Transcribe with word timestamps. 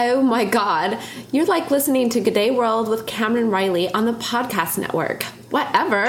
Oh 0.00 0.22
my 0.22 0.44
god, 0.44 0.96
you're 1.32 1.46
like 1.46 1.72
listening 1.72 2.08
to 2.10 2.20
G'day 2.20 2.54
World 2.54 2.88
with 2.88 3.04
Cameron 3.08 3.50
Reilly 3.50 3.92
on 3.92 4.04
the 4.04 4.12
podcast 4.12 4.78
network. 4.78 5.24
Whatever. 5.50 6.04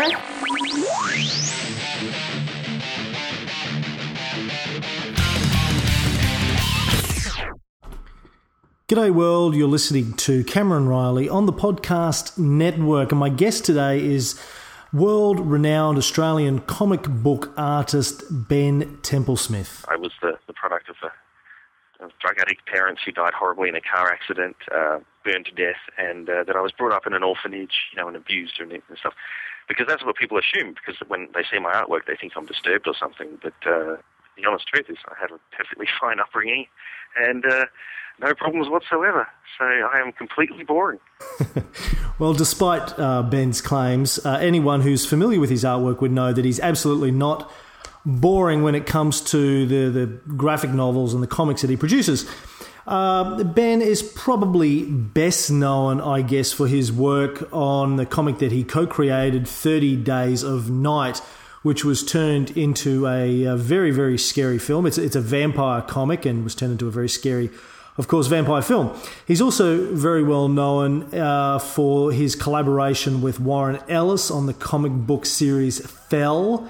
G'day 8.87 9.11
world, 9.11 9.55
you're 9.55 9.67
listening 9.67 10.13
to 10.17 10.43
Cameron 10.43 10.87
Reilly 10.87 11.27
on 11.27 11.47
the 11.47 11.53
podcast 11.53 12.37
network, 12.37 13.11
and 13.11 13.19
my 13.19 13.29
guest 13.29 13.65
today 13.65 14.05
is 14.05 14.39
world 14.93 15.39
renowned 15.39 15.97
Australian 15.97 16.59
comic 16.59 17.01
book 17.09 17.51
artist 17.57 18.21
Ben 18.29 18.97
Templesmith. 18.97 19.83
I 19.87 19.95
was 19.95 20.11
the, 20.21 20.37
the 20.45 20.53
product 20.53 20.89
of 20.89 20.95
a 21.01 21.09
drug 22.19 22.37
addict 22.39 22.65
parents 22.65 23.01
who 23.05 23.11
died 23.11 23.33
horribly 23.33 23.69
in 23.69 23.75
a 23.75 23.81
car 23.81 24.11
accident, 24.11 24.55
uh, 24.73 24.99
burned 25.23 25.45
to 25.45 25.51
death, 25.51 25.81
and 25.97 26.29
uh, 26.29 26.43
that 26.45 26.55
I 26.55 26.61
was 26.61 26.71
brought 26.71 26.93
up 26.93 27.05
in 27.05 27.13
an 27.13 27.23
orphanage, 27.23 27.91
you 27.91 27.97
know, 27.99 28.07
and 28.07 28.15
abused 28.15 28.59
and, 28.59 28.71
and 28.71 28.81
stuff. 28.97 29.13
Because 29.67 29.85
that's 29.87 30.03
what 30.03 30.15
people 30.15 30.39
assume. 30.39 30.73
Because 30.73 30.95
when 31.07 31.27
they 31.33 31.43
see 31.49 31.59
my 31.59 31.71
artwork, 31.71 32.05
they 32.07 32.15
think 32.15 32.33
I'm 32.35 32.45
disturbed 32.45 32.87
or 32.87 32.95
something. 32.99 33.37
But 33.41 33.53
uh, 33.65 33.97
the 34.37 34.45
honest 34.47 34.67
truth 34.67 34.89
is, 34.89 34.97
I 35.07 35.13
had 35.19 35.31
a 35.31 35.39
perfectly 35.55 35.87
fine 36.01 36.19
upbringing, 36.19 36.65
and 37.17 37.45
uh, 37.45 37.65
no 38.21 38.33
problems 38.33 38.69
whatsoever. 38.69 39.27
So 39.57 39.65
I 39.65 39.99
am 39.99 40.11
completely 40.13 40.63
boring. 40.63 40.99
well, 42.19 42.33
despite 42.33 42.97
uh, 42.97 43.23
Ben's 43.23 43.61
claims, 43.61 44.23
uh, 44.25 44.37
anyone 44.41 44.81
who's 44.81 45.05
familiar 45.05 45.39
with 45.39 45.49
his 45.49 45.63
artwork 45.63 46.01
would 46.01 46.11
know 46.11 46.33
that 46.33 46.45
he's 46.45 46.59
absolutely 46.59 47.11
not 47.11 47.51
boring 48.05 48.63
when 48.63 48.75
it 48.75 48.85
comes 48.85 49.21
to 49.21 49.65
the, 49.65 49.89
the 49.89 50.05
graphic 50.33 50.71
novels 50.71 51.13
and 51.13 51.21
the 51.21 51.27
comics 51.27 51.61
that 51.61 51.69
he 51.69 51.77
produces. 51.77 52.29
Uh, 52.89 53.43
ben 53.43 53.83
is 53.83 54.01
probably 54.01 54.83
best 54.85 55.51
known, 55.51 56.01
I 56.01 56.23
guess, 56.23 56.51
for 56.51 56.67
his 56.67 56.91
work 56.91 57.47
on 57.53 57.97
the 57.97 58.05
comic 58.05 58.39
that 58.39 58.51
he 58.51 58.63
co 58.63 58.87
created, 58.87 59.47
30 59.47 59.97
Days 59.97 60.41
of 60.41 60.71
Night, 60.71 61.19
which 61.61 61.85
was 61.85 62.03
turned 62.03 62.57
into 62.57 63.05
a, 63.05 63.43
a, 63.43 63.55
very, 63.55 63.91
very 63.91 64.17
scary 64.17 64.57
film. 64.57 64.87
It's, 64.87 64.97
it's 64.97 65.15
a 65.15 65.21
vampire 65.21 65.83
comic 65.83 66.25
and 66.25 66.43
was 66.43 66.55
turned 66.55 66.71
into 66.71 66.87
a 66.87 66.91
very 66.91 67.09
scary, 67.09 67.51
of 67.97 68.07
course, 68.07 68.25
vampire 68.25 68.63
film. 68.63 68.97
He's 69.27 69.41
also 69.41 69.93
very 69.93 70.23
well 70.23 70.47
known 70.47 71.13
uh, 71.13 71.59
for 71.59 72.11
his 72.11 72.35
collaboration 72.35 73.21
with 73.21 73.39
Warren 73.39 73.79
Ellis 73.87 74.31
on 74.31 74.47
the 74.47 74.53
comic 74.55 74.93
book 74.93 75.27
series 75.27 75.79
Fell. 75.85 76.67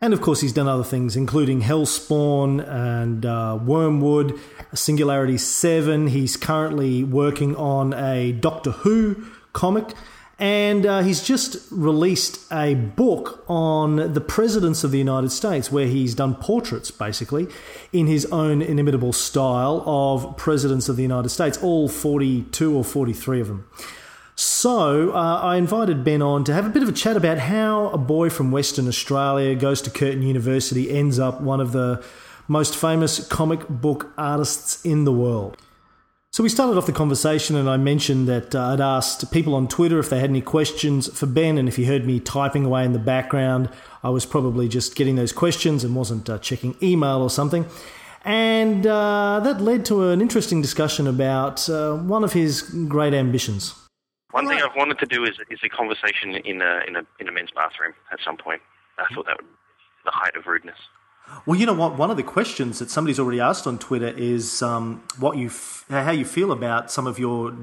And 0.00 0.14
of 0.14 0.20
course, 0.20 0.40
he's 0.40 0.52
done 0.52 0.68
other 0.68 0.84
things, 0.84 1.16
including 1.16 1.62
Hellspawn 1.62 2.66
and 2.68 3.26
uh, 3.26 3.58
Wormwood, 3.60 4.38
Singularity 4.72 5.38
7. 5.38 6.06
He's 6.08 6.36
currently 6.36 7.02
working 7.02 7.56
on 7.56 7.94
a 7.94 8.30
Doctor 8.30 8.70
Who 8.70 9.26
comic. 9.52 9.94
And 10.38 10.86
uh, 10.86 11.02
he's 11.02 11.20
just 11.20 11.56
released 11.72 12.40
a 12.52 12.74
book 12.74 13.44
on 13.48 14.12
the 14.12 14.20
presidents 14.20 14.84
of 14.84 14.92
the 14.92 14.98
United 14.98 15.32
States, 15.32 15.72
where 15.72 15.86
he's 15.86 16.14
done 16.14 16.36
portraits, 16.36 16.92
basically, 16.92 17.48
in 17.92 18.06
his 18.06 18.24
own 18.26 18.62
inimitable 18.62 19.12
style 19.12 19.82
of 19.84 20.36
presidents 20.36 20.88
of 20.88 20.94
the 20.94 21.02
United 21.02 21.30
States, 21.30 21.58
all 21.60 21.88
42 21.88 22.76
or 22.76 22.84
43 22.84 23.40
of 23.40 23.48
them. 23.48 23.68
So 24.40 25.10
uh, 25.16 25.40
I 25.42 25.56
invited 25.56 26.04
Ben 26.04 26.22
on 26.22 26.44
to 26.44 26.54
have 26.54 26.64
a 26.64 26.68
bit 26.68 26.84
of 26.84 26.88
a 26.88 26.92
chat 26.92 27.16
about 27.16 27.38
how 27.38 27.88
a 27.88 27.98
boy 27.98 28.30
from 28.30 28.52
Western 28.52 28.86
Australia 28.86 29.56
goes 29.56 29.82
to 29.82 29.90
Curtin 29.90 30.22
University, 30.22 30.96
ends 30.96 31.18
up 31.18 31.40
one 31.40 31.60
of 31.60 31.72
the 31.72 32.04
most 32.46 32.76
famous 32.76 33.26
comic 33.26 33.68
book 33.68 34.12
artists 34.16 34.84
in 34.84 35.02
the 35.02 35.10
world. 35.10 35.56
So 36.30 36.44
we 36.44 36.48
started 36.50 36.78
off 36.78 36.86
the 36.86 36.92
conversation, 36.92 37.56
and 37.56 37.68
I 37.68 37.78
mentioned 37.78 38.28
that 38.28 38.54
uh, 38.54 38.74
I'd 38.74 38.80
asked 38.80 39.32
people 39.32 39.56
on 39.56 39.66
Twitter 39.66 39.98
if 39.98 40.08
they 40.08 40.20
had 40.20 40.30
any 40.30 40.40
questions 40.40 41.08
for 41.18 41.26
Ben, 41.26 41.58
and 41.58 41.66
if 41.66 41.76
you 41.76 41.86
heard 41.86 42.06
me 42.06 42.20
typing 42.20 42.64
away 42.64 42.84
in 42.84 42.92
the 42.92 43.00
background, 43.00 43.68
I 44.04 44.10
was 44.10 44.24
probably 44.24 44.68
just 44.68 44.94
getting 44.94 45.16
those 45.16 45.32
questions 45.32 45.82
and 45.82 45.96
wasn't 45.96 46.30
uh, 46.30 46.38
checking 46.38 46.76
email 46.80 47.22
or 47.22 47.30
something. 47.30 47.66
And 48.24 48.86
uh, 48.86 49.40
that 49.42 49.60
led 49.60 49.84
to 49.86 50.10
an 50.10 50.20
interesting 50.20 50.62
discussion 50.62 51.08
about 51.08 51.68
uh, 51.68 51.96
one 51.96 52.22
of 52.22 52.34
his 52.34 52.62
great 52.62 53.14
ambitions. 53.14 53.74
One 54.38 54.48
thing 54.48 54.62
I've 54.62 54.76
wanted 54.76 54.98
to 55.00 55.06
do 55.06 55.24
is 55.24 55.34
is 55.50 55.58
a 55.64 55.68
conversation 55.68 56.36
in 56.36 56.62
a 56.62 56.80
in 56.86 56.96
a 56.96 57.02
in 57.18 57.28
a 57.28 57.32
men's 57.32 57.50
bathroom 57.50 57.94
at 58.12 58.18
some 58.24 58.36
point. 58.36 58.62
I 58.98 59.12
thought 59.14 59.26
that 59.26 59.36
would 59.36 59.46
be 59.46 59.56
the 60.04 60.10
height 60.12 60.36
of 60.36 60.46
rudeness. 60.46 60.78
Well, 61.44 61.58
you 61.58 61.66
know 61.66 61.74
what? 61.74 61.98
One 61.98 62.10
of 62.10 62.16
the 62.16 62.22
questions 62.22 62.78
that 62.78 62.90
somebody's 62.90 63.18
already 63.18 63.40
asked 63.40 63.66
on 63.66 63.78
Twitter 63.78 64.08
is 64.08 64.62
um, 64.62 65.02
what 65.18 65.36
you 65.36 65.48
f- 65.48 65.84
how 65.88 66.10
you 66.10 66.24
feel 66.24 66.52
about 66.52 66.90
some 66.90 67.06
of 67.06 67.18
your 67.18 67.54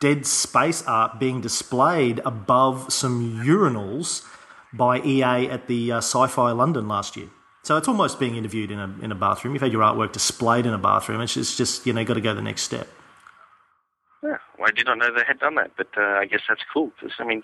dead 0.00 0.26
space 0.26 0.82
art 0.82 1.18
being 1.18 1.40
displayed 1.40 2.20
above 2.24 2.92
some 2.92 3.42
urinals 3.44 4.26
by 4.72 5.00
EA 5.00 5.48
at 5.48 5.66
the 5.68 5.92
uh, 5.92 5.98
Sci-Fi 5.98 6.50
London 6.50 6.88
last 6.88 7.16
year. 7.16 7.28
So 7.62 7.76
it's 7.78 7.88
almost 7.88 8.20
being 8.20 8.36
interviewed 8.36 8.70
in 8.70 8.78
a 8.78 8.94
in 9.00 9.10
a 9.12 9.14
bathroom. 9.14 9.54
You've 9.54 9.62
had 9.62 9.72
your 9.72 9.82
artwork 9.82 10.12
displayed 10.12 10.66
in 10.66 10.74
a 10.74 10.78
bathroom. 10.78 11.20
It's 11.20 11.34
just, 11.34 11.50
it's 11.50 11.56
just 11.56 11.86
you 11.86 11.92
know 11.92 12.04
got 12.04 12.14
to 12.14 12.20
go 12.20 12.34
the 12.34 12.42
next 12.42 12.62
step. 12.62 12.88
I 14.62 14.70
did 14.70 14.86
not 14.86 14.98
know 14.98 15.12
they 15.14 15.24
had 15.26 15.38
done 15.38 15.54
that, 15.56 15.72
but 15.76 15.88
uh, 15.96 16.02
I 16.02 16.26
guess 16.26 16.40
that's 16.48 16.62
cool 16.72 16.92
because 16.94 17.14
I 17.18 17.24
mean, 17.24 17.42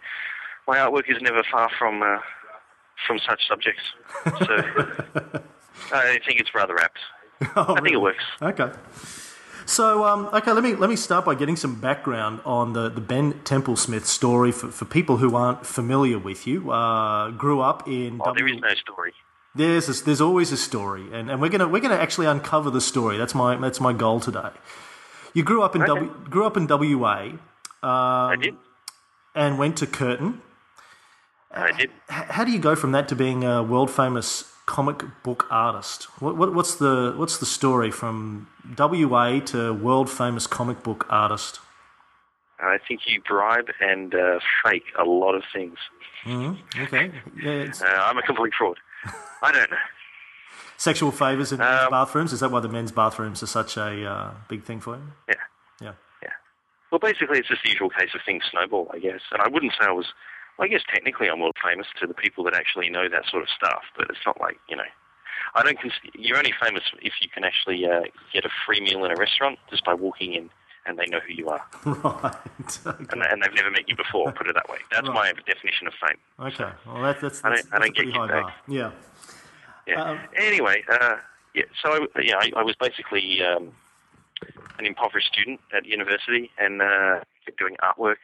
my 0.66 0.76
artwork 0.78 1.10
is 1.10 1.20
never 1.22 1.42
far 1.50 1.70
from 1.78 2.02
uh, 2.02 2.18
from 3.06 3.18
such 3.18 3.46
subjects. 3.48 3.82
So 5.88 5.96
I 5.96 6.18
think 6.26 6.40
it's 6.40 6.54
rather 6.54 6.78
apt. 6.78 6.98
Oh, 7.56 7.74
I 7.74 7.80
think 7.80 7.94
it 7.94 8.00
works. 8.00 8.22
Okay. 8.42 8.70
So, 9.64 10.04
um, 10.04 10.26
okay, 10.32 10.52
let 10.52 10.62
me 10.62 10.74
let 10.74 10.90
me 10.90 10.96
start 10.96 11.24
by 11.24 11.34
getting 11.34 11.56
some 11.56 11.80
background 11.80 12.40
on 12.44 12.74
the, 12.74 12.88
the 12.90 13.00
Ben 13.00 13.32
Templesmith 13.44 14.04
story 14.04 14.52
for, 14.52 14.68
for 14.68 14.84
people 14.84 15.16
who 15.18 15.34
aren't 15.36 15.64
familiar 15.64 16.18
with 16.18 16.46
you. 16.46 16.70
Uh, 16.70 17.30
grew 17.30 17.60
up 17.60 17.88
in. 17.88 18.20
Oh, 18.20 18.26
w- 18.26 18.46
there 18.46 18.54
is 18.54 18.60
no 18.60 18.74
story. 18.74 19.14
There's 19.54 19.88
a, 19.88 20.04
there's 20.04 20.20
always 20.20 20.52
a 20.52 20.56
story, 20.56 21.06
and, 21.12 21.30
and 21.30 21.40
we're 21.40 21.48
gonna 21.50 21.66
we're 21.68 21.80
gonna 21.80 21.94
actually 21.94 22.26
uncover 22.26 22.68
the 22.70 22.80
story. 22.80 23.16
That's 23.16 23.34
my 23.34 23.56
that's 23.56 23.80
my 23.80 23.92
goal 23.92 24.20
today. 24.20 24.50
You 25.34 25.42
grew 25.42 25.62
up 25.62 25.76
in 25.76 25.82
okay. 25.82 25.88
w, 25.88 26.10
grew 26.28 26.46
up 26.46 26.56
in 26.56 26.66
WA. 26.66 27.22
Um, 27.22 27.38
I 27.82 28.36
did. 28.40 28.54
And 29.34 29.58
went 29.58 29.76
to 29.78 29.86
Curtin. 29.86 30.42
I 31.52 31.72
did. 31.72 31.90
How 32.08 32.44
do 32.44 32.52
you 32.52 32.58
go 32.58 32.74
from 32.74 32.92
that 32.92 33.08
to 33.08 33.16
being 33.16 33.44
a 33.44 33.62
world 33.62 33.90
famous 33.90 34.52
comic 34.66 35.02
book 35.22 35.46
artist? 35.50 36.04
What, 36.20 36.36
what, 36.36 36.54
what's 36.54 36.76
the 36.76 37.14
what's 37.16 37.38
the 37.38 37.46
story 37.46 37.90
from 37.90 38.48
WA 38.78 39.40
to 39.46 39.72
world 39.72 40.10
famous 40.10 40.46
comic 40.46 40.82
book 40.82 41.06
artist? 41.08 41.60
I 42.60 42.78
think 42.86 43.00
you 43.06 43.20
bribe 43.26 43.68
and 43.80 44.14
uh, 44.14 44.38
fake 44.64 44.84
a 44.98 45.04
lot 45.04 45.34
of 45.34 45.42
things. 45.52 45.78
Mm-hmm. 46.24 46.82
Okay. 46.82 47.10
Yeah, 47.42 47.72
uh, 47.80 48.02
I'm 48.02 48.18
a 48.18 48.22
complete 48.22 48.52
fraud. 48.56 48.78
I 49.42 49.52
don't 49.52 49.70
know 49.70 49.76
sexual 50.80 51.12
favours 51.12 51.52
in 51.52 51.60
um, 51.60 51.90
bathrooms? 51.90 52.32
Is 52.32 52.40
that 52.40 52.50
why 52.50 52.60
the 52.60 52.68
men's 52.68 52.90
bathrooms 52.90 53.42
are 53.42 53.46
such 53.46 53.76
a 53.76 54.04
uh, 54.04 54.30
big 54.48 54.64
thing 54.64 54.80
for 54.80 54.96
you? 54.96 55.02
Yeah. 55.28 55.34
Yeah. 55.80 55.92
Yeah. 56.22 56.30
Well, 56.90 56.98
basically, 56.98 57.38
it's 57.38 57.48
just 57.48 57.62
the 57.62 57.70
usual 57.70 57.90
case 57.90 58.10
of 58.14 58.22
things 58.24 58.44
snowball, 58.50 58.90
I 58.92 58.98
guess. 58.98 59.20
And 59.30 59.42
I 59.42 59.48
wouldn't 59.48 59.72
say 59.72 59.86
I 59.86 59.92
was, 59.92 60.06
well, 60.58 60.66
I 60.66 60.68
guess 60.68 60.80
technically 60.92 61.28
I'm 61.28 61.40
world 61.40 61.56
famous 61.62 61.86
to 62.00 62.06
the 62.06 62.14
people 62.14 62.44
that 62.44 62.54
actually 62.54 62.88
know 62.88 63.08
that 63.10 63.24
sort 63.30 63.42
of 63.42 63.50
stuff, 63.50 63.82
but 63.96 64.08
it's 64.08 64.24
not 64.24 64.40
like, 64.40 64.58
you 64.68 64.76
know, 64.76 64.88
I 65.54 65.62
don't 65.62 65.78
consider, 65.78 66.08
you're 66.14 66.38
only 66.38 66.54
famous 66.62 66.84
if 67.02 67.12
you 67.20 67.28
can 67.28 67.44
actually 67.44 67.84
uh, 67.84 68.02
get 68.32 68.44
a 68.46 68.50
free 68.66 68.80
meal 68.80 69.04
in 69.04 69.10
a 69.10 69.16
restaurant 69.16 69.58
just 69.68 69.84
by 69.84 69.92
walking 69.94 70.32
in 70.32 70.48
and 70.86 70.98
they 70.98 71.06
know 71.06 71.20
who 71.20 71.34
you 71.34 71.48
are. 71.48 71.64
Right. 71.84 72.36
Okay. 72.86 73.04
And, 73.12 73.22
and, 73.22 73.42
they've 73.42 73.54
never 73.54 73.70
met 73.70 73.88
you 73.88 73.96
before, 73.96 74.32
put 74.32 74.46
it 74.46 74.54
that 74.54 74.68
way. 74.68 74.78
That's 74.92 75.08
right. 75.08 75.34
my 75.36 75.42
definition 75.46 75.86
of 75.86 75.92
fame. 75.94 76.16
Okay. 76.38 76.70
Well, 76.86 77.02
that, 77.02 77.20
that's, 77.20 77.40
that's, 77.40 77.44
I 77.44 77.48
don't, 77.48 77.56
that's 77.56 77.72
I 77.72 77.78
don't 77.78 77.96
get 77.96 78.14
high 78.14 78.26
bar. 78.28 78.54
Yeah. 78.68 78.90
Yeah. 79.90 80.02
Um, 80.02 80.20
anyway, 80.36 80.84
uh, 80.90 81.16
yeah. 81.54 81.64
So 81.82 81.92
I, 81.92 82.20
yeah, 82.22 82.36
I, 82.38 82.52
I 82.56 82.62
was 82.62 82.76
basically 82.80 83.42
um, 83.42 83.72
an 84.78 84.86
impoverished 84.86 85.28
student 85.32 85.60
at 85.74 85.84
university 85.84 86.50
and 86.58 86.80
uh, 86.80 87.20
kept 87.44 87.58
doing 87.58 87.76
artwork 87.82 88.16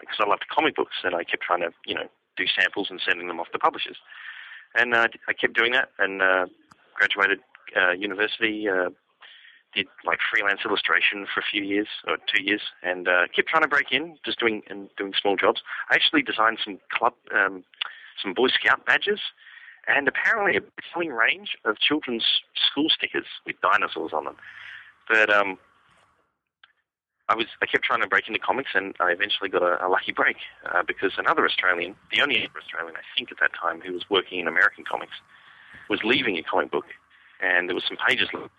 because 0.00 0.16
I 0.20 0.28
loved 0.28 0.44
comic 0.48 0.76
books 0.76 0.96
and 1.04 1.14
I 1.14 1.24
kept 1.24 1.42
trying 1.42 1.60
to 1.60 1.70
you 1.86 1.94
know 1.94 2.08
do 2.36 2.44
samples 2.46 2.88
and 2.90 3.00
sending 3.06 3.28
them 3.28 3.40
off 3.40 3.50
to 3.52 3.58
publishers. 3.58 3.96
And 4.74 4.94
uh, 4.94 5.08
I 5.28 5.32
kept 5.32 5.54
doing 5.54 5.72
that 5.72 5.90
and 5.98 6.22
uh, 6.22 6.46
graduated 6.94 7.40
uh, 7.76 7.92
university. 7.92 8.68
Uh, 8.68 8.90
did 9.74 9.86
like 10.04 10.18
freelance 10.30 10.60
illustration 10.66 11.26
for 11.32 11.40
a 11.40 11.44
few 11.50 11.62
years 11.62 11.88
or 12.06 12.18
two 12.18 12.42
years, 12.42 12.60
and 12.82 13.08
uh, 13.08 13.22
kept 13.34 13.48
trying 13.48 13.62
to 13.62 13.68
break 13.68 13.90
in, 13.90 14.18
just 14.22 14.38
doing 14.38 14.60
and 14.68 14.90
doing 14.98 15.14
small 15.18 15.34
jobs. 15.34 15.62
I 15.90 15.94
actually 15.94 16.20
designed 16.20 16.58
some 16.62 16.78
club, 16.90 17.14
um, 17.34 17.64
some 18.22 18.34
Boy 18.34 18.48
Scout 18.48 18.84
badges 18.84 19.20
and 19.88 20.08
apparently 20.08 20.56
a 20.56 20.62
selling 20.92 21.10
range 21.10 21.56
of 21.64 21.78
children's 21.78 22.24
school 22.70 22.88
stickers 22.88 23.26
with 23.46 23.56
dinosaurs 23.60 24.12
on 24.12 24.24
them. 24.24 24.36
But 25.08 25.30
um, 25.30 25.58
I 27.28 27.34
was 27.34 27.46
I 27.62 27.66
kept 27.66 27.84
trying 27.84 28.00
to 28.02 28.08
break 28.08 28.28
into 28.28 28.38
comics, 28.38 28.70
and 28.74 28.94
I 29.00 29.10
eventually 29.10 29.48
got 29.48 29.62
a, 29.62 29.84
a 29.84 29.88
lucky 29.88 30.12
break 30.12 30.36
uh, 30.72 30.82
because 30.86 31.12
another 31.18 31.44
Australian, 31.44 31.96
the 32.12 32.22
only 32.22 32.48
Australian 32.56 32.96
I 32.96 33.04
think 33.16 33.32
at 33.32 33.38
that 33.40 33.52
time 33.60 33.80
who 33.80 33.92
was 33.92 34.04
working 34.10 34.40
in 34.40 34.48
American 34.48 34.84
comics, 34.84 35.14
was 35.88 36.00
leaving 36.04 36.36
a 36.38 36.42
comic 36.42 36.70
book, 36.70 36.86
and 37.40 37.68
there 37.68 37.74
was 37.74 37.84
some 37.86 37.98
pages 38.08 38.28
left. 38.32 38.50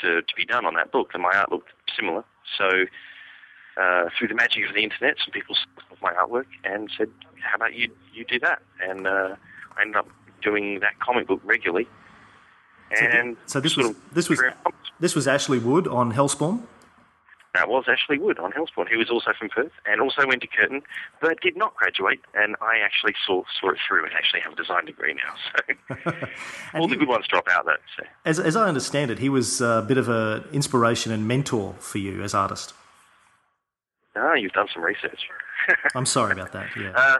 to, 0.00 0.22
to 0.22 0.34
be 0.36 0.44
done 0.44 0.64
on 0.64 0.74
that 0.74 0.92
book, 0.92 1.10
and 1.14 1.22
my 1.22 1.34
art 1.34 1.50
looked 1.50 1.70
similar. 1.96 2.24
So 2.56 2.86
uh, 3.80 4.08
through 4.16 4.28
the 4.28 4.34
magic 4.34 4.68
of 4.68 4.74
the 4.74 4.82
internet, 4.82 5.16
some 5.24 5.32
people 5.32 5.54
saw 5.54 5.94
my 6.02 6.12
artwork 6.12 6.46
and 6.64 6.90
said, 6.96 7.08
"How 7.42 7.56
about 7.56 7.74
you 7.74 7.90
you 8.12 8.24
do 8.24 8.38
that?" 8.40 8.60
And 8.80 9.06
uh, 9.06 9.36
I 9.76 9.82
ended 9.82 9.96
up 9.96 10.08
doing 10.42 10.80
that 10.80 10.98
comic 11.00 11.26
book 11.26 11.40
regularly. 11.44 11.88
And 12.90 13.36
so, 13.46 13.60
this 13.60 13.76
was 13.76 13.94
this 14.12 14.28
was 14.28 14.40
this 14.98 15.14
was 15.14 15.28
Ashley 15.28 15.58
Wood 15.58 15.86
on 15.86 16.12
Hellspawn. 16.12 16.62
That 17.54 17.68
was 17.68 17.84
Ashley 17.88 18.18
Wood 18.18 18.38
on 18.38 18.52
Hellspawn, 18.52 18.88
who 18.88 18.98
was 18.98 19.10
also 19.10 19.32
from 19.38 19.48
Perth 19.48 19.72
and 19.84 20.00
also 20.00 20.26
went 20.26 20.42
to 20.42 20.46
Curtin, 20.46 20.82
but 21.20 21.40
did 21.40 21.56
not 21.56 21.74
graduate. 21.74 22.20
And 22.34 22.56
I 22.60 22.78
actually 22.84 23.14
saw 23.26 23.42
saw 23.60 23.70
it 23.70 23.78
through 23.86 24.04
and 24.04 24.12
actually 24.14 24.40
have 24.40 24.52
a 24.52 24.56
design 24.56 24.84
degree 24.86 25.14
now. 25.14 25.34
So 25.96 26.12
all 26.74 26.88
he, 26.88 26.94
the 26.94 26.96
good 26.96 27.08
ones 27.08 27.26
drop 27.28 27.48
out 27.50 27.66
though. 27.66 27.76
So. 27.96 28.04
As 28.24 28.38
as 28.38 28.56
I 28.56 28.68
understand 28.68 29.10
it, 29.10 29.18
he 29.18 29.28
was 29.28 29.60
a 29.60 29.84
bit 29.86 29.98
of 29.98 30.08
an 30.08 30.44
inspiration 30.52 31.12
and 31.12 31.26
mentor 31.26 31.74
for 31.78 31.98
you 31.98 32.22
as 32.22 32.34
artist. 32.34 32.74
Ah, 34.16 34.34
you've 34.34 34.52
done 34.52 34.68
some 34.72 34.82
research. 34.82 35.28
I'm 35.94 36.06
sorry 36.06 36.32
about 36.38 36.52
that. 36.52 36.68
Yeah. 36.76 36.92
Uh, 36.94 37.18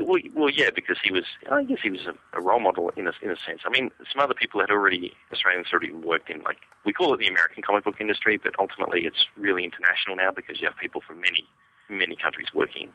well, 0.00 0.20
well, 0.34 0.50
yeah, 0.50 0.70
because 0.74 0.98
he 1.02 1.12
was. 1.12 1.24
I 1.50 1.64
guess 1.64 1.78
he 1.82 1.90
was 1.90 2.06
a, 2.06 2.38
a, 2.38 2.40
role 2.40 2.60
model 2.60 2.90
in 2.96 3.06
a 3.06 3.12
in 3.22 3.30
a 3.30 3.36
sense. 3.36 3.62
I 3.64 3.70
mean, 3.70 3.90
some 4.12 4.20
other 4.20 4.34
people 4.34 4.60
had 4.60 4.70
already 4.70 5.12
Australians 5.32 5.68
already 5.72 5.92
worked 5.92 6.30
in 6.30 6.42
like 6.42 6.58
we 6.84 6.92
call 6.92 7.14
it 7.14 7.18
the 7.18 7.28
American 7.28 7.62
comic 7.62 7.84
book 7.84 7.96
industry, 8.00 8.36
but 8.36 8.54
ultimately 8.58 9.04
it's 9.04 9.26
really 9.36 9.64
international 9.64 10.16
now 10.16 10.30
because 10.30 10.60
you 10.60 10.66
have 10.66 10.76
people 10.76 11.00
from 11.06 11.20
many 11.20 11.46
many 11.88 12.16
countries 12.16 12.48
working, 12.54 12.90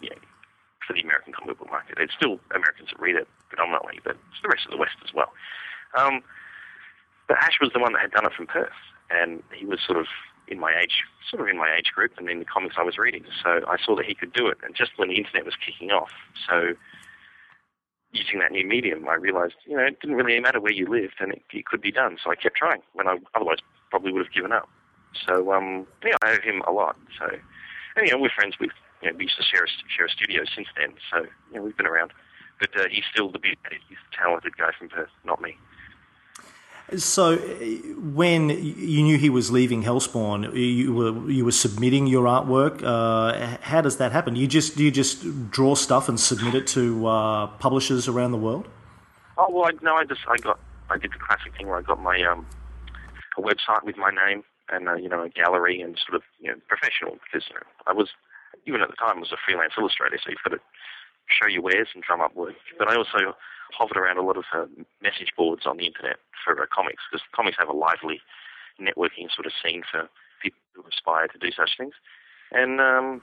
you 0.00 0.10
know, 0.10 0.16
for 0.86 0.92
the 0.92 1.00
American 1.00 1.32
comic 1.32 1.58
book 1.58 1.70
market. 1.70 1.98
It's 1.98 2.14
still 2.14 2.40
Americans 2.54 2.90
that 2.90 3.00
read 3.00 3.16
it 3.16 3.28
predominantly, 3.48 4.00
but 4.04 4.16
it's 4.30 4.42
the 4.42 4.48
rest 4.48 4.64
of 4.66 4.70
the 4.70 4.78
West 4.78 4.96
as 5.04 5.12
well. 5.14 5.32
Um, 5.96 6.22
but 7.28 7.38
Ash 7.38 7.58
was 7.60 7.70
the 7.72 7.80
one 7.80 7.92
that 7.92 8.02
had 8.02 8.10
done 8.10 8.26
it 8.26 8.32
from 8.32 8.46
Perth, 8.46 8.76
and 9.10 9.42
he 9.52 9.66
was 9.66 9.80
sort 9.86 9.98
of 9.98 10.06
in 10.48 10.58
my 10.58 10.72
age, 10.78 11.04
sort 11.30 11.42
of 11.42 11.48
in 11.48 11.56
my 11.56 11.74
age 11.76 11.90
group, 11.94 12.12
and 12.18 12.28
in 12.28 12.38
the 12.38 12.44
comics 12.44 12.76
I 12.78 12.82
was 12.82 12.98
reading. 12.98 13.24
So 13.42 13.60
I 13.66 13.76
saw 13.84 13.96
that 13.96 14.06
he 14.06 14.14
could 14.14 14.32
do 14.32 14.48
it, 14.48 14.58
and 14.62 14.74
just 14.74 14.92
when 14.96 15.08
the 15.08 15.16
internet 15.16 15.44
was 15.44 15.54
kicking 15.56 15.90
off, 15.90 16.10
so 16.48 16.74
using 18.12 18.38
that 18.38 18.52
new 18.52 18.66
medium, 18.66 19.08
I 19.08 19.14
realized, 19.14 19.54
you 19.66 19.76
know, 19.76 19.82
it 19.82 20.00
didn't 20.00 20.16
really 20.16 20.38
matter 20.40 20.60
where 20.60 20.72
you 20.72 20.86
lived, 20.86 21.16
and 21.18 21.32
it, 21.32 21.42
it 21.52 21.66
could 21.66 21.82
be 21.82 21.90
done. 21.90 22.16
So 22.22 22.30
I 22.30 22.36
kept 22.36 22.56
trying 22.56 22.80
when 22.92 23.08
I 23.08 23.18
otherwise 23.34 23.58
probably 23.90 24.12
would 24.12 24.24
have 24.24 24.32
given 24.32 24.52
up. 24.52 24.68
So 25.26 25.52
um, 25.52 25.86
yeah, 26.04 26.14
I 26.22 26.32
owe 26.32 26.40
him 26.40 26.62
a 26.66 26.72
lot. 26.72 26.96
So, 27.18 27.26
and 27.96 28.06
you 28.06 28.12
know, 28.12 28.18
we're 28.18 28.30
friends. 28.30 28.56
with, 28.58 28.70
you 29.02 29.10
know, 29.10 29.16
we 29.16 29.24
used 29.24 29.36
to 29.36 29.42
share 29.42 29.64
a, 29.64 29.68
share 29.88 30.06
a 30.06 30.10
studio 30.10 30.42
since 30.54 30.68
then. 30.76 30.94
So 31.10 31.26
you 31.50 31.56
know, 31.56 31.62
we've 31.62 31.76
been 31.76 31.86
around. 31.86 32.12
But 32.60 32.70
uh, 32.78 32.84
he's 32.90 33.04
still 33.12 33.30
the 33.30 33.40
big, 33.40 33.58
he's 33.88 33.98
a 33.98 34.16
talented 34.16 34.56
guy 34.56 34.70
from 34.78 34.88
Perth, 34.88 35.10
not 35.24 35.40
me. 35.40 35.56
So, 36.98 37.36
when 37.36 38.50
you 38.50 39.02
knew 39.02 39.18
he 39.18 39.30
was 39.30 39.50
leaving 39.50 39.82
Hellspawn, 39.82 40.54
you 40.54 40.92
were 40.92 41.30
you 41.30 41.44
were 41.44 41.52
submitting 41.52 42.06
your 42.06 42.24
artwork. 42.24 42.82
Uh, 42.82 43.56
how 43.62 43.80
does 43.80 43.96
that 43.98 44.12
happen? 44.12 44.36
You 44.36 44.46
just 44.46 44.76
do 44.76 44.84
you 44.84 44.90
just 44.90 45.50
draw 45.50 45.74
stuff 45.74 46.08
and 46.08 46.18
submit 46.18 46.54
it 46.54 46.66
to 46.68 47.06
uh, 47.06 47.46
publishers 47.58 48.08
around 48.08 48.32
the 48.32 48.38
world? 48.38 48.68
Oh 49.38 49.46
well, 49.50 49.66
I, 49.66 49.72
no, 49.82 49.94
I 49.94 50.04
just 50.04 50.20
I 50.28 50.36
got 50.36 50.58
I 50.90 50.98
did 50.98 51.12
the 51.12 51.18
classic 51.18 51.56
thing 51.56 51.66
where 51.66 51.78
I 51.78 51.82
got 51.82 52.00
my 52.00 52.22
um 52.22 52.46
a 53.36 53.42
website 53.42 53.82
with 53.84 53.96
my 53.96 54.10
name 54.10 54.44
and 54.70 54.88
uh, 54.88 54.94
you 54.94 55.08
know 55.08 55.22
a 55.22 55.28
gallery 55.28 55.80
and 55.80 55.98
sort 56.06 56.16
of 56.16 56.22
you 56.40 56.50
know 56.50 56.56
professional 56.68 57.18
because 57.24 57.48
you 57.48 57.54
know 57.54 57.66
I 57.86 57.92
was 57.92 58.10
even 58.66 58.80
at 58.80 58.88
the 58.88 58.96
time 58.96 59.20
was 59.20 59.32
a 59.32 59.36
freelance 59.44 59.74
illustrator, 59.78 60.18
so 60.22 60.30
you've 60.30 60.42
got 60.44 60.56
to 60.56 60.60
show 61.28 61.48
your 61.48 61.62
wares 61.62 61.88
and 61.94 62.02
drum 62.02 62.20
up 62.20 62.34
work. 62.34 62.54
But 62.78 62.88
I 62.88 62.96
also 62.96 63.34
hovered 63.72 63.96
around 63.96 64.18
a 64.18 64.22
lot 64.22 64.36
of 64.36 64.44
uh, 64.54 64.66
message 65.02 65.32
boards 65.36 65.66
on 65.66 65.76
the 65.76 65.86
internet 65.86 66.16
for 66.44 66.60
uh, 66.60 66.66
comics 66.72 67.02
because 67.10 67.24
comics 67.32 67.56
have 67.58 67.68
a 67.68 67.72
lively 67.72 68.20
networking 68.80 69.32
sort 69.34 69.46
of 69.46 69.52
scene 69.62 69.82
for 69.90 70.08
people 70.42 70.58
who 70.74 70.82
aspire 70.88 71.28
to 71.28 71.38
do 71.38 71.50
such 71.50 71.76
things. 71.76 71.94
And 72.52 72.80
um, 72.80 73.22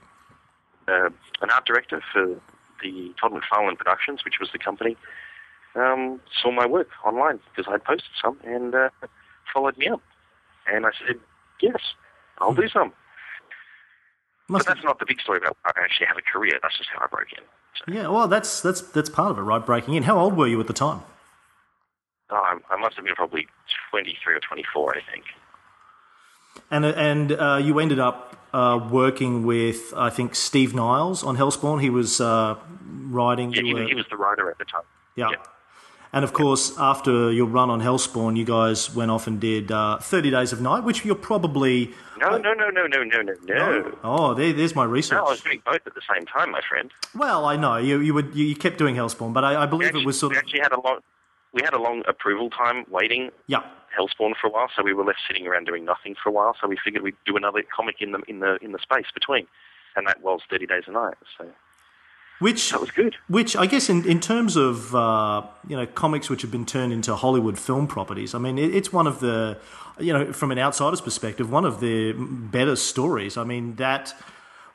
uh, 0.88 1.10
an 1.42 1.50
art 1.54 1.66
director 1.66 2.02
for 2.12 2.40
the 2.82 3.14
Todd 3.20 3.32
McFarlane 3.32 3.78
Productions, 3.78 4.26
which 4.26 4.40
was 4.40 4.50
the 4.52 4.60
company, 4.60 4.98
um, 5.76 6.20
saw 6.42 6.52
my 6.52 6.66
work 6.66 6.90
online 7.06 7.40
because 7.50 7.72
I'd 7.72 7.84
posted 7.84 8.12
some 8.22 8.38
and 8.44 8.74
uh, 8.76 8.90
followed 9.54 9.78
me 9.78 9.88
up. 9.88 10.02
And 10.68 10.86
I 10.86 10.92
said, 11.06 11.18
yes, 11.62 11.80
I'll 12.40 12.54
do 12.54 12.68
some. 12.68 12.94
Must 14.52 14.66
but 14.66 14.76
that's 14.76 14.84
not 14.84 15.00
the 15.00 15.06
big 15.06 15.22
story 15.22 15.38
about 15.38 15.56
I 15.66 15.72
actually 15.82 16.08
have 16.08 16.18
a 16.18 16.22
career. 16.22 16.60
That's 16.62 16.78
just 16.78 16.90
how 16.94 17.06
I 17.06 17.08
broke 17.08 17.32
in. 17.32 17.44
So. 17.78 17.94
Yeah, 17.94 18.10
well, 18.10 18.28
that's 18.28 18.62
that's 18.62 18.82
that's 18.82 19.10
part 19.10 19.32
of 19.32 19.38
it, 19.38 19.44
right? 19.44 19.66
Breaking 19.66 19.94
in. 19.94 20.04
How 20.04 20.20
old 20.20 20.36
were 20.36 20.48
you 20.48 20.60
at 20.60 20.68
the 20.68 20.74
time? 20.74 21.02
Oh, 22.30 22.60
I 22.70 22.76
must 22.76 22.98
have 22.98 23.06
been 23.06 23.16
probably 23.16 23.48
twenty 23.90 24.18
three 24.22 24.36
or 24.36 24.42
twenty 24.42 24.66
four, 24.74 24.94
I 24.94 25.00
think. 25.10 25.24
And 26.70 26.84
and 26.86 27.32
uh, 27.32 27.62
you 27.64 27.80
ended 27.80 28.00
up 28.00 28.36
uh, 28.54 28.90
working 28.92 29.46
with 29.46 29.94
I 29.96 30.10
think 30.10 30.36
Steve 30.36 30.76
Niles 30.76 31.24
on 31.24 31.38
Hellspawn. 31.38 31.80
He 31.82 31.90
was 31.90 32.20
uh, 32.20 32.58
writing. 33.10 33.54
Yeah, 33.54 33.62
he, 33.62 33.74
were... 33.74 33.84
he, 33.86 33.96
was 33.96 34.06
the 34.10 34.18
writer 34.18 34.52
at 34.52 34.58
the 34.58 34.66
time. 34.66 34.84
Yeah. 35.16 35.30
yeah. 35.32 35.38
And 36.14 36.26
of 36.26 36.34
course, 36.34 36.78
after 36.78 37.32
your 37.32 37.46
run 37.46 37.70
on 37.70 37.82
Hellspawn, 37.82 38.36
you 38.36 38.44
guys 38.44 38.94
went 38.94 39.12
off 39.12 39.28
and 39.28 39.40
did 39.40 39.72
uh, 39.72 39.98
30 39.98 40.32
Days 40.32 40.52
of 40.52 40.62
Night, 40.62 40.84
which 40.84 41.06
you're 41.06 41.16
probably. 41.16 41.94
No, 42.20 42.38
no, 42.38 42.54
no, 42.54 42.70
no, 42.70 42.86
no, 42.86 43.04
no, 43.04 43.22
no, 43.22 43.34
no. 43.48 43.98
Oh, 44.04 44.34
there, 44.34 44.52
there's 44.52 44.76
my 44.76 44.84
research. 44.84 45.18
No, 45.18 45.26
I 45.26 45.30
was 45.32 45.42
doing 45.42 45.62
both 45.66 45.80
at 45.86 45.96
the 45.96 46.02
same 46.14 46.26
time, 46.26 46.52
my 46.52 46.62
friend. 46.68 46.92
Well, 47.16 47.46
I 47.46 47.56
know. 47.56 47.78
You, 47.78 48.02
you, 48.02 48.14
would, 48.14 48.36
you 48.36 48.56
kept 48.56 48.78
doing 48.78 48.96
Hellspawn, 48.96 49.34
but 49.34 49.46
I, 49.46 49.64
I 49.64 49.66
believe 49.66 49.88
actually, 49.88 50.04
it 50.04 50.06
was 50.06 50.20
sort 50.20 50.34
of. 50.34 50.36
We 50.36 50.40
actually 50.40 50.60
had 50.60 50.74
a 50.74 50.82
long. 50.82 51.00
We 51.54 51.62
had 51.64 51.74
a 51.74 51.80
long 51.80 52.04
approval 52.08 52.50
time 52.50 52.86
waiting. 52.90 53.32
Yeah. 53.48 53.64
Hellspawn 53.98 54.34
for 54.40 54.48
a 54.48 54.50
while, 54.50 54.70
so 54.76 54.84
we 54.84 54.94
were 54.94 55.04
left 55.04 55.20
sitting 55.28 55.48
around 55.48 55.66
doing 55.66 55.84
nothing 55.84 56.16
for 56.22 56.30
a 56.30 56.32
while. 56.32 56.56
So 56.62 56.68
we 56.68 56.78
figured 56.84 57.04
we'd 57.04 57.16
do 57.26 57.36
another 57.36 57.64
comic 57.76 57.98
in 58.00 58.12
the 58.12 58.20
in 58.28 58.40
the 58.40 58.58
in 58.62 58.72
the 58.72 58.80
space 58.80 59.08
between, 59.14 59.48
and 59.96 60.08
that 60.08 60.22
was 60.22 60.42
Thirty 60.50 60.66
Days 60.66 60.84
a 60.88 60.92
Night. 60.92 61.16
So 61.38 61.48
which 62.42 62.72
that 62.72 62.82
was 62.82 62.92
good. 62.92 63.16
Which 63.28 63.56
I 63.56 63.68
guess 63.68 63.90
in, 63.90 64.04
in 64.06 64.20
terms 64.20 64.56
of 64.56 64.94
uh, 64.96 65.44
you 65.68 65.78
know 65.78 65.86
comics 65.86 66.30
which 66.30 66.42
have 66.42 66.52
been 66.52 66.66
turned 66.66 66.92
into 66.92 67.16
Hollywood 67.16 67.58
film 67.58 67.88
properties, 67.88 68.34
I 68.34 68.40
mean 68.40 68.58
it, 68.58 68.76
it's 68.76 68.92
one 68.92 69.08
of 69.08 69.20
the 69.20 69.58
you 70.00 70.12
know 70.12 70.34
from 70.34 70.52
an 70.52 70.58
outsider's 70.58 71.02
perspective 71.02 71.52
one 71.52 71.66
of 71.66 71.80
the 71.80 72.14
better 72.14 72.76
stories. 72.76 73.38
I 73.38 73.44
mean 73.44 73.76
that 73.76 74.14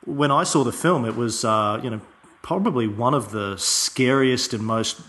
when 0.05 0.31
I 0.31 0.43
saw 0.43 0.63
the 0.63 0.71
film, 0.71 1.05
it 1.05 1.15
was 1.15 1.43
uh, 1.43 1.79
you 1.83 1.89
know 1.89 2.01
probably 2.41 2.87
one 2.87 3.13
of 3.13 3.31
the 3.31 3.57
scariest 3.57 4.53
and 4.53 4.63
most 4.63 5.01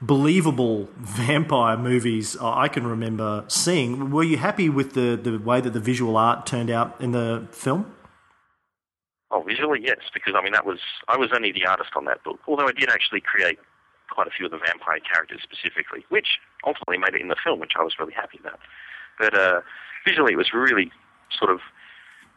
believable 0.00 0.88
vampire 0.96 1.76
movies 1.76 2.36
I 2.40 2.66
can 2.68 2.86
remember 2.86 3.44
seeing. 3.46 4.10
Were 4.10 4.24
you 4.24 4.36
happy 4.36 4.68
with 4.68 4.94
the, 4.94 5.16
the 5.16 5.38
way 5.38 5.60
that 5.60 5.70
the 5.70 5.80
visual 5.80 6.16
art 6.16 6.46
turned 6.46 6.70
out 6.70 7.00
in 7.00 7.12
the 7.12 7.46
film? 7.52 7.94
Oh, 9.30 9.42
visually, 9.42 9.80
yes, 9.82 10.00
because 10.14 10.34
I 10.36 10.42
mean 10.42 10.52
that 10.52 10.64
was 10.64 10.80
I 11.08 11.16
was 11.16 11.30
only 11.34 11.52
the 11.52 11.66
artist 11.66 11.90
on 11.94 12.06
that 12.06 12.24
book. 12.24 12.40
Although 12.46 12.66
I 12.66 12.72
did 12.72 12.88
actually 12.88 13.20
create 13.20 13.58
quite 14.10 14.26
a 14.26 14.30
few 14.30 14.46
of 14.46 14.52
the 14.52 14.58
vampire 14.58 15.00
characters 15.00 15.40
specifically, 15.42 16.04
which 16.08 16.38
ultimately 16.64 16.96
made 16.96 17.14
it 17.14 17.20
in 17.20 17.28
the 17.28 17.36
film, 17.36 17.60
which 17.60 17.72
I 17.78 17.82
was 17.82 17.98
really 17.98 18.14
happy 18.14 18.38
about. 18.40 18.58
But 19.18 19.36
uh, 19.36 19.60
visually, 20.06 20.32
it 20.32 20.36
was 20.36 20.52
really 20.54 20.90
sort 21.30 21.50
of 21.50 21.60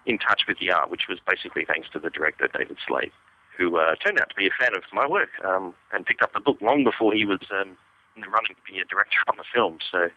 in 0.06 0.18
touch 0.18 0.44
with 0.48 0.60
the 0.60 0.72
art, 0.72 0.90
which 0.90 1.08
was 1.08 1.20
basically 1.26 1.64
thanks 1.64 1.88
to 1.94 2.00
the 2.00 2.10
director 2.10 2.50
David 2.52 2.78
Slade, 2.86 3.12
who 3.58 3.78
uh, 3.78 3.96
turned 3.96 4.20
out 4.20 4.30
to 4.30 4.36
be 4.36 4.48
a 4.48 4.52
fan 4.60 4.76
of 4.76 4.84
my 4.92 5.08
work 5.08 5.30
um, 5.46 5.74
and 5.94 6.06
picked 6.06 6.22
up 6.22 6.34
the 6.34 6.40
book 6.40 6.58
long 6.62 6.84
before 6.84 7.14
he 7.14 7.24
was 7.24 7.40
um, 7.52 7.78
in 8.16 8.22
the 8.22 8.28
running 8.28 8.56
to 8.56 8.72
be 8.72 8.80
a 8.80 8.86
director 8.86 9.20
on 9.30 9.38
the 9.38 9.46
film. 9.54 9.78
So 9.92 10.10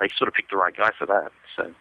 they 0.00 0.08
sort 0.16 0.28
of 0.28 0.34
picked 0.34 0.50
the 0.50 0.56
right 0.56 0.74
guy 0.74 0.90
for 0.98 1.06
that. 1.06 1.32
So, 1.56 1.74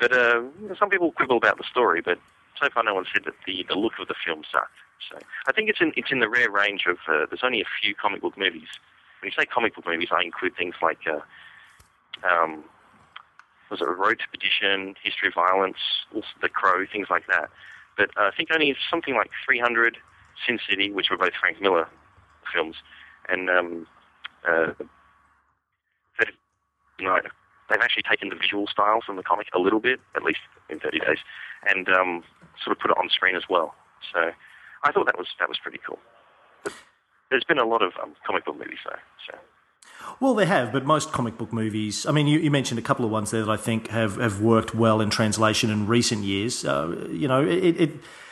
but 0.00 0.12
uh, 0.12 0.42
some 0.78 0.90
people 0.90 1.12
quibble 1.12 1.36
about 1.36 1.58
the 1.58 1.64
story, 1.70 2.00
but 2.00 2.18
so 2.60 2.68
far 2.72 2.82
no 2.82 2.94
one 2.94 3.06
said 3.12 3.24
that 3.24 3.34
the, 3.46 3.64
the 3.68 3.74
look 3.74 3.94
of 4.00 4.08
the 4.08 4.14
film 4.24 4.42
sucked. 4.50 4.78
So 5.10 5.18
I 5.46 5.52
think 5.52 5.68
it's 5.68 5.80
in 5.80 5.92
it's 5.96 6.10
in 6.10 6.20
the 6.20 6.28
rare 6.28 6.50
range 6.50 6.84
of 6.88 6.96
uh, 7.08 7.26
there's 7.28 7.42
only 7.42 7.60
a 7.60 7.70
few 7.80 7.94
comic 7.94 8.22
book 8.22 8.38
movies. 8.38 8.68
When 9.20 9.30
you 9.30 9.34
say 9.36 9.46
comic 9.46 9.74
book 9.74 9.86
movies, 9.86 10.08
I 10.12 10.22
include 10.22 10.56
things 10.56 10.74
like 10.82 11.00
uh, 11.06 11.20
um, 12.26 12.64
was 13.70 13.80
it 13.80 13.84
Road 13.84 14.20
to 14.20 14.28
Perdition, 14.28 14.94
History 15.02 15.28
of 15.28 15.34
Violence, 15.34 15.78
also 16.14 16.28
The 16.40 16.48
Crow, 16.48 16.84
things 16.90 17.08
like 17.10 17.26
that. 17.28 17.50
But 17.96 18.10
uh, 18.16 18.30
I 18.32 18.36
think 18.36 18.50
only 18.52 18.74
something 18.90 19.14
like 19.14 19.30
300, 19.44 19.96
Sin 20.46 20.58
City, 20.68 20.90
which 20.90 21.10
were 21.10 21.16
both 21.16 21.32
Frank 21.40 21.60
Miller 21.60 21.88
films, 22.52 22.76
and 23.28 23.48
um, 23.48 23.86
uh, 24.46 24.72
know, 27.04 27.18
they've 27.74 27.82
actually 27.82 28.04
taken 28.04 28.28
the 28.28 28.36
visual 28.36 28.66
style 28.68 29.00
from 29.04 29.16
the 29.16 29.22
comic 29.22 29.48
a 29.52 29.58
little 29.58 29.80
bit, 29.80 30.00
at 30.14 30.22
least 30.22 30.40
in 30.70 30.78
30 30.78 31.00
days, 31.00 31.18
and 31.68 31.88
um, 31.88 32.22
sort 32.62 32.76
of 32.76 32.80
put 32.80 32.90
it 32.90 32.96
on 32.96 33.08
screen 33.10 33.34
as 33.34 33.42
well. 33.50 33.74
So 34.12 34.30
I 34.84 34.92
thought 34.92 35.06
that 35.06 35.18
was 35.18 35.28
that 35.40 35.48
was 35.48 35.58
pretty 35.58 35.80
cool. 35.84 35.98
But 36.62 36.72
there's 37.30 37.44
been 37.44 37.58
a 37.58 37.66
lot 37.66 37.82
of 37.82 37.92
um, 38.00 38.14
comic 38.24 38.44
book 38.44 38.56
movies 38.56 38.78
though. 38.84 38.98
So. 39.26 39.38
Well, 40.20 40.34
they 40.34 40.46
have, 40.46 40.72
but 40.72 40.84
most 40.84 41.12
comic 41.12 41.36
book 41.36 41.52
movies. 41.52 42.06
I 42.06 42.12
mean, 42.12 42.26
you, 42.26 42.38
you, 42.38 42.50
mentioned 42.50 42.78
a 42.78 42.82
couple 42.82 43.04
of 43.04 43.10
ones 43.10 43.30
there 43.30 43.44
that 43.44 43.50
I 43.50 43.56
think 43.56 43.88
have, 43.88 44.16
have 44.16 44.40
worked 44.40 44.74
well 44.74 45.00
in 45.00 45.08
translation 45.08 45.70
in 45.70 45.86
recent 45.86 46.24
years. 46.24 46.64
Uh, 46.64 47.06
you 47.10 47.26
know, 47.26 47.42
it, 47.42 47.80
it 47.80 47.90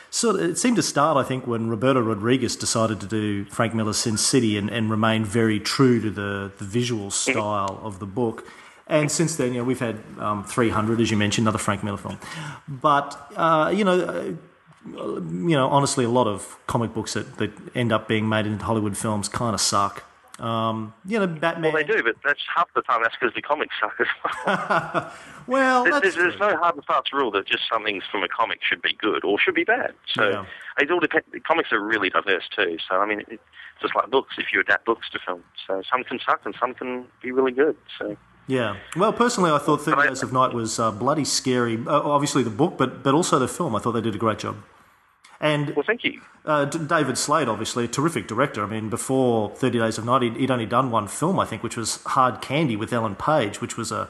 sort 0.09 0.35
of 0.35 0.41
it 0.51 0.57
seemed 0.57 0.75
to 0.75 0.83
start, 0.83 1.17
I 1.17 1.23
think, 1.23 1.47
when 1.47 1.69
Roberto 1.69 1.99
Rodriguez 1.99 2.55
decided 2.55 3.01
to 3.01 3.07
do 3.07 3.45
Frank 3.45 3.73
Miller's 3.73 3.97
Sin 3.97 4.17
City 4.17 4.57
and, 4.57 4.69
and 4.69 4.89
remain 4.89 5.25
very 5.25 5.59
true 5.59 5.99
to 5.99 6.11
the, 6.11 6.51
the 6.57 6.65
visual 6.65 7.09
style 7.09 7.79
of 7.81 7.99
the 7.99 8.05
book. 8.05 8.45
And 8.87 9.11
since 9.11 9.37
then, 9.37 9.53
you 9.53 9.59
know, 9.59 9.63
we've 9.63 9.79
had 9.79 10.03
um, 10.19 10.43
300, 10.43 10.99
as 10.99 11.09
you 11.09 11.17
mentioned, 11.17 11.45
another 11.45 11.57
Frank 11.57 11.83
Miller 11.83 11.97
film. 11.97 12.19
But, 12.67 13.31
uh, 13.35 13.71
you 13.73 13.83
know, 13.85 13.99
uh, 13.99 14.33
you 14.85 15.55
know, 15.55 15.69
honestly, 15.69 16.03
a 16.03 16.09
lot 16.09 16.27
of 16.27 16.57
comic 16.67 16.93
books 16.93 17.13
that, 17.13 17.37
that 17.37 17.51
end 17.75 17.93
up 17.93 18.07
being 18.07 18.27
made 18.27 18.45
into 18.45 18.65
Hollywood 18.65 18.97
films 18.97 19.29
kind 19.29 19.53
of 19.53 19.61
suck. 19.61 20.03
Um, 20.39 20.93
you 21.05 21.19
know, 21.19 21.27
Batman. 21.27 21.71
Well, 21.71 21.83
they 21.83 21.93
do, 21.93 22.01
but 22.03 22.15
that's 22.25 22.41
half 22.53 22.67
the 22.73 22.81
time 22.81 23.01
that's 23.03 23.15
because 23.19 23.35
the 23.35 23.41
comics 23.41 23.75
suck 23.79 23.93
as 23.99 24.07
well. 24.23 25.13
well, 25.47 25.83
there's, 26.01 26.15
there's, 26.15 26.39
no 26.39 26.57
hard 26.57 26.75
and 26.75 26.83
fast 26.85 27.13
rule 27.13 27.29
that 27.31 27.45
just 27.45 27.63
some 27.71 27.83
things 27.83 28.03
from 28.11 28.23
a 28.23 28.27
comic 28.27 28.59
should 28.63 28.81
be 28.81 28.93
good 28.93 29.23
or 29.23 29.39
should 29.39 29.53
be 29.53 29.63
bad. 29.63 29.93
So 30.07 30.29
yeah. 30.29 30.45
it 30.79 30.89
all 30.89 30.99
depends. 30.99 31.27
Comics 31.45 31.71
are 31.71 31.79
really 31.79 32.09
diverse 32.09 32.49
too. 32.53 32.77
So 32.89 32.95
I 32.95 33.05
mean, 33.05 33.21
it's 33.27 33.43
just 33.79 33.95
like 33.95 34.09
books. 34.09 34.35
If 34.37 34.47
you 34.51 34.59
adapt 34.59 34.85
books 34.85 35.07
to 35.11 35.19
film, 35.19 35.43
so 35.67 35.83
some 35.89 36.03
can 36.03 36.19
suck 36.19 36.41
and 36.45 36.55
some 36.59 36.73
can 36.73 37.05
be 37.21 37.31
really 37.31 37.51
good. 37.51 37.77
So. 37.99 38.17
Yeah. 38.47 38.75
Well, 38.95 39.13
personally, 39.13 39.51
I 39.51 39.57
thought 39.57 39.81
Thirty 39.81 40.07
Days 40.07 40.21
of 40.21 40.33
Night 40.33 40.53
was 40.53 40.79
uh, 40.79 40.91
bloody 40.91 41.25
scary. 41.25 41.77
Uh, 41.77 42.01
obviously, 42.01 42.43
the 42.43 42.49
book, 42.49 42.77
but 42.77 43.03
but 43.03 43.13
also 43.13 43.39
the 43.39 43.47
film. 43.47 43.75
I 43.75 43.79
thought 43.79 43.93
they 43.93 44.01
did 44.01 44.15
a 44.15 44.19
great 44.19 44.39
job. 44.39 44.57
And 45.39 45.75
well, 45.75 45.83
thank 45.85 46.03
you. 46.03 46.21
Uh, 46.45 46.65
David 46.65 47.17
Slade, 47.17 47.47
obviously, 47.47 47.85
a 47.85 47.87
terrific 47.87 48.27
director. 48.27 48.63
I 48.63 48.67
mean, 48.67 48.89
before 48.89 49.49
Thirty 49.51 49.79
Days 49.79 49.97
of 49.97 50.05
Night, 50.05 50.21
he'd, 50.21 50.35
he'd, 50.35 50.51
only 50.51 50.65
done 50.65 50.91
one 50.91 51.07
film, 51.07 51.39
I 51.39 51.45
think, 51.45 51.63
which 51.63 51.77
was 51.77 52.01
Hard 52.03 52.41
Candy 52.41 52.75
with 52.75 52.91
Ellen 52.91 53.15
Page, 53.15 53.61
which 53.61 53.77
was 53.77 53.91
a 53.91 54.09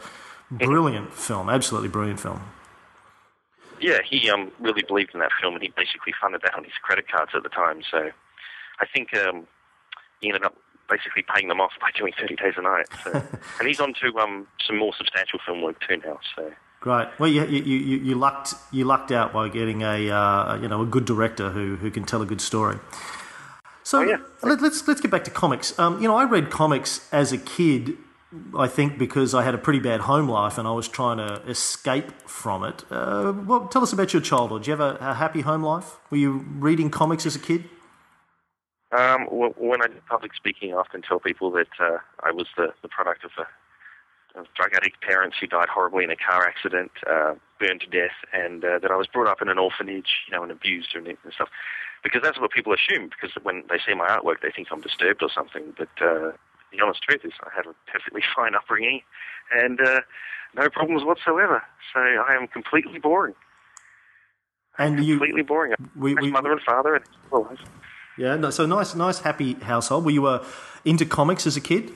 brilliant 0.52 1.13
film, 1.13 1.50
absolutely 1.50 1.90
brilliant 1.90 2.20
film. 2.20 2.42
Yeah, 3.80 4.00
he 4.08 4.30
um, 4.30 4.52
really 4.60 4.84
believed 4.84 5.12
in 5.13 5.20
that 5.20 5.32
film, 5.42 5.56
and 5.56 5.63
he 5.63 5.74
basically 5.75 6.13
funded 6.22 6.42
that 6.44 6.56
on 6.56 6.63
his 6.63 6.74
credit 6.82 7.08
cards 7.08 7.32
at 7.36 7.44
the 7.44 7.50
time. 7.50 7.82
So, 7.90 8.12
I 8.80 8.86
think 8.86 9.16
um, 9.16 9.48
he 10.22 10.30
ended 10.30 10.44
up 10.44 10.56
basically 10.94 11.24
paying 11.34 11.48
them 11.48 11.60
off 11.60 11.72
by 11.82 11.90
doing 11.98 12.14
Thirty 12.20 12.36
Days 12.36 12.54
a 12.58 12.62
Night. 12.62 12.88
So. 13.04 13.12
and 13.60 13.68
he's 13.68 13.80
on 13.80 13.94
to 14.02 14.20
um, 14.20 14.48
some 14.66 14.78
more 14.78 14.94
substantial 14.98 15.40
film 15.46 15.62
work 15.62 15.82
too 15.88 15.98
now. 15.98 16.20
So. 16.36 16.52
Great. 16.84 17.08
Well, 17.18 17.30
you, 17.30 17.46
you, 17.46 17.64
you, 17.64 17.98
you, 18.00 18.16
lucked 18.16 18.56
you 18.74 18.84
lucked 18.84 19.12
out 19.12 19.32
by 19.32 19.48
getting 19.48 19.84
a 19.84 20.10
uh, 20.10 20.60
you 20.62 20.68
know 20.68 20.82
a 20.82 20.86
good 20.86 21.06
director 21.06 21.50
who, 21.50 21.78
who 21.78 21.90
can 21.90 22.04
tell 22.04 22.22
a 22.22 22.26
good 22.26 22.42
story. 22.42 22.78
So 23.84 24.00
oh, 24.00 24.04
yeah. 24.04 24.18
let, 24.42 24.58
us 24.58 24.62
let's, 24.62 24.88
let's 24.88 25.02
get 25.02 25.12
back 25.12 25.24
to 25.26 25.32
comics. 25.32 25.78
Um, 25.80 26.02
you 26.02 26.08
know, 26.08 26.16
I 26.16 26.24
read 26.26 26.50
comics 26.50 27.08
as 27.14 27.32
a 27.32 27.38
kid. 27.38 27.98
I 28.58 28.68
think 28.68 28.98
because 28.98 29.36
I 29.36 29.44
had 29.44 29.54
a 29.54 29.60
pretty 29.60 29.80
bad 29.80 30.02
home 30.02 30.28
life 30.28 30.58
and 30.58 30.68
I 30.68 30.72
was 30.72 30.88
trying 30.88 31.18
to 31.18 31.42
escape 31.48 32.12
from 32.28 32.64
it. 32.64 32.84
Uh, 32.90 33.32
well, 33.46 33.68
tell 33.68 33.84
us 33.84 33.94
about 33.94 34.12
your 34.12 34.24
childhood. 34.24 34.64
Did 34.64 34.68
you 34.68 34.72
have 34.72 34.80
a, 34.80 34.98
a, 35.00 35.14
happy 35.14 35.42
home 35.42 35.62
life? 35.62 35.98
Were 36.10 36.18
you 36.18 36.44
reading 36.58 36.90
comics 36.90 37.28
as 37.28 37.36
a 37.36 37.40
kid? 37.40 37.66
Um, 38.96 39.26
when 39.32 39.82
I 39.82 39.88
do 39.88 39.96
public 40.08 40.34
speaking, 40.36 40.74
I 40.74 40.78
often 40.78 41.02
tell 41.02 41.20
people 41.20 41.50
that 41.52 41.68
uh, 41.80 41.98
I 42.22 42.32
was 42.32 42.46
the, 42.56 42.74
the 42.82 42.88
product 42.88 43.24
of 43.24 43.32
a 43.40 43.48
of 44.36 44.48
drug 44.56 44.74
addict 44.74 45.02
parents 45.02 45.38
who 45.40 45.48
died 45.48 45.70
horribly 45.70 46.04
in 46.04 46.10
a 46.10 46.16
car 46.16 46.48
accident, 46.48 46.92
uh, 47.08 47.36
burned 47.60 47.82
to 47.82 47.88
death, 47.88 48.18
and 48.34 48.66
uh, 48.66 48.80
that 48.80 48.90
I 48.90 48.96
was 48.96 49.08
brought 49.08 49.28
up 49.28 49.42
in 49.42 49.50
an 49.50 49.60
orphanage, 49.60 50.26
you 50.28 50.36
know, 50.36 50.42
and 50.42 50.52
abused 50.52 50.96
and, 50.96 51.06
and 51.08 51.18
stuff. 51.34 51.50
Because 52.04 52.22
that's 52.24 52.40
what 52.40 52.52
people 52.52 52.74
assume. 52.74 53.10
Because 53.10 53.36
when 53.44 53.64
they 53.70 53.78
see 53.86 53.94
my 53.94 54.08
artwork, 54.08 54.42
they 54.42 54.50
think 54.50 54.70
I'm 54.72 54.82
disturbed 54.82 55.22
or 55.22 55.30
something. 55.30 55.74
But 55.78 55.90
uh, 56.02 56.32
the 56.72 56.82
honest 56.84 57.04
truth 57.04 57.22
is, 57.24 57.34
I 57.44 57.50
had 57.56 57.66
a 57.66 57.76
perfectly 57.92 58.22
fine 58.36 58.56
upbringing, 58.56 59.02
and 59.56 59.80
uh, 59.80 60.02
no 60.56 60.70
problems 60.70 61.04
whatsoever. 61.04 61.64
So 61.94 62.00
I 62.00 62.36
am 62.36 62.48
completely 62.48 63.00
boring. 63.00 63.36
And 64.80 65.04
you 65.06 65.20
completely 65.20 65.44
boring. 65.44 65.74
We, 65.96 66.16
we, 66.16 66.32
mother 66.32 66.52
and 66.52 66.62
father 66.62 66.96
and 66.96 67.06
life. 67.32 67.60
Yeah, 68.17 68.36
no, 68.36 68.50
so 68.50 68.65
nice, 68.65 68.96
nice, 68.96 69.20
happy 69.20 69.53
household. 69.53 70.05
Were 70.05 70.12
you 70.12 70.25
uh, 70.27 70.46
into 70.86 71.05
comics 71.05 71.48
as 71.48 71.58
a 71.58 71.62
kid? 71.62 71.91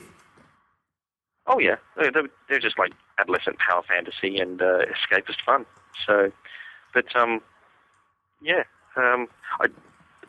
Oh 1.46 1.58
yeah, 1.58 1.76
they're, 1.96 2.12
they're 2.48 2.58
just 2.58 2.78
like 2.78 2.92
adolescent 3.18 3.58
power 3.58 3.82
fantasy 3.82 4.38
and 4.38 4.60
uh, 4.60 4.80
escapist 4.86 5.40
fun. 5.46 5.64
So, 6.06 6.30
but 6.92 7.14
um, 7.16 7.40
yeah, 8.42 8.64
um, 8.96 9.28
I, 9.60 9.66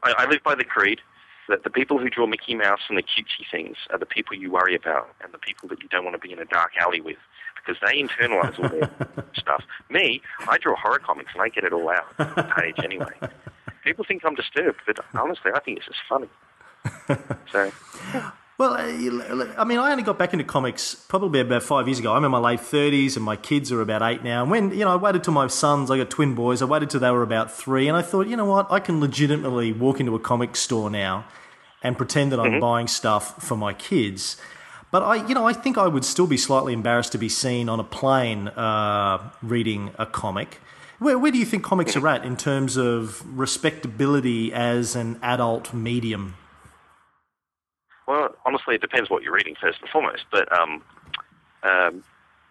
I 0.04 0.14
I 0.20 0.26
live 0.30 0.44
by 0.44 0.56
the 0.56 0.64
creed 0.64 1.02
that 1.50 1.64
the 1.64 1.70
people 1.70 1.98
who 1.98 2.10
draw 2.10 2.28
Mickey 2.28 2.56
Mouse 2.56 2.82
and 2.88 2.98
the 2.98 3.04
cutesy 3.04 3.44
things 3.52 3.76
are 3.90 3.98
the 3.98 4.06
people 4.06 4.38
you 4.38 4.52
worry 4.52 4.76
about 4.76 5.10
and 5.22 5.34
the 5.34 5.40
people 5.40 5.68
that 5.70 5.82
you 5.82 5.90
don't 5.90 6.06
want 6.06 6.14
to 6.14 6.26
be 6.26 6.32
in 6.32 6.40
a 6.40 6.46
dark 6.46 6.72
alley 6.80 7.02
with 7.02 7.18
because 7.56 7.82
they 7.82 8.02
internalize 8.02 8.58
all 8.60 8.70
their 8.70 9.26
stuff. 9.36 9.64
Me, 9.90 10.22
I 10.48 10.58
draw 10.58 10.76
horror 10.76 11.00
comics 11.00 11.32
and 11.34 11.42
I 11.42 11.50
get 11.50 11.64
it 11.64 11.74
all 11.74 11.90
out 11.90 12.06
on 12.20 12.34
the 12.36 12.44
page 12.44 12.76
anyway. 12.84 13.14
People 13.84 14.06
think 14.06 14.24
I'm 14.26 14.36
disturbed, 14.36 14.82
but 14.86 15.00
honestly, 15.14 15.52
I 15.54 15.60
think 15.60 15.78
it's 15.78 15.88
just 15.88 16.00
funny. 16.08 16.30
So. 17.52 17.72
Well, 18.60 18.74
uh, 18.74 19.54
I 19.58 19.64
mean, 19.64 19.80
I 19.80 19.92
only 19.92 20.04
got 20.04 20.20
back 20.20 20.34
into 20.34 20.44
comics 20.44 20.94
probably 20.94 21.40
about 21.40 21.64
five 21.64 21.88
years 21.88 22.00
ago. 22.00 22.14
I'm 22.14 22.26
in 22.26 22.32
my 22.32 22.40
late 22.40 22.60
30s 22.60 23.16
and 23.16 23.24
my 23.24 23.38
kids 23.38 23.72
are 23.72 23.80
about 23.80 24.02
eight 24.02 24.22
now. 24.22 24.42
And 24.42 24.52
when, 24.52 24.72
you 24.72 24.84
know, 24.84 24.92
I 24.92 24.98
waited 24.98 25.24
till 25.24 25.32
my 25.32 25.48
sons, 25.48 25.90
I 25.90 25.98
got 25.98 26.10
twin 26.10 26.36
boys, 26.36 26.62
I 26.62 26.66
waited 26.66 26.90
till 26.90 27.00
they 27.00 27.10
were 27.10 27.24
about 27.24 27.50
three. 27.50 27.88
And 27.88 27.96
I 27.96 28.02
thought, 28.02 28.28
you 28.28 28.36
know 28.36 28.44
what, 28.44 28.70
I 28.70 28.82
can 28.82 29.00
legitimately 29.00 29.72
walk 29.72 30.02
into 30.02 30.14
a 30.14 30.20
comic 30.20 30.58
store 30.58 30.90
now 30.90 31.26
and 31.82 31.98
pretend 31.98 32.34
that 32.34 32.40
I'm 32.42 32.52
mm-hmm. 32.52 32.60
buying 32.60 32.88
stuff 32.88 33.42
for 33.42 33.56
my 33.56 33.72
kids. 33.74 34.36
But 34.92 35.04
I, 35.04 35.26
you 35.26 35.34
know, 35.36 35.48
I 35.48 35.54
think 35.54 35.78
I 35.78 35.88
would 35.88 36.04
still 36.04 36.28
be 36.28 36.36
slightly 36.36 36.74
embarrassed 36.74 37.14
to 37.14 37.18
be 37.18 37.30
seen 37.30 37.70
on 37.70 37.80
a 37.80 37.84
plane 37.86 38.50
uh, 38.50 39.32
reading 39.42 39.92
a 39.98 40.06
comic. 40.06 40.60
Where, 41.00 41.18
where 41.18 41.32
do 41.32 41.38
you 41.38 41.46
think 41.46 41.64
comics 41.64 41.96
are 41.96 42.08
at 42.08 42.26
in 42.26 42.36
terms 42.36 42.76
of 42.76 43.24
respectability 43.38 44.54
as 44.54 44.96
an 44.96 45.18
adult 45.24 45.74
medium? 45.74 46.36
Well, 48.08 48.36
honestly, 48.46 48.76
it 48.76 48.82
depends 48.82 49.10
what 49.10 49.24
you're 49.24 49.34
reading 49.34 49.56
first 49.60 49.80
and 49.82 49.90
foremost. 49.90 50.26
But 50.32 50.52
um, 50.52 50.84
um, 51.64 52.04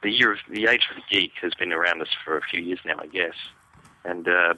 the 0.03 0.11
year 0.11 0.33
of 0.33 0.39
the 0.49 0.67
age 0.67 0.87
of 0.91 0.97
the 0.97 1.03
geek 1.11 1.33
has 1.43 1.53
been 1.55 1.73
around 1.73 2.01
us 2.01 2.09
for 2.25 2.39
a 2.39 2.43
few 2.43 2.61
years 2.61 2.79
now, 2.87 2.97
I 2.99 3.07
guess. 3.07 3.35
And 4.05 4.29
uh, 4.29 4.55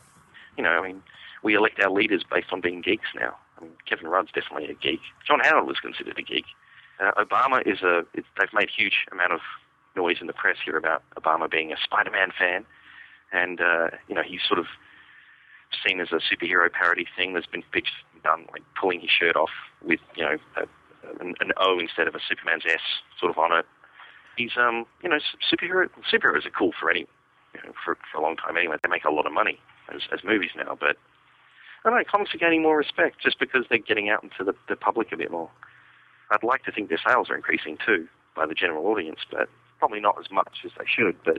you 0.57 0.63
know, 0.63 0.71
I 0.71 0.87
mean, 0.87 1.03
we 1.43 1.55
elect 1.55 1.81
our 1.81 1.91
leaders 1.91 2.23
based 2.31 2.53
on 2.53 2.61
being 2.61 2.83
geeks 2.83 3.09
now. 3.15 3.37
I 3.59 3.63
mean, 3.65 3.73
Kevin 3.89 4.07
Rudd's 4.07 4.31
definitely 4.33 4.69
a 4.69 4.75
geek. 4.75 5.01
John 5.27 5.41
Howard 5.41 5.67
was 5.67 5.81
considered 5.81 6.19
a 6.19 6.23
geek. 6.23 6.45
Uh, 7.01 7.13
Obama 7.13 7.67
is 7.67 7.81
a. 7.83 8.05
They've 8.15 8.53
made 8.55 8.69
huge 8.69 9.07
amount 9.11 9.33
of 9.33 9.41
noise 9.97 10.19
in 10.21 10.27
the 10.27 10.33
press 10.33 10.57
here 10.65 10.77
about 10.77 11.03
Obama 11.17 11.51
being 11.51 11.73
a 11.73 11.77
Spider-Man 11.83 12.31
fan, 12.39 12.65
and 13.33 13.61
uh, 13.61 13.89
you 14.09 14.15
know, 14.15 14.23
he's 14.27 14.41
sort 14.47 14.59
of 14.59 14.67
seen 15.87 16.01
as 16.01 16.09
a 16.13 16.21
superhero 16.21 16.71
parody 16.71 17.07
thing. 17.17 17.33
There's 17.33 17.47
been 17.47 17.63
pictures 17.73 17.95
done 18.23 18.47
like 18.53 18.63
pulling 18.79 19.01
his 19.01 19.11
shirt 19.11 19.37
off 19.37 19.51
with 19.83 20.01
you 20.17 20.25
know 20.25 20.37
a 20.57 20.67
an, 21.21 21.35
an 21.41 21.53
O 21.57 21.79
instead 21.79 22.07
of 22.07 22.15
a 22.15 22.21
Superman's 22.29 22.65
S 22.67 22.81
sort 23.19 23.31
of 23.31 23.39
on 23.39 23.57
it. 23.57 23.67
He's 24.37 24.53
um 24.57 24.87
you 25.03 25.09
know 25.09 25.19
superhero 25.51 25.89
superheroes 26.13 26.47
are 26.47 26.51
cool 26.51 26.73
for 26.79 26.91
any 26.91 27.07
you 27.55 27.61
know, 27.65 27.73
for 27.85 27.97
for 28.11 28.19
a 28.19 28.23
long 28.23 28.37
time 28.37 28.57
anyway. 28.57 28.77
They 28.83 28.89
make 28.89 29.05
a 29.05 29.11
lot 29.11 29.27
of 29.27 29.33
money 29.33 29.59
as 29.95 30.03
as 30.13 30.21
movies 30.25 30.51
now, 30.57 30.77
but 30.79 30.97
I 31.85 31.91
don't 31.91 31.99
know 31.99 32.05
comics 32.11 32.35
are 32.35 32.39
gaining 32.39 32.63
more 32.63 32.77
respect 32.77 33.23
just 33.23 33.39
because 33.39 33.65
they're 33.69 33.79
getting 33.79 34.11
out 34.11 34.23
into 34.23 34.45
the, 34.45 34.55
the 34.69 34.77
public 34.77 35.13
a 35.13 35.17
bit 35.17 35.31
more. 35.31 35.51
I'd 36.31 36.45
like 36.45 36.65
to 36.65 36.73
think 36.73 36.89
their 36.89 37.01
sales 37.05 37.31
are 37.31 37.37
increasing 37.37 37.79
too 37.85 38.07
by 38.37 38.47
the 38.47 38.55
general 38.55 38.87
audience, 38.87 39.21
but 39.31 39.49
probably 39.79 40.01
not 40.01 40.17
as 40.19 40.31
much 40.31 40.59
as 40.65 40.71
they 40.79 40.85
should. 40.87 41.17
But 41.25 41.39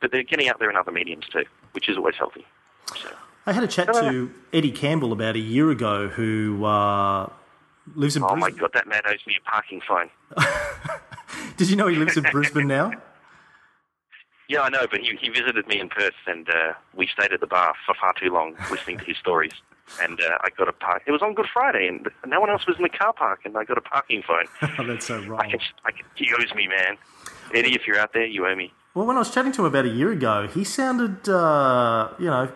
but 0.00 0.12
they're 0.12 0.22
getting 0.22 0.48
out 0.48 0.58
there 0.58 0.70
in 0.70 0.76
other 0.76 0.92
mediums 0.92 1.26
too, 1.26 1.44
which 1.72 1.88
is 1.88 1.96
always 1.96 2.16
healthy. 2.16 2.46
So. 2.96 3.10
I 3.46 3.52
had 3.52 3.62
a 3.62 3.68
chat 3.68 3.92
to 3.92 4.32
Eddie 4.52 4.70
Campbell 4.70 5.12
about 5.12 5.36
a 5.36 5.40
year 5.40 5.70
ago, 5.70 6.08
who 6.08 6.64
uh, 6.64 7.28
lives 7.94 8.16
in. 8.16 8.22
Oh 8.22 8.28
Brisbane. 8.28 8.40
my 8.40 8.50
god, 8.50 8.70
that 8.74 8.86
man 8.86 9.02
owes 9.06 9.20
me 9.26 9.36
a 9.38 9.50
parking 9.50 9.80
fine. 9.86 10.10
Did 11.56 11.68
you 11.68 11.76
know 11.76 11.86
he 11.86 11.96
lives 11.96 12.16
in 12.16 12.24
Brisbane 12.24 12.66
now? 12.66 12.92
Yeah, 14.46 14.60
I 14.60 14.68
know, 14.68 14.86
but 14.90 15.00
he, 15.00 15.16
he 15.18 15.30
visited 15.30 15.66
me 15.68 15.80
in 15.80 15.88
Perth, 15.88 16.12
and 16.26 16.48
uh, 16.50 16.74
we 16.94 17.06
stayed 17.06 17.32
at 17.32 17.40
the 17.40 17.46
bar 17.46 17.72
for 17.86 17.94
far 17.94 18.12
too 18.12 18.28
long, 18.28 18.54
listening 18.70 18.98
to 18.98 19.04
his 19.04 19.16
stories. 19.16 19.52
And 20.02 20.18
uh, 20.18 20.38
I 20.40 20.48
got 20.56 20.66
a 20.66 20.72
park. 20.72 21.02
It 21.06 21.12
was 21.12 21.20
on 21.20 21.34
Good 21.34 21.44
Friday, 21.52 21.86
and 21.86 22.08
no 22.26 22.40
one 22.40 22.48
else 22.48 22.66
was 22.66 22.76
in 22.78 22.82
the 22.84 22.88
car 22.88 23.12
park, 23.12 23.40
and 23.44 23.54
I 23.54 23.64
got 23.64 23.76
a 23.76 23.82
parking 23.82 24.22
fine. 24.22 24.46
oh, 24.78 24.86
that's 24.86 25.04
so 25.06 25.22
wrong. 25.24 25.40
I 25.40 25.50
can, 25.50 25.60
I 25.84 25.90
can, 25.90 26.06
he 26.14 26.30
owes 26.32 26.54
me, 26.54 26.66
man. 26.68 26.96
Eddie, 27.54 27.74
if 27.74 27.86
you're 27.86 27.98
out 27.98 28.14
there, 28.14 28.24
you 28.24 28.46
owe 28.46 28.54
me. 28.56 28.72
Well, 28.94 29.06
when 29.06 29.16
I 29.16 29.18
was 29.18 29.34
chatting 29.34 29.50
to 29.52 29.62
him 29.62 29.66
about 29.66 29.86
a 29.86 29.90
year 29.90 30.12
ago, 30.12 30.46
he 30.46 30.62
sounded, 30.62 31.28
uh, 31.28 32.10
you 32.16 32.26
know, 32.26 32.52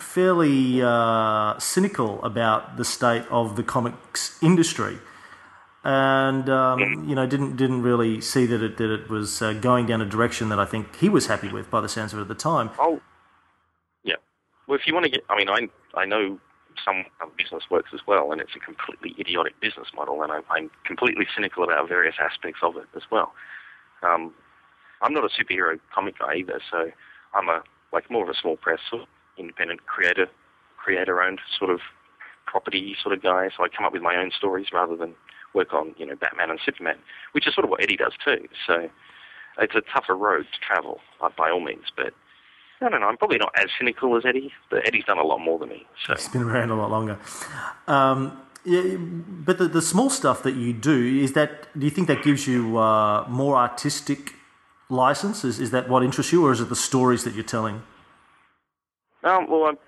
fairly 0.00 0.82
uh, 0.82 1.56
cynical 1.60 2.22
about 2.24 2.76
the 2.76 2.84
state 2.84 3.24
of 3.30 3.54
the 3.54 3.62
comics 3.62 4.36
industry, 4.42 4.98
and 5.84 6.50
um, 6.50 7.06
you 7.08 7.14
know 7.14 7.24
didn't 7.24 7.56
didn't 7.56 7.82
really 7.82 8.20
see 8.20 8.46
that 8.46 8.62
it 8.62 8.78
that 8.78 8.92
it 8.92 9.08
was 9.08 9.40
uh, 9.40 9.52
going 9.52 9.86
down 9.86 10.00
a 10.00 10.04
direction 10.06 10.48
that 10.48 10.58
I 10.58 10.64
think 10.64 10.96
he 10.96 11.08
was 11.08 11.28
happy 11.28 11.48
with 11.48 11.70
by 11.70 11.80
the 11.80 11.88
sounds 11.88 12.12
of 12.12 12.18
it 12.18 12.22
at 12.22 12.28
the 12.28 12.34
time. 12.34 12.70
Oh, 12.80 13.00
yeah. 14.02 14.16
Well, 14.66 14.76
if 14.76 14.88
you 14.88 14.92
want 14.92 15.04
to 15.04 15.10
get, 15.10 15.22
I 15.28 15.36
mean, 15.36 15.48
I 15.48 15.68
I 15.94 16.04
know 16.04 16.40
some 16.84 17.04
business 17.38 17.62
works 17.70 17.90
as 17.94 18.00
well, 18.08 18.32
and 18.32 18.40
it's 18.40 18.56
a 18.56 18.58
completely 18.58 19.14
idiotic 19.20 19.58
business 19.60 19.88
model, 19.94 20.22
and 20.22 20.32
I'm, 20.32 20.42
I'm 20.50 20.70
completely 20.84 21.26
cynical 21.34 21.62
about 21.62 21.88
various 21.88 22.16
aspects 22.20 22.60
of 22.62 22.76
it 22.76 22.86
as 22.96 23.02
well. 23.10 23.32
Um, 24.02 24.34
I'm 25.02 25.12
not 25.12 25.24
a 25.24 25.28
superhero 25.28 25.78
comic 25.94 26.18
guy 26.18 26.36
either, 26.36 26.60
so 26.70 26.90
I'm 27.34 27.48
a 27.48 27.62
like 27.92 28.10
more 28.10 28.24
of 28.24 28.28
a 28.28 28.34
small 28.34 28.56
press 28.56 28.80
sort 28.90 29.02
of 29.02 29.08
independent 29.38 29.86
creator, 29.86 30.26
creator-owned 30.76 31.40
sort 31.58 31.70
of 31.70 31.80
property 32.46 32.96
sort 33.02 33.14
of 33.14 33.22
guy. 33.22 33.48
So 33.56 33.64
I 33.64 33.68
come 33.68 33.84
up 33.86 33.92
with 33.92 34.02
my 34.02 34.16
own 34.16 34.30
stories 34.36 34.68
rather 34.72 34.96
than 34.96 35.14
work 35.54 35.72
on 35.72 35.94
you 35.96 36.06
know 36.06 36.16
Batman 36.16 36.50
and 36.50 36.60
Superman, 36.64 36.96
which 37.32 37.46
is 37.46 37.54
sort 37.54 37.64
of 37.64 37.70
what 37.70 37.82
Eddie 37.82 37.96
does 37.96 38.12
too. 38.24 38.48
So 38.66 38.88
it's 39.58 39.74
a 39.74 39.82
tougher 39.92 40.16
road 40.16 40.46
to 40.52 40.60
travel 40.60 41.00
uh, 41.20 41.30
by 41.36 41.50
all 41.50 41.60
means. 41.60 41.86
But 41.96 42.14
I 42.80 42.88
don't 42.88 43.00
know. 43.00 43.06
I'm 43.06 43.16
probably 43.16 43.38
not 43.38 43.52
as 43.56 43.68
cynical 43.78 44.16
as 44.16 44.24
Eddie, 44.24 44.52
but 44.70 44.86
Eddie's 44.86 45.04
done 45.04 45.18
a 45.18 45.24
lot 45.24 45.38
more 45.38 45.58
than 45.58 45.70
me. 45.70 45.86
So 46.04 46.14
he's 46.14 46.28
been 46.28 46.42
around 46.42 46.70
a 46.70 46.76
lot 46.76 46.90
longer. 46.90 47.18
Um, 47.86 48.40
yeah, 48.64 48.96
but 48.98 49.58
the, 49.58 49.68
the 49.68 49.82
small 49.82 50.10
stuff 50.10 50.42
that 50.42 50.56
you 50.56 50.72
do 50.72 51.20
is 51.22 51.32
that. 51.32 51.68
Do 51.78 51.84
you 51.84 51.90
think 51.90 52.08
that 52.08 52.22
gives 52.22 52.46
you 52.46 52.78
uh, 52.78 53.24
more 53.28 53.56
artistic 53.56 54.34
license? 54.88 55.44
Is, 55.44 55.58
is 55.58 55.70
that 55.70 55.88
what 55.88 56.02
interests 56.02 56.32
you, 56.32 56.46
or 56.46 56.52
is 56.52 56.60
it 56.60 56.68
the 56.68 56.76
stories 56.76 57.24
that 57.24 57.34
you're 57.34 57.44
telling? 57.44 57.82
Um, 59.24 59.48
well, 59.50 59.64
I'm, 59.64 59.78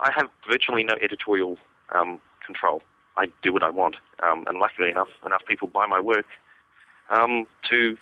I 0.00 0.10
have 0.14 0.28
virtually 0.48 0.84
no 0.84 0.94
editorial 1.02 1.56
um, 1.94 2.20
control. 2.44 2.82
I 3.16 3.26
do 3.42 3.52
what 3.52 3.62
I 3.62 3.70
want, 3.70 3.96
um, 4.22 4.44
and 4.48 4.58
luckily 4.58 4.90
enough, 4.90 5.08
enough 5.24 5.42
people 5.46 5.68
buy 5.68 5.86
my 5.86 6.00
work 6.00 6.26
um, 7.10 7.46
to 7.70 7.96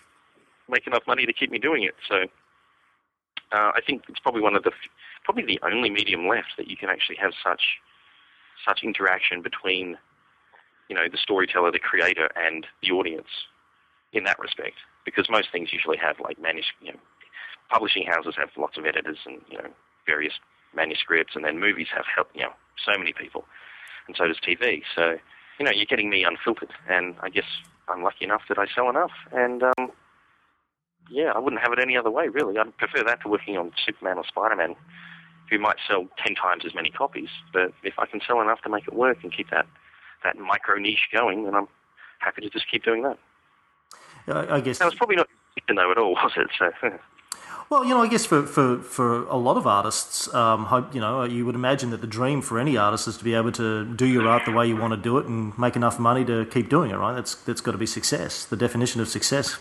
make 0.68 0.86
enough 0.86 1.02
money 1.06 1.26
to 1.26 1.32
keep 1.32 1.50
me 1.50 1.58
doing 1.58 1.82
it. 1.82 1.94
So 2.08 2.24
uh, 3.52 3.72
I 3.74 3.80
think 3.86 4.04
it's 4.08 4.20
probably 4.20 4.40
one 4.40 4.56
of 4.56 4.62
the 4.62 4.72
probably 5.24 5.44
the 5.44 5.60
only 5.62 5.90
medium 5.90 6.26
left 6.26 6.56
that 6.56 6.68
you 6.68 6.76
can 6.76 6.88
actually 6.88 7.16
have 7.16 7.32
such 7.44 7.62
such 8.66 8.80
interaction 8.82 9.42
between 9.42 9.98
you 10.88 10.96
know 10.96 11.08
the 11.10 11.18
storyteller, 11.18 11.70
the 11.70 11.78
creator, 11.78 12.30
and 12.36 12.66
the 12.82 12.90
audience 12.90 13.28
in 14.12 14.24
that 14.24 14.38
respect. 14.38 14.76
Because 15.04 15.28
most 15.28 15.48
things 15.50 15.72
usually 15.72 15.96
have 15.98 16.16
like 16.20 16.40
manuscript, 16.40 16.82
you 16.82 16.92
know, 16.92 16.98
publishing 17.70 18.04
houses 18.06 18.34
have 18.36 18.50
lots 18.56 18.76
of 18.76 18.84
editors 18.84 19.18
and 19.26 19.40
you 19.50 19.58
know 19.58 19.68
various 20.06 20.34
manuscripts, 20.74 21.34
and 21.34 21.44
then 21.44 21.58
movies 21.58 21.88
have 21.94 22.04
help, 22.14 22.28
you 22.34 22.42
know 22.42 22.52
so 22.84 22.98
many 22.98 23.12
people, 23.12 23.44
and 24.06 24.16
so 24.16 24.26
does 24.26 24.38
TV. 24.38 24.82
So 24.94 25.16
you 25.58 25.64
know 25.64 25.72
you're 25.72 25.86
getting 25.86 26.10
me 26.10 26.24
unfiltered, 26.24 26.70
and 26.88 27.14
I 27.22 27.28
guess 27.28 27.48
I'm 27.88 28.02
lucky 28.02 28.24
enough 28.24 28.42
that 28.48 28.58
I 28.58 28.66
sell 28.74 28.88
enough, 28.90 29.12
and 29.32 29.62
um, 29.62 29.90
yeah, 31.10 31.32
I 31.34 31.38
wouldn't 31.38 31.62
have 31.62 31.72
it 31.72 31.78
any 31.80 31.96
other 31.96 32.10
way, 32.10 32.28
really. 32.28 32.58
I'd 32.58 32.76
prefer 32.76 33.02
that 33.04 33.22
to 33.22 33.28
working 33.28 33.56
on 33.56 33.72
Superman 33.84 34.18
or 34.18 34.24
Spider-Man, 34.26 34.76
who 35.50 35.58
might 35.58 35.76
sell 35.88 36.06
ten 36.24 36.34
times 36.34 36.64
as 36.64 36.74
many 36.74 36.90
copies. 36.90 37.28
But 37.52 37.72
if 37.82 37.94
I 37.98 38.06
can 38.06 38.20
sell 38.26 38.40
enough 38.40 38.62
to 38.62 38.70
make 38.70 38.86
it 38.86 38.94
work 38.94 39.18
and 39.22 39.34
keep 39.34 39.50
that 39.50 39.66
that 40.24 40.36
micro 40.38 40.78
niche 40.78 41.08
going, 41.12 41.44
then 41.44 41.54
I'm 41.54 41.68
happy 42.20 42.42
to 42.42 42.50
just 42.50 42.70
keep 42.70 42.84
doing 42.84 43.02
that. 43.02 43.18
I 44.28 44.60
guess 44.60 44.78
that 44.78 44.84
was 44.86 44.94
probably 44.94 45.16
not 45.16 45.28
to 45.68 45.74
know 45.74 45.90
at 45.90 45.98
all, 45.98 46.14
was 46.14 46.32
it? 46.36 46.48
So. 46.58 46.98
Well, 47.72 47.84
you 47.84 47.90
know, 47.90 48.02
I 48.02 48.08
guess 48.08 48.26
for, 48.26 48.42
for, 48.42 48.78
for 48.78 49.24
a 49.28 49.36
lot 49.36 49.56
of 49.56 49.66
artists, 49.66 50.32
um, 50.34 50.90
you 50.92 51.00
know, 51.00 51.24
you 51.24 51.46
would 51.46 51.54
imagine 51.54 51.88
that 51.90 52.02
the 52.02 52.06
dream 52.06 52.42
for 52.42 52.58
any 52.58 52.76
artist 52.76 53.08
is 53.08 53.16
to 53.16 53.24
be 53.24 53.34
able 53.34 53.52
to 53.52 53.86
do 53.86 54.06
your 54.06 54.28
art 54.28 54.44
the 54.44 54.52
way 54.52 54.66
you 54.66 54.76
want 54.76 54.92
to 54.92 54.98
do 54.98 55.16
it 55.16 55.24
and 55.24 55.58
make 55.58 55.74
enough 55.74 55.98
money 55.98 56.22
to 56.26 56.44
keep 56.46 56.68
doing 56.68 56.90
it, 56.90 56.96
right? 56.96 57.14
That's 57.14 57.34
that's 57.34 57.62
got 57.62 57.72
to 57.72 57.78
be 57.78 57.86
success, 57.86 58.44
the 58.44 58.58
definition 58.58 59.00
of 59.00 59.08
success. 59.08 59.58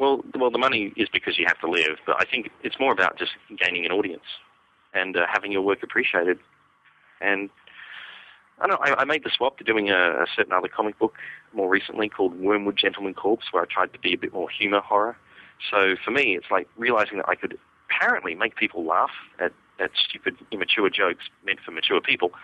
Well, 0.00 0.24
well, 0.34 0.50
the 0.50 0.58
money 0.58 0.92
is 0.96 1.08
because 1.08 1.38
you 1.38 1.46
have 1.46 1.60
to 1.60 1.70
live, 1.70 1.98
but 2.06 2.16
I 2.20 2.24
think 2.24 2.50
it's 2.62 2.80
more 2.80 2.92
about 2.92 3.18
just 3.18 3.32
gaining 3.56 3.86
an 3.86 3.92
audience 3.92 4.24
and 4.92 5.16
uh, 5.16 5.26
having 5.32 5.52
your 5.52 5.62
work 5.62 5.82
appreciated. 5.82 6.38
And 7.20 7.50
I 8.60 8.66
don't 8.66 8.80
know, 8.80 8.86
I, 8.86 9.02
I 9.02 9.04
made 9.04 9.24
the 9.24 9.30
swap 9.30 9.58
to 9.58 9.64
doing 9.64 9.90
a, 9.90 10.22
a 10.22 10.26
certain 10.34 10.52
other 10.52 10.68
comic 10.68 10.98
book 10.98 11.14
more 11.52 11.68
recently 11.68 12.08
called 12.08 12.38
Wormwood 12.38 12.76
Gentleman 12.76 13.14
Corpse, 13.14 13.46
where 13.52 13.62
I 13.62 13.66
tried 13.66 13.92
to 13.92 13.98
be 13.98 14.14
a 14.14 14.18
bit 14.18 14.32
more 14.32 14.48
humor 14.48 14.80
horror. 14.80 15.16
So 15.70 15.96
for 16.04 16.10
me, 16.10 16.36
it's 16.36 16.50
like 16.50 16.68
realizing 16.76 17.18
that 17.18 17.28
I 17.28 17.34
could 17.34 17.58
apparently 17.88 18.34
make 18.34 18.56
people 18.56 18.84
laugh 18.84 19.10
at, 19.38 19.52
at 19.78 19.90
stupid, 19.96 20.36
immature 20.50 20.90
jokes 20.90 21.24
meant 21.44 21.60
for 21.60 21.70
mature 21.70 22.00
people. 22.00 22.32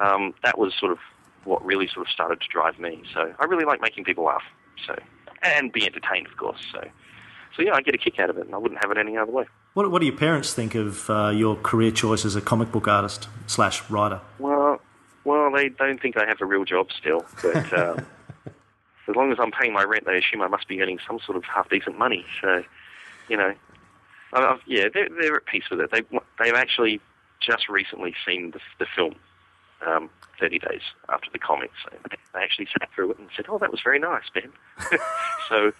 Um, 0.00 0.32
that 0.42 0.56
was 0.58 0.72
sort 0.78 0.92
of 0.92 0.98
what 1.44 1.62
really 1.62 1.86
sort 1.86 2.06
of 2.06 2.10
started 2.10 2.40
to 2.40 2.48
drive 2.48 2.78
me. 2.78 3.02
So 3.12 3.34
I 3.38 3.44
really 3.44 3.66
like 3.66 3.82
making 3.82 4.04
people 4.04 4.24
laugh. 4.24 4.44
So 4.86 4.96
and 5.42 5.72
be 5.72 5.84
entertained, 5.84 6.26
of 6.26 6.36
course. 6.36 6.60
So, 6.72 6.80
so 7.56 7.62
yeah, 7.62 7.74
I 7.74 7.82
get 7.82 7.94
a 7.94 7.98
kick 7.98 8.18
out 8.18 8.30
of 8.30 8.38
it, 8.38 8.46
and 8.46 8.54
I 8.54 8.58
wouldn't 8.58 8.82
have 8.82 8.90
it 8.90 8.98
any 8.98 9.16
other 9.16 9.32
way. 9.32 9.44
What, 9.74 9.90
what 9.90 10.00
do 10.00 10.06
your 10.06 10.16
parents 10.16 10.52
think 10.52 10.74
of 10.74 11.08
uh, 11.10 11.30
your 11.30 11.56
career 11.56 11.90
choice 11.90 12.24
as 12.24 12.36
a 12.36 12.40
comic 12.40 12.72
book 12.72 12.88
artist 12.88 13.28
slash 13.46 13.88
writer? 13.90 14.20
Well, 14.38 14.61
well, 15.24 15.50
they 15.52 15.68
don't 15.68 16.00
think 16.00 16.16
I 16.16 16.26
have 16.26 16.40
a 16.40 16.46
real 16.46 16.64
job 16.64 16.88
still, 16.98 17.24
but 17.42 17.72
um, 17.78 18.06
as 19.08 19.16
long 19.16 19.32
as 19.32 19.38
I'm 19.40 19.52
paying 19.52 19.72
my 19.72 19.84
rent, 19.84 20.04
they 20.06 20.18
assume 20.18 20.42
I 20.42 20.48
must 20.48 20.68
be 20.68 20.80
earning 20.80 20.98
some 21.06 21.18
sort 21.24 21.36
of 21.36 21.44
half 21.44 21.68
decent 21.68 21.98
money. 21.98 22.24
So, 22.40 22.62
you 23.28 23.36
know, 23.36 23.54
I've, 24.32 24.60
yeah, 24.66 24.88
they're, 24.92 25.08
they're 25.08 25.36
at 25.36 25.46
peace 25.46 25.64
with 25.70 25.80
it. 25.80 25.90
They 25.90 26.02
they've 26.38 26.54
actually 26.54 27.00
just 27.40 27.68
recently 27.68 28.14
seen 28.26 28.52
the, 28.52 28.60
the 28.78 28.86
film 28.96 29.14
um, 29.86 30.10
30 30.40 30.58
days 30.60 30.80
after 31.08 31.28
the 31.32 31.38
comics. 31.38 31.74
So 31.84 31.96
they 32.10 32.40
actually 32.40 32.66
sat 32.66 32.88
through 32.94 33.12
it 33.12 33.18
and 33.18 33.28
said, 33.36 33.46
"Oh, 33.48 33.58
that 33.58 33.70
was 33.70 33.80
very 33.82 33.98
nice, 33.98 34.24
Ben." 34.32 34.52
so 35.48 35.72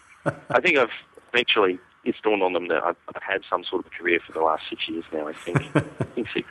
I 0.51 0.61
think 0.61 0.77
I've 0.77 0.91
eventually 1.33 1.79
it's 2.05 2.19
dawned 2.23 2.43
on 2.43 2.53
them 2.53 2.69
that 2.69 2.83
I've, 2.83 2.97
I've, 3.15 3.23
had 3.23 3.43
some 3.49 3.63
sort 3.63 3.87
of 3.87 3.93
career 3.93 4.19
for 4.27 4.33
the 4.33 4.41
last 4.41 4.65
six 4.69 4.89
years 4.89 5.05
now. 5.13 5.29
I 5.29 5.33
think, 5.33 5.61
I 5.75 6.05
think 6.05 6.29
six. 6.35 6.49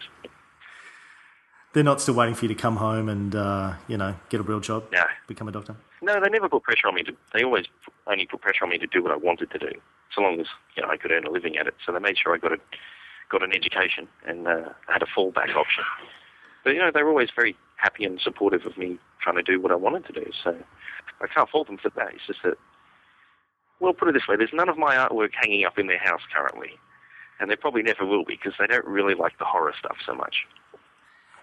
They're 1.73 1.83
not 1.83 2.01
still 2.01 2.15
waiting 2.15 2.35
for 2.35 2.45
you 2.45 2.49
to 2.49 2.55
come 2.55 2.75
home 2.75 3.07
and 3.07 3.33
uh, 3.33 3.73
you 3.87 3.97
know 3.97 4.15
get 4.29 4.39
a 4.39 4.43
real 4.43 4.59
job. 4.59 4.85
No. 4.91 5.03
Become 5.27 5.47
a 5.47 5.51
doctor. 5.51 5.75
No, 6.01 6.19
they 6.19 6.29
never 6.29 6.49
put 6.49 6.63
pressure 6.63 6.87
on 6.87 6.95
me 6.95 7.03
to. 7.03 7.13
They 7.33 7.43
always 7.43 7.65
only 8.07 8.25
put 8.25 8.41
pressure 8.41 8.65
on 8.65 8.71
me 8.71 8.77
to 8.79 8.87
do 8.87 9.03
what 9.03 9.11
I 9.11 9.15
wanted 9.15 9.51
to 9.51 9.59
do, 9.59 9.71
so 10.13 10.21
long 10.21 10.39
as 10.39 10.47
you 10.75 10.83
know 10.83 10.89
I 10.89 10.97
could 10.97 11.11
earn 11.11 11.25
a 11.25 11.31
living 11.31 11.57
at 11.57 11.67
it. 11.67 11.75
So 11.85 11.91
they 11.91 11.99
made 11.99 12.17
sure 12.17 12.33
I 12.33 12.37
got 12.37 12.51
a 12.51 12.57
got 13.29 13.43
an 13.43 13.53
education 13.55 14.07
and 14.27 14.47
uh, 14.47 14.69
had 14.87 15.01
a 15.01 15.05
fallback 15.05 15.55
option. 15.55 15.83
But 16.63 16.73
you 16.73 16.79
know 16.79 16.91
they 16.93 17.03
were 17.03 17.09
always 17.09 17.29
very 17.35 17.55
happy 17.77 18.03
and 18.03 18.19
supportive 18.19 18.65
of 18.65 18.77
me 18.77 18.99
trying 19.21 19.37
to 19.37 19.43
do 19.43 19.61
what 19.61 19.71
I 19.71 19.75
wanted 19.75 20.05
to 20.07 20.13
do. 20.13 20.31
So 20.43 20.57
I 21.21 21.27
can't 21.27 21.49
fault 21.49 21.67
them 21.67 21.77
for 21.77 21.89
that. 21.95 22.13
It's 22.13 22.27
just 22.27 22.43
that, 22.43 22.57
well, 23.79 23.93
put 23.93 24.09
it 24.09 24.13
this 24.13 24.27
way: 24.27 24.35
there's 24.35 24.53
none 24.53 24.69
of 24.69 24.77
my 24.77 24.95
artwork 24.95 25.29
hanging 25.39 25.65
up 25.65 25.77
in 25.77 25.87
their 25.87 25.99
house 25.99 26.21
currently, 26.35 26.71
and 27.39 27.49
there 27.49 27.57
probably 27.57 27.83
never 27.83 28.05
will 28.05 28.25
be 28.25 28.35
because 28.35 28.53
they 28.59 28.67
don't 28.67 28.85
really 28.85 29.13
like 29.13 29.37
the 29.39 29.45
horror 29.45 29.73
stuff 29.79 29.97
so 30.05 30.13
much. 30.13 30.45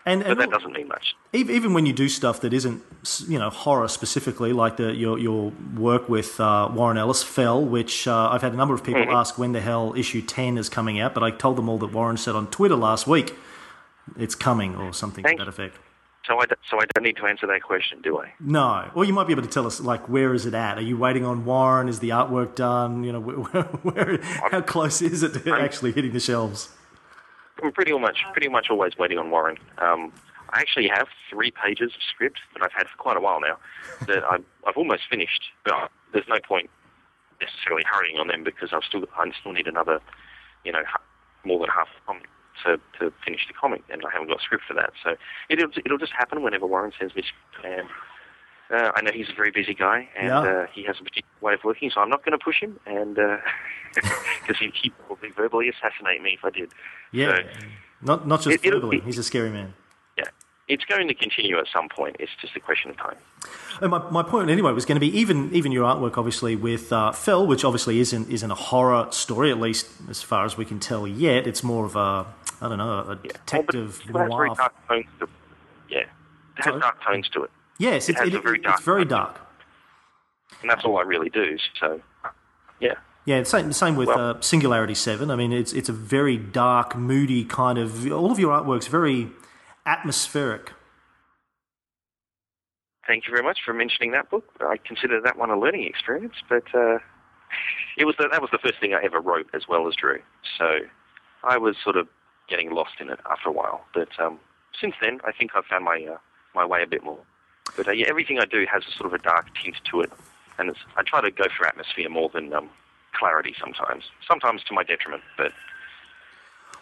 And, 0.08 0.24
but 0.24 0.38
that 0.38 0.50
doesn't 0.50 0.72
mean 0.72 0.88
much. 0.88 1.14
Even 1.32 1.74
when 1.74 1.84
you 1.84 1.92
do 1.92 2.08
stuff 2.08 2.40
that 2.40 2.52
isn't, 2.52 2.82
you 3.28 3.38
know, 3.38 3.50
horror 3.50 3.88
specifically, 3.88 4.52
like 4.52 4.78
the, 4.78 4.94
your 4.94 5.18
your 5.18 5.52
work 5.76 6.08
with 6.08 6.40
uh, 6.40 6.70
Warren 6.72 6.96
Ellis, 6.96 7.22
Fell, 7.22 7.62
which 7.62 8.08
uh, 8.08 8.30
I've 8.30 8.42
had 8.42 8.54
a 8.54 8.56
number 8.56 8.74
of 8.74 8.82
people 8.82 9.02
mm-hmm. 9.02 9.12
ask 9.12 9.38
when 9.38 9.52
the 9.52 9.60
hell 9.60 9.92
issue 9.96 10.22
ten 10.22 10.56
is 10.56 10.68
coming 10.68 10.98
out, 10.98 11.12
but 11.12 11.22
I 11.22 11.30
told 11.30 11.56
them 11.56 11.68
all 11.68 11.78
that 11.78 11.92
Warren 11.92 12.16
said 12.16 12.34
on 12.34 12.46
Twitter 12.50 12.76
last 12.76 13.06
week 13.06 13.34
it's 14.18 14.34
coming 14.34 14.76
or 14.76 14.92
something 14.92 15.24
to 15.24 15.34
that 15.36 15.48
effect. 15.48 15.76
So 16.26 16.38
I, 16.38 16.44
so 16.70 16.78
I 16.78 16.84
don't 16.94 17.04
need 17.04 17.16
to 17.16 17.26
answer 17.26 17.46
that 17.46 17.62
question, 17.62 18.02
do 18.02 18.18
I? 18.18 18.34
No. 18.38 18.90
Well, 18.94 19.06
you 19.06 19.14
might 19.14 19.26
be 19.26 19.32
able 19.32 19.44
to 19.44 19.48
tell 19.48 19.66
us, 19.66 19.80
like, 19.80 20.10
where 20.10 20.34
is 20.34 20.44
it 20.44 20.52
at? 20.52 20.76
Are 20.76 20.82
you 20.82 20.98
waiting 20.98 21.24
on 21.24 21.46
Warren? 21.46 21.88
Is 21.88 22.00
the 22.00 22.10
artwork 22.10 22.54
done? 22.54 23.02
You 23.02 23.12
know, 23.12 23.20
where, 23.20 23.62
where 23.62 24.22
how 24.22 24.60
close 24.60 25.00
is 25.00 25.22
it 25.22 25.32
to 25.34 25.54
I'm, 25.54 25.64
actually 25.64 25.92
hitting 25.92 26.12
the 26.12 26.20
shelves? 26.20 26.68
I'm 27.62 27.72
pretty 27.72 27.96
much, 27.98 28.18
pretty 28.32 28.48
much 28.48 28.68
always 28.70 28.96
waiting 28.98 29.18
on 29.18 29.30
Warren. 29.30 29.58
Um, 29.78 30.12
I 30.50 30.60
actually 30.60 30.88
have 30.88 31.08
three 31.30 31.50
pages 31.50 31.92
of 31.94 32.02
script 32.08 32.40
that 32.54 32.62
I've 32.62 32.72
had 32.72 32.88
for 32.88 32.96
quite 32.96 33.16
a 33.16 33.20
while 33.20 33.40
now 33.40 33.58
that 34.06 34.24
I've, 34.24 34.44
I've 34.66 34.76
almost 34.76 35.02
finished, 35.10 35.44
but 35.64 35.90
there's 36.12 36.28
no 36.28 36.38
point 36.46 36.70
necessarily 37.40 37.84
hurrying 37.90 38.18
on 38.18 38.28
them 38.28 38.44
because 38.44 38.70
I've 38.72 38.84
still, 38.84 39.04
I 39.16 39.30
still 39.38 39.52
need 39.52 39.66
another, 39.66 40.00
you 40.64 40.72
know, 40.72 40.82
more 41.44 41.58
than 41.60 41.68
half 41.68 41.88
to, 42.64 42.78
to 42.98 43.12
finish 43.24 43.46
the 43.46 43.54
comic, 43.54 43.82
and 43.90 44.02
I 44.04 44.12
haven't 44.12 44.28
got 44.28 44.40
script 44.40 44.64
for 44.66 44.74
that. 44.74 44.92
So 45.02 45.16
it'll 45.48 45.70
it'll 45.84 45.98
just 45.98 46.12
happen 46.12 46.42
whenever 46.42 46.66
Warren 46.66 46.92
sends 46.98 47.14
me. 47.14 47.22
And 47.64 47.88
uh, 48.70 48.92
I 48.94 49.00
know 49.02 49.10
he's 49.12 49.28
a 49.30 49.34
very 49.34 49.50
busy 49.50 49.74
guy, 49.74 50.08
and 50.16 50.28
yeah. 50.28 50.40
uh, 50.40 50.66
he 50.72 50.84
has 50.84 50.96
a 51.00 51.04
particular 51.04 51.32
way 51.40 51.54
of 51.54 51.64
working, 51.64 51.90
so 51.90 52.00
I'm 52.00 52.10
not 52.10 52.24
going 52.24 52.38
to 52.38 52.44
push 52.44 52.60
him, 52.60 52.78
and 52.86 53.14
because 53.14 53.40
uh, 54.50 54.54
he 54.60 54.72
he'd 54.82 54.92
probably 55.06 55.30
verbally 55.30 55.68
assassinate 55.68 56.22
me 56.22 56.36
if 56.38 56.44
I 56.44 56.50
did. 56.50 56.70
Yeah, 57.12 57.36
so, 57.36 57.66
not 58.02 58.26
not 58.26 58.42
just 58.42 58.64
it, 58.64 58.70
verbally. 58.70 59.00
He's 59.00 59.18
a 59.18 59.22
scary 59.22 59.50
man. 59.50 59.74
Yeah, 60.18 60.24
it's 60.68 60.84
going 60.84 61.08
to 61.08 61.14
continue 61.14 61.58
at 61.58 61.66
some 61.72 61.88
point. 61.88 62.16
It's 62.18 62.32
just 62.40 62.54
a 62.56 62.60
question 62.60 62.90
of 62.90 62.98
time. 62.98 63.16
And 63.80 63.90
my, 63.90 63.98
my 64.10 64.22
point 64.22 64.50
anyway 64.50 64.72
was 64.72 64.84
going 64.84 64.96
to 64.96 65.00
be 65.00 65.16
even 65.18 65.54
even 65.54 65.72
your 65.72 65.84
artwork, 65.84 66.18
obviously 66.18 66.54
with 66.54 66.92
uh, 66.92 67.12
Fell, 67.12 67.46
which 67.46 67.64
obviously 67.64 68.00
isn't 68.00 68.30
isn't 68.30 68.50
a 68.50 68.54
horror 68.56 69.06
story, 69.12 69.50
at 69.50 69.58
least 69.58 69.88
as 70.10 70.22
far 70.22 70.44
as 70.44 70.56
we 70.58 70.64
can 70.64 70.78
tell 70.78 71.06
yet. 71.06 71.46
It's 71.46 71.62
more 71.62 71.86
of 71.86 71.96
a 71.96 72.26
I 72.60 72.68
don't 72.68 72.78
know, 72.78 72.90
a 72.90 73.18
yeah. 73.24 73.32
detective 73.32 74.02
well, 74.10 74.28
noir. 74.28 74.54
Dark 74.54 74.74
tones 74.88 75.06
to 75.18 75.24
it. 75.24 75.30
Yeah, 75.88 75.98
it 75.98 76.08
has 76.56 76.64
Sorry? 76.64 76.80
dark 76.80 77.02
tones 77.04 77.28
to 77.30 77.44
it. 77.44 77.50
Yes, 77.78 78.08
it, 78.08 78.16
it, 78.18 78.34
it 78.34 78.42
very 78.42 78.58
dark 78.58 78.76
it's 78.76 78.84
very 78.84 79.04
dark. 79.04 79.40
And 80.60 80.70
that's 80.70 80.84
all 80.84 80.98
I 80.98 81.02
really 81.02 81.30
do. 81.30 81.56
So, 81.78 82.00
yeah. 82.80 82.94
Yeah, 83.24 83.42
same 83.42 83.72
same 83.72 83.94
with 83.94 84.08
well, 84.08 84.36
uh, 84.36 84.40
Singularity 84.40 84.94
Seven. 84.94 85.30
I 85.30 85.36
mean, 85.36 85.52
it's 85.52 85.72
it's 85.74 85.90
a 85.90 85.92
very 85.92 86.38
dark, 86.38 86.96
moody 86.96 87.44
kind 87.44 87.78
of. 87.78 88.10
All 88.10 88.32
of 88.32 88.38
your 88.38 88.58
artwork's 88.58 88.86
very 88.86 89.28
atmospheric. 89.84 90.72
Thank 93.06 93.26
you 93.26 93.32
very 93.32 93.42
much 93.42 93.58
for 93.64 93.74
mentioning 93.74 94.12
that 94.12 94.30
book. 94.30 94.44
I 94.60 94.76
consider 94.78 95.20
that 95.20 95.36
one 95.36 95.50
a 95.50 95.58
learning 95.58 95.84
experience, 95.84 96.34
but 96.48 96.64
uh, 96.74 96.98
it 97.96 98.06
was 98.06 98.14
the, 98.18 98.28
that 98.30 98.40
was 98.40 98.50
the 98.50 98.58
first 98.58 98.80
thing 98.80 98.94
I 98.94 99.02
ever 99.04 99.20
wrote 99.20 99.46
as 99.54 99.68
well 99.68 99.88
as 99.88 99.94
drew. 99.94 100.20
So 100.58 100.80
I 101.44 101.58
was 101.58 101.76
sort 101.82 101.96
of 101.96 102.08
getting 102.48 102.70
lost 102.70 102.92
in 103.00 103.10
it 103.10 103.20
after 103.30 103.48
a 103.48 103.52
while. 103.52 103.84
But 103.92 104.08
um, 104.18 104.38
since 104.80 104.94
then, 105.02 105.20
I 105.26 105.32
think 105.32 105.50
I've 105.54 105.64
found 105.66 105.84
my 105.84 106.06
uh, 106.10 106.18
my 106.54 106.64
way 106.64 106.82
a 106.82 106.86
bit 106.86 107.04
more. 107.04 107.18
But 107.76 107.88
uh, 107.88 107.92
yeah, 107.92 108.06
everything 108.08 108.38
I 108.38 108.44
do 108.44 108.66
has 108.70 108.84
a 108.86 108.90
sort 108.92 109.06
of 109.06 109.14
a 109.14 109.22
dark 109.22 109.46
tint 109.62 109.76
to 109.90 110.00
it, 110.00 110.12
and 110.58 110.74
I 110.96 111.02
try 111.02 111.20
to 111.20 111.30
go 111.30 111.44
for 111.56 111.66
atmosphere 111.66 112.08
more 112.08 112.28
than 112.28 112.52
um, 112.52 112.68
clarity 113.12 113.54
sometimes. 113.60 114.04
Sometimes 114.26 114.62
to 114.64 114.74
my 114.74 114.82
detriment, 114.82 115.22
but. 115.36 115.52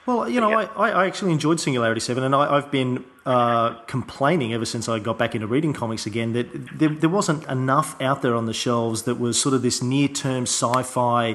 Well, 0.04 0.28
you 0.28 0.40
know, 0.40 0.50
yeah. 0.50 0.68
I, 0.76 0.90
I 0.90 1.06
actually 1.06 1.32
enjoyed 1.32 1.58
Singularity 1.58 1.98
7, 2.00 2.22
and 2.22 2.32
I, 2.32 2.54
have 2.54 2.70
been 2.70 3.04
uh, 3.24 3.74
complaining 3.86 4.54
ever 4.54 4.64
since 4.64 4.88
I 4.88 5.00
got 5.00 5.18
back 5.18 5.34
into 5.34 5.48
reading 5.48 5.72
comics 5.72 6.06
again 6.06 6.32
that 6.34 6.78
there, 6.78 6.90
there 6.90 7.10
wasn't 7.10 7.44
enough 7.48 8.00
out 8.00 8.22
there 8.22 8.36
on 8.36 8.46
the 8.46 8.54
shelves 8.54 9.02
that 9.02 9.16
was 9.16 9.36
sort 9.40 9.52
of 9.52 9.62
this 9.62 9.82
near 9.82 10.06
term 10.06 10.44
sci 10.44 10.82
fi, 10.84 11.34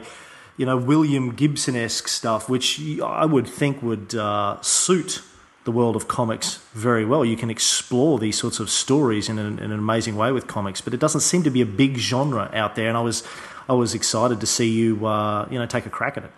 you 0.55 0.65
know, 0.65 0.77
William 0.77 1.35
Gibson 1.35 1.75
esque 1.75 2.07
stuff, 2.07 2.47
which 2.47 2.79
I 3.01 3.25
would 3.25 3.45
think 3.45 3.83
would 3.83 4.15
uh, 4.15 4.61
suit 4.61 5.21
the 5.63 5.71
world 5.71 5.95
of 5.95 6.07
comics 6.07 6.57
very 6.73 7.05
well. 7.05 7.23
You 7.23 7.37
can 7.37 7.49
explore 7.49 8.17
these 8.19 8.37
sorts 8.37 8.59
of 8.59 8.69
stories 8.69 9.29
in 9.29 9.37
an, 9.37 9.59
in 9.59 9.71
an, 9.71 9.79
amazing 9.79 10.15
way 10.15 10.31
with 10.31 10.47
comics, 10.47 10.81
but 10.81 10.93
it 10.93 10.99
doesn't 10.99 11.21
seem 11.21 11.43
to 11.43 11.51
be 11.51 11.61
a 11.61 11.65
big 11.65 11.97
genre 11.97 12.49
out 12.53 12.75
there. 12.75 12.87
And 12.87 12.97
I 12.97 13.01
was 13.01 13.23
I 13.69 13.73
was 13.73 13.93
excited 13.93 14.39
to 14.39 14.47
see 14.47 14.69
you 14.69 15.05
uh, 15.05 15.47
you 15.51 15.59
know 15.59 15.65
take 15.65 15.85
a 15.85 15.89
crack 15.89 16.17
at 16.17 16.23
it. 16.25 16.31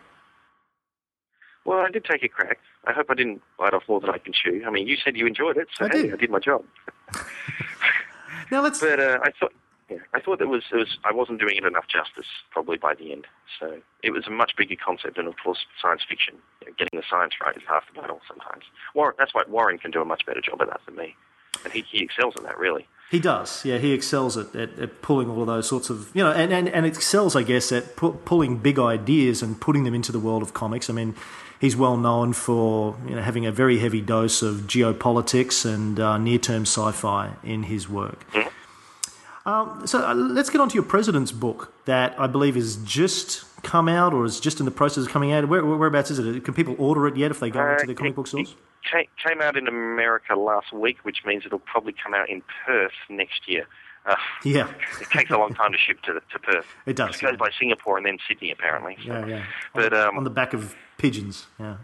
Well, 1.66 1.80
I 1.80 1.90
did 1.90 2.04
take 2.04 2.24
a 2.24 2.28
crack. 2.28 2.60
I 2.86 2.92
hope 2.92 3.08
I 3.10 3.14
didn't 3.14 3.42
bite 3.58 3.74
off 3.74 3.84
more 3.88 4.02
than 4.02 4.10
I 4.10 4.18
can 4.18 4.34
chew. 4.34 4.64
I 4.68 4.70
mean, 4.70 4.88
you 4.88 4.98
said 4.98 5.16
you 5.16 5.26
enjoyed 5.26 5.56
it, 5.56 5.70
so 5.78 5.86
I 5.86 5.88
hey, 5.88 6.02
did. 6.04 6.14
I 6.14 6.18
did 6.18 6.30
my 6.30 6.40
job. 6.40 6.66
now 8.52 8.62
let's. 8.62 8.82
But 8.82 9.00
uh, 9.00 9.20
I 9.24 9.32
thought 9.40 9.54
yeah, 9.94 10.00
I 10.14 10.20
thought 10.20 10.40
that 10.40 10.48
was, 10.48 10.64
was 10.72 10.98
I 11.04 11.12
wasn't 11.12 11.40
doing 11.40 11.56
it 11.58 11.66
enough 11.66 11.88
justice 11.88 12.26
probably 12.52 12.78
by 12.78 12.96
the 12.96 13.12
end. 13.12 13.28
So 13.60 13.82
it 14.02 14.12
was 14.12 14.26
a 14.28 14.32
much 14.32 14.54
bigger 14.58 14.76
concept, 14.76 15.18
and 15.18 15.28
of 15.28 15.36
course, 15.44 15.60
science 15.82 16.02
fiction. 16.08 16.36
You 16.62 16.68
know, 16.68 16.74
getting 16.78 17.00
the 17.00 17.06
science 17.10 17.34
right 17.44 17.56
is 17.56 17.64
half 17.68 17.84
the 17.94 18.02
battle 18.02 18.22
sometimes. 18.28 18.64
Warren, 18.96 19.16
that's 19.18 19.34
why 19.34 19.44
Warren 19.48 19.78
can 19.78 19.92
do 19.92 20.02
a 20.02 20.06
much 20.06 20.26
better 20.26 20.42
job 20.42 20.62
at 20.62 20.70
that 20.70 20.82
than 20.86 20.96
me, 20.96 21.16
and 21.64 21.72
he, 21.74 21.82
he 21.82 22.04
excels 22.04 22.34
in 22.38 22.44
that 22.44 22.58
really. 22.58 22.88
He 23.12 23.20
does, 23.20 23.64
yeah. 23.64 23.78
He 23.78 23.92
excels 23.92 24.38
at, 24.38 24.56
at, 24.56 24.80
at, 24.80 25.04
pulling 25.04 25.30
all 25.30 25.42
of 25.42 25.48
those 25.48 25.68
sorts 25.68 25.92
of, 25.92 26.10
you 26.16 26.24
know, 26.24 26.32
and, 26.32 26.52
and, 26.52 26.68
and 26.68 26.84
excels, 26.84 27.36
I 27.36 27.44
guess, 27.44 27.72
at 27.72 27.96
pu- 27.96 28.14
pulling 28.26 28.58
big 28.58 28.80
ideas 28.80 29.44
and 29.44 29.62
putting 29.62 29.84
them 29.84 29.94
into 29.94 30.12
the 30.12 30.20
world 30.20 30.42
of 30.42 30.56
comics. 30.56 30.90
I 30.90 30.94
mean, 30.94 31.14
he's 31.62 31.76
well 31.76 31.96
known 31.96 32.34
for 32.34 32.96
you 33.08 33.16
know, 33.16 33.22
having 33.22 33.46
a 33.46 33.52
very 33.52 33.78
heavy 33.78 34.02
dose 34.02 34.42
of 34.42 34.62
geopolitics 34.62 35.64
and 35.64 36.00
uh, 36.00 36.18
near-term 36.18 36.64
sci-fi 36.64 37.34
in 37.44 37.64
his 37.64 37.88
work. 37.88 38.28
Mm-hmm. 38.32 38.50
Um, 39.46 39.86
so 39.86 40.00
uh, 40.00 40.14
let's 40.14 40.50
get 40.50 40.62
on 40.62 40.70
to 40.70 40.76
your 40.76 40.84
president's 40.84 41.32
book 41.32 41.74
that 41.86 42.18
I 42.20 42.28
believe 42.28 42.56
is 42.56 42.78
just 42.78 43.44
come 43.64 43.90
out 43.90 44.14
or 44.14 44.26
is 44.26 44.40
just 44.40 44.60
in 44.60 44.66
the 44.66 44.72
process 44.72 45.06
of 45.06 45.10
coming 45.10 45.32
out. 45.32 45.48
Where, 45.50 45.66
whereabouts 45.66 46.12
is 46.12 46.20
it? 46.20 46.46
Can 46.46 46.54
people 46.54 46.76
order 46.78 47.08
it 47.08 47.18
yet 47.18 47.32
if 47.32 47.40
they 47.40 47.50
go 47.50 47.60
uh, 47.60 47.74
into 47.74 47.88
the 47.88 47.96
comic 47.96 48.16
book 48.16 48.28
stores? 48.28 48.56
It 48.94 49.10
came 49.26 49.42
out 49.42 49.58
in 49.58 49.68
America 49.68 50.36
last 50.36 50.72
week, 50.74 50.98
which 51.04 51.24
means 51.26 51.46
it'll 51.46 51.60
probably 51.60 51.94
come 51.94 52.14
out 52.14 52.30
in 52.30 52.42
Perth 52.66 52.92
next 53.10 53.48
year. 53.48 53.68
Uh, 54.06 54.16
yeah, 54.44 54.70
it 55.02 55.10
takes 55.10 55.32
a 55.32 55.38
long 55.38 55.54
time 55.54 55.72
to 55.72 55.78
ship 55.78 56.02
to 56.02 56.14
to 56.14 56.40
Perth. 56.40 56.66
It 56.86 56.96
does. 56.98 57.16
It 57.16 57.22
goes 57.22 57.32
yeah. 57.32 57.38
by 57.38 57.50
Singapore 57.58 57.98
and 57.98 58.06
then 58.06 58.18
Sydney, 58.28 58.52
apparently. 58.52 58.98
So. 59.06 59.14
Yeah, 59.14 59.26
yeah. 59.26 59.46
But 59.74 59.94
um, 59.94 60.18
on 60.18 60.24
the 60.26 60.30
back 60.30 60.54
of 60.54 60.76
pigeons. 60.98 61.48
Yeah. 61.60 61.78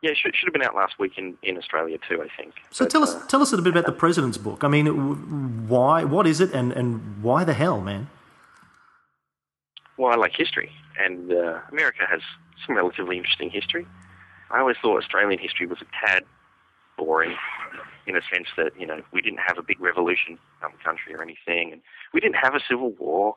Yeah, 0.00 0.12
should, 0.14 0.34
should 0.36 0.46
have 0.46 0.52
been 0.52 0.62
out 0.62 0.76
last 0.76 0.98
week 0.98 1.18
in, 1.18 1.36
in 1.42 1.58
Australia 1.58 1.98
too, 2.08 2.22
I 2.22 2.28
think. 2.40 2.54
So 2.70 2.84
but, 2.84 2.90
tell 2.90 3.02
us 3.02 3.14
uh, 3.14 3.26
tell 3.26 3.42
us 3.42 3.52
a 3.52 3.56
bit 3.56 3.72
about 3.72 3.86
the 3.86 3.92
president's 3.92 4.38
book. 4.38 4.62
I 4.62 4.68
mean, 4.68 5.66
why? 5.66 6.04
What 6.04 6.26
is 6.26 6.40
it, 6.40 6.52
and, 6.52 6.72
and 6.72 7.22
why 7.22 7.44
the 7.44 7.54
hell, 7.54 7.80
man? 7.80 8.08
Well, 9.96 10.12
I 10.12 10.16
like 10.16 10.36
history, 10.36 10.70
and 10.98 11.32
uh, 11.32 11.60
America 11.72 12.06
has 12.08 12.20
some 12.64 12.76
relatively 12.76 13.16
interesting 13.16 13.50
history. 13.50 13.86
I 14.50 14.60
always 14.60 14.76
thought 14.80 15.02
Australian 15.02 15.40
history 15.40 15.66
was 15.66 15.78
a 15.82 16.06
tad 16.06 16.24
boring, 16.96 17.36
in 18.06 18.16
a 18.16 18.20
sense 18.32 18.48
that 18.56 18.72
you 18.78 18.86
know 18.86 19.02
we 19.12 19.20
didn't 19.20 19.40
have 19.44 19.58
a 19.58 19.62
big 19.62 19.80
revolution 19.80 20.38
um, 20.64 20.72
country 20.84 21.12
or 21.14 21.22
anything, 21.22 21.72
and 21.72 21.82
we 22.14 22.20
didn't 22.20 22.36
have 22.36 22.54
a 22.54 22.60
civil 22.68 22.92
war. 22.92 23.34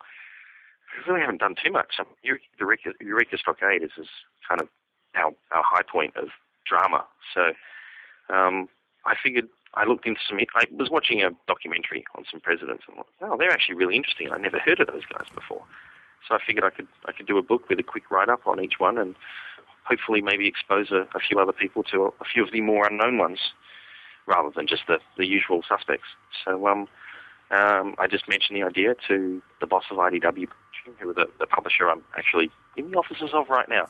We 0.94 1.12
really 1.12 1.22
haven't 1.22 1.40
done 1.40 1.56
too 1.64 1.72
much. 1.72 1.96
Um, 2.00 2.08
Eureka, 2.22 2.92
Eureka 3.00 3.38
Stockade 3.38 3.82
is, 3.82 3.92
is 3.98 4.10
kind 4.48 4.62
of 4.62 4.68
our, 5.16 5.32
our 5.52 5.64
high 5.64 5.84
point 5.84 6.16
of 6.18 6.28
drama. 6.66 7.06
So 7.34 7.54
um, 8.34 8.70
I 9.06 9.16
figured 9.22 9.48
I 9.74 9.86
looked 9.86 10.06
into 10.06 10.20
some. 10.28 10.40
I 10.56 10.66
was 10.72 10.90
watching 10.90 11.22
a 11.22 11.32
documentary 11.48 12.04
on 12.18 12.26
some 12.30 12.40
presidents, 12.40 12.84
and 12.88 12.98
thought, 12.98 13.08
oh, 13.22 13.38
they're 13.38 13.52
actually 13.52 13.76
really 13.76 13.96
interesting. 13.96 14.32
I 14.32 14.38
never 14.38 14.60
heard 14.60 14.80
of 14.80 14.88
those 14.88 15.06
guys 15.06 15.28
before. 15.34 15.64
So 16.28 16.36
I 16.36 16.40
figured 16.46 16.64
I 16.64 16.70
could 16.70 16.88
I 17.06 17.12
could 17.12 17.28
do 17.28 17.38
a 17.38 17.42
book 17.42 17.70
with 17.70 17.80
a 17.80 17.84
quick 17.84 18.12
write 18.12 18.30
up 18.30 18.46
on 18.46 18.62
each 18.62 18.80
one, 18.80 18.98
and 18.98 19.16
hopefully 19.84 20.22
maybe 20.22 20.48
expose 20.48 20.92
a, 20.92 21.08
a 21.16 21.20
few 21.20 21.40
other 21.40 21.54
people 21.54 21.84
to 21.84 22.04
a, 22.04 22.08
a, 22.08 22.26
few 22.32 22.44
of 22.44 22.52
the 22.52 22.62
more 22.62 22.86
unknown 22.86 23.18
ones, 23.18 23.40
rather 24.28 24.50
than 24.56 24.68
just 24.68 24.84
the, 24.88 25.00
the 25.18 25.26
usual 25.26 25.64
suspects. 25.68 26.08
So 26.46 26.68
um, 26.68 26.88
um, 27.50 27.96
I 27.98 28.08
just 28.08 28.28
mentioned 28.28 28.58
the 28.58 28.64
idea 28.64 28.96
to 29.08 29.42
the 29.60 29.68
boss 29.68 29.86
of 29.90 29.98
IDW, 29.98 30.48
who 31.00 31.10
are 31.10 31.14
the, 31.14 31.28
the 31.40 31.48
publisher 31.48 31.90
I'm 31.90 32.04
actually 32.18 32.52
in 32.78 32.92
the 32.92 32.98
offices 32.98 33.32
of 33.34 33.50
right 33.50 33.70
now, 33.70 33.88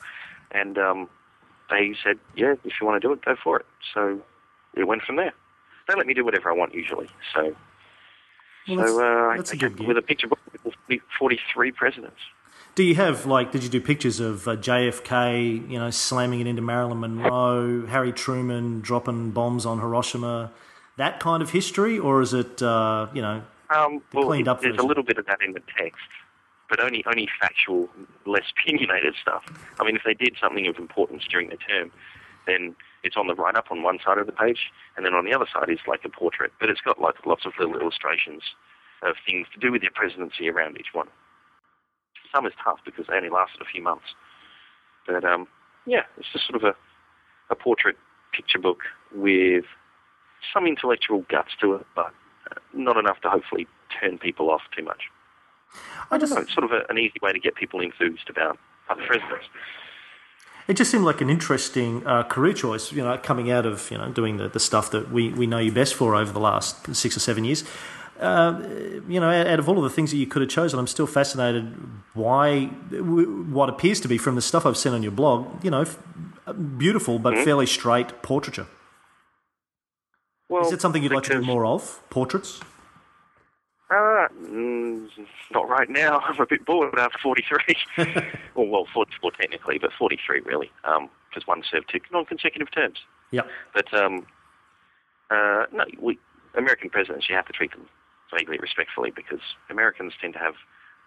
and 0.50 0.78
um, 0.78 1.08
they 1.70 1.94
said, 2.02 2.18
yeah, 2.36 2.54
if 2.64 2.74
you 2.80 2.86
want 2.86 3.00
to 3.00 3.06
do 3.06 3.12
it, 3.12 3.24
go 3.24 3.36
for 3.42 3.58
it. 3.58 3.66
So 3.94 4.20
it 4.74 4.84
went 4.84 5.02
from 5.02 5.16
there. 5.16 5.32
They 5.88 5.94
let 5.94 6.06
me 6.06 6.14
do 6.14 6.24
whatever 6.24 6.50
I 6.50 6.54
want 6.54 6.74
usually. 6.74 7.08
So, 7.34 7.54
well, 8.68 8.86
so 8.86 9.30
uh, 9.32 9.36
that's 9.36 9.52
I, 9.52 9.54
a 9.54 9.58
good 9.58 9.80
with 9.80 9.96
a 9.96 10.02
picture 10.02 10.28
book 10.28 10.38
with 10.64 11.00
43 11.18 11.72
presidents. 11.72 12.20
Do 12.74 12.82
you 12.82 12.94
have 12.94 13.26
like? 13.26 13.52
Did 13.52 13.64
you 13.64 13.68
do 13.68 13.80
pictures 13.80 14.18
of 14.18 14.48
uh, 14.48 14.56
JFK, 14.56 15.70
you 15.70 15.78
know, 15.78 15.90
slamming 15.90 16.40
it 16.40 16.46
into 16.46 16.62
Marilyn 16.62 17.00
Monroe, 17.00 17.86
Harry 17.86 18.12
Truman 18.12 18.80
dropping 18.80 19.32
bombs 19.32 19.66
on 19.66 19.78
Hiroshima, 19.78 20.50
that 20.96 21.20
kind 21.20 21.42
of 21.42 21.50
history, 21.50 21.98
or 21.98 22.22
is 22.22 22.32
it, 22.32 22.62
uh, 22.62 23.08
you 23.12 23.20
know, 23.20 23.42
um, 23.68 24.00
well, 24.14 24.24
cleaned 24.24 24.48
up? 24.48 24.62
There's 24.62 24.78
a 24.78 24.82
little 24.82 25.02
bit 25.02 25.18
of 25.18 25.26
that 25.26 25.40
in 25.44 25.52
the 25.52 25.60
text, 25.76 26.00
but 26.72 26.82
only 26.82 27.04
only 27.06 27.28
factual, 27.38 27.90
less 28.24 28.48
opinionated 28.56 29.14
stuff. 29.20 29.44
I 29.78 29.84
mean, 29.84 29.94
if 29.94 30.02
they 30.06 30.14
did 30.14 30.36
something 30.40 30.66
of 30.66 30.78
importance 30.78 31.22
during 31.30 31.50
the 31.50 31.58
term, 31.58 31.92
then 32.46 32.74
it's 33.02 33.14
on 33.14 33.26
the 33.26 33.34
write 33.34 33.56
up 33.56 33.66
on 33.70 33.82
one 33.82 33.98
side 34.02 34.16
of 34.16 34.24
the 34.24 34.32
page, 34.32 34.72
and 34.96 35.04
then 35.04 35.12
on 35.12 35.26
the 35.26 35.34
other 35.34 35.44
side 35.52 35.68
is 35.68 35.80
like 35.86 36.00
a 36.06 36.08
portrait. 36.08 36.50
But 36.58 36.70
it's 36.70 36.80
got 36.80 36.98
like 36.98 37.26
lots 37.26 37.44
of 37.44 37.52
little 37.58 37.78
illustrations 37.78 38.42
of 39.02 39.16
things 39.26 39.48
to 39.52 39.60
do 39.60 39.70
with 39.70 39.82
their 39.82 39.90
presidency 39.94 40.48
around 40.48 40.78
each 40.80 40.94
one. 40.94 41.08
Some 42.34 42.46
is 42.46 42.54
tough 42.64 42.78
because 42.86 43.04
they 43.06 43.16
only 43.16 43.28
lasted 43.28 43.60
a 43.60 43.66
few 43.70 43.82
months, 43.82 44.16
but 45.06 45.26
um, 45.26 45.48
yeah, 45.84 46.04
it's 46.16 46.32
just 46.32 46.46
sort 46.46 46.56
of 46.56 46.64
a 46.64 46.74
a 47.50 47.54
portrait 47.54 47.96
picture 48.32 48.58
book 48.58 48.80
with 49.14 49.66
some 50.54 50.66
intellectual 50.66 51.26
guts 51.28 51.50
to 51.60 51.74
it, 51.74 51.86
but 51.94 52.14
not 52.72 52.96
enough 52.96 53.20
to 53.20 53.28
hopefully 53.28 53.66
turn 54.00 54.16
people 54.16 54.50
off 54.50 54.62
too 54.74 54.82
much. 54.82 55.10
I 56.10 56.18
just 56.18 56.34
know, 56.34 56.40
it's 56.40 56.52
sort 56.52 56.64
of 56.64 56.72
a, 56.72 56.84
an 56.90 56.98
easy 56.98 57.18
way 57.22 57.32
to 57.32 57.38
get 57.38 57.54
people 57.54 57.80
enthused 57.80 58.28
about 58.28 58.58
other 58.88 59.02
presidents. 59.06 59.46
It 60.68 60.74
just 60.74 60.90
seemed 60.90 61.04
like 61.04 61.20
an 61.20 61.28
interesting 61.30 62.06
uh, 62.06 62.22
career 62.22 62.52
choice, 62.52 62.92
you 62.92 63.02
know, 63.02 63.18
coming 63.18 63.50
out 63.50 63.66
of 63.66 63.90
you 63.90 63.98
know 63.98 64.10
doing 64.10 64.36
the, 64.36 64.48
the 64.48 64.60
stuff 64.60 64.90
that 64.92 65.10
we, 65.10 65.30
we 65.30 65.46
know 65.46 65.58
you 65.58 65.72
best 65.72 65.94
for 65.94 66.14
over 66.14 66.32
the 66.32 66.40
last 66.40 66.94
six 66.94 67.16
or 67.16 67.20
seven 67.20 67.44
years. 67.44 67.64
Uh, 68.20 68.62
you 69.08 69.18
know, 69.18 69.30
out 69.30 69.58
of 69.58 69.68
all 69.68 69.78
of 69.78 69.82
the 69.82 69.90
things 69.90 70.12
that 70.12 70.18
you 70.18 70.26
could 70.26 70.42
have 70.42 70.50
chosen, 70.50 70.78
I'm 70.78 70.86
still 70.86 71.08
fascinated 71.08 71.74
why 72.14 72.66
what 72.66 73.68
appears 73.68 74.00
to 74.00 74.08
be 74.08 74.18
from 74.18 74.36
the 74.36 74.42
stuff 74.42 74.64
I've 74.64 74.76
seen 74.76 74.92
on 74.92 75.02
your 75.02 75.12
blog, 75.12 75.64
you 75.64 75.70
know, 75.70 75.84
beautiful 76.78 77.18
but 77.18 77.34
mm-hmm. 77.34 77.44
fairly 77.44 77.66
straight 77.66 78.22
portraiture. 78.22 78.66
Well, 80.48 80.66
Is 80.66 80.72
it 80.72 80.80
something 80.80 81.02
you'd 81.02 81.12
like 81.12 81.24
to 81.24 81.40
do 81.40 81.42
more 81.42 81.64
of? 81.64 82.00
Portraits? 82.10 82.60
Uh, 83.92 84.28
mm, 84.44 85.06
not 85.52 85.68
right 85.68 85.90
now. 85.90 86.18
I'm 86.24 86.40
a 86.40 86.46
bit 86.46 86.64
bored 86.64 86.98
after 86.98 87.18
43. 87.18 87.58
well, 88.54 88.66
well, 88.66 88.86
44 88.92 89.32
technically, 89.32 89.78
but 89.78 89.92
43 89.98 90.40
really, 90.40 90.70
because 90.82 91.02
um, 91.42 91.44
one 91.44 91.62
served 91.70 91.90
two 91.90 92.00
non-consecutive 92.10 92.70
terms. 92.70 93.00
Yeah. 93.32 93.42
But 93.74 93.92
um, 93.92 94.26
uh, 95.30 95.64
no, 95.72 95.84
we 96.00 96.18
American 96.54 96.88
presidents, 96.88 97.28
you 97.28 97.34
have 97.34 97.46
to 97.46 97.52
treat 97.52 97.72
them 97.72 97.86
vaguely 98.34 98.58
respectfully 98.58 99.10
because 99.14 99.40
Americans 99.68 100.14
tend 100.20 100.34
to 100.34 100.38
have 100.38 100.54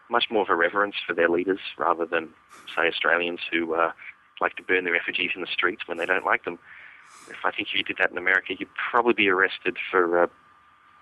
much 0.09 0.25
more 0.29 0.43
of 0.43 0.49
a 0.49 0.55
reverence 0.55 0.95
for 1.05 1.13
their 1.13 1.29
leaders 1.29 1.59
rather 1.77 2.05
than, 2.05 2.29
say, 2.75 2.87
Australians 2.87 3.39
who 3.51 3.73
uh, 3.73 3.91
like 4.41 4.55
to 4.55 4.63
burn 4.63 4.83
their 4.83 4.95
effigies 4.95 5.31
in 5.33 5.41
the 5.41 5.47
streets 5.47 5.87
when 5.87 5.97
they 5.97 6.05
don't 6.05 6.25
like 6.25 6.45
them. 6.45 6.59
If 7.29 7.37
I 7.43 7.51
think 7.51 7.69
if 7.69 7.75
you 7.75 7.83
did 7.83 7.97
that 7.97 8.11
in 8.11 8.17
America, 8.17 8.53
you'd 8.57 8.73
probably 8.75 9.13
be 9.13 9.29
arrested 9.29 9.77
for 9.89 10.23
uh, 10.23 10.27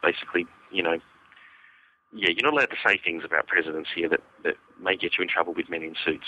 basically, 0.01 0.47
you 0.71 0.83
know, 0.83 0.99
yeah, 2.15 2.29
you're 2.29 2.43
not 2.43 2.53
allowed 2.53 2.69
to 2.69 2.77
say 2.85 2.99
things 3.03 3.23
about 3.25 3.47
presidents 3.47 3.89
here 3.93 4.07
that, 4.09 4.21
that 4.43 4.55
may 4.81 4.95
get 4.95 5.17
you 5.17 5.23
in 5.23 5.27
trouble 5.27 5.53
with 5.53 5.69
men 5.69 5.83
in 5.83 5.95
suits. 6.05 6.27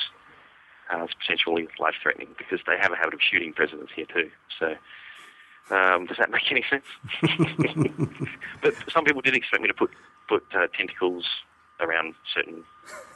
Uh, 0.91 1.03
it's 1.03 1.13
potentially 1.13 1.67
life 1.79 1.95
threatening 2.01 2.29
because 2.37 2.59
they 2.67 2.77
have 2.79 2.91
a 2.91 2.95
habit 2.95 3.13
of 3.13 3.19
shooting 3.21 3.53
presidents 3.53 3.91
here 3.95 4.05
too. 4.05 4.29
So, 4.59 4.75
um, 5.75 6.05
does 6.05 6.17
that 6.17 6.29
make 6.29 6.51
any 6.51 6.63
sense? 6.69 6.85
but 8.61 8.73
some 8.91 9.03
people 9.03 9.21
did 9.21 9.35
expect 9.35 9.61
me 9.61 9.67
to 9.67 9.73
put 9.73 9.91
put 10.27 10.43
uh, 10.53 10.67
tentacles 10.77 11.25
around 11.79 12.13
certain 12.33 12.63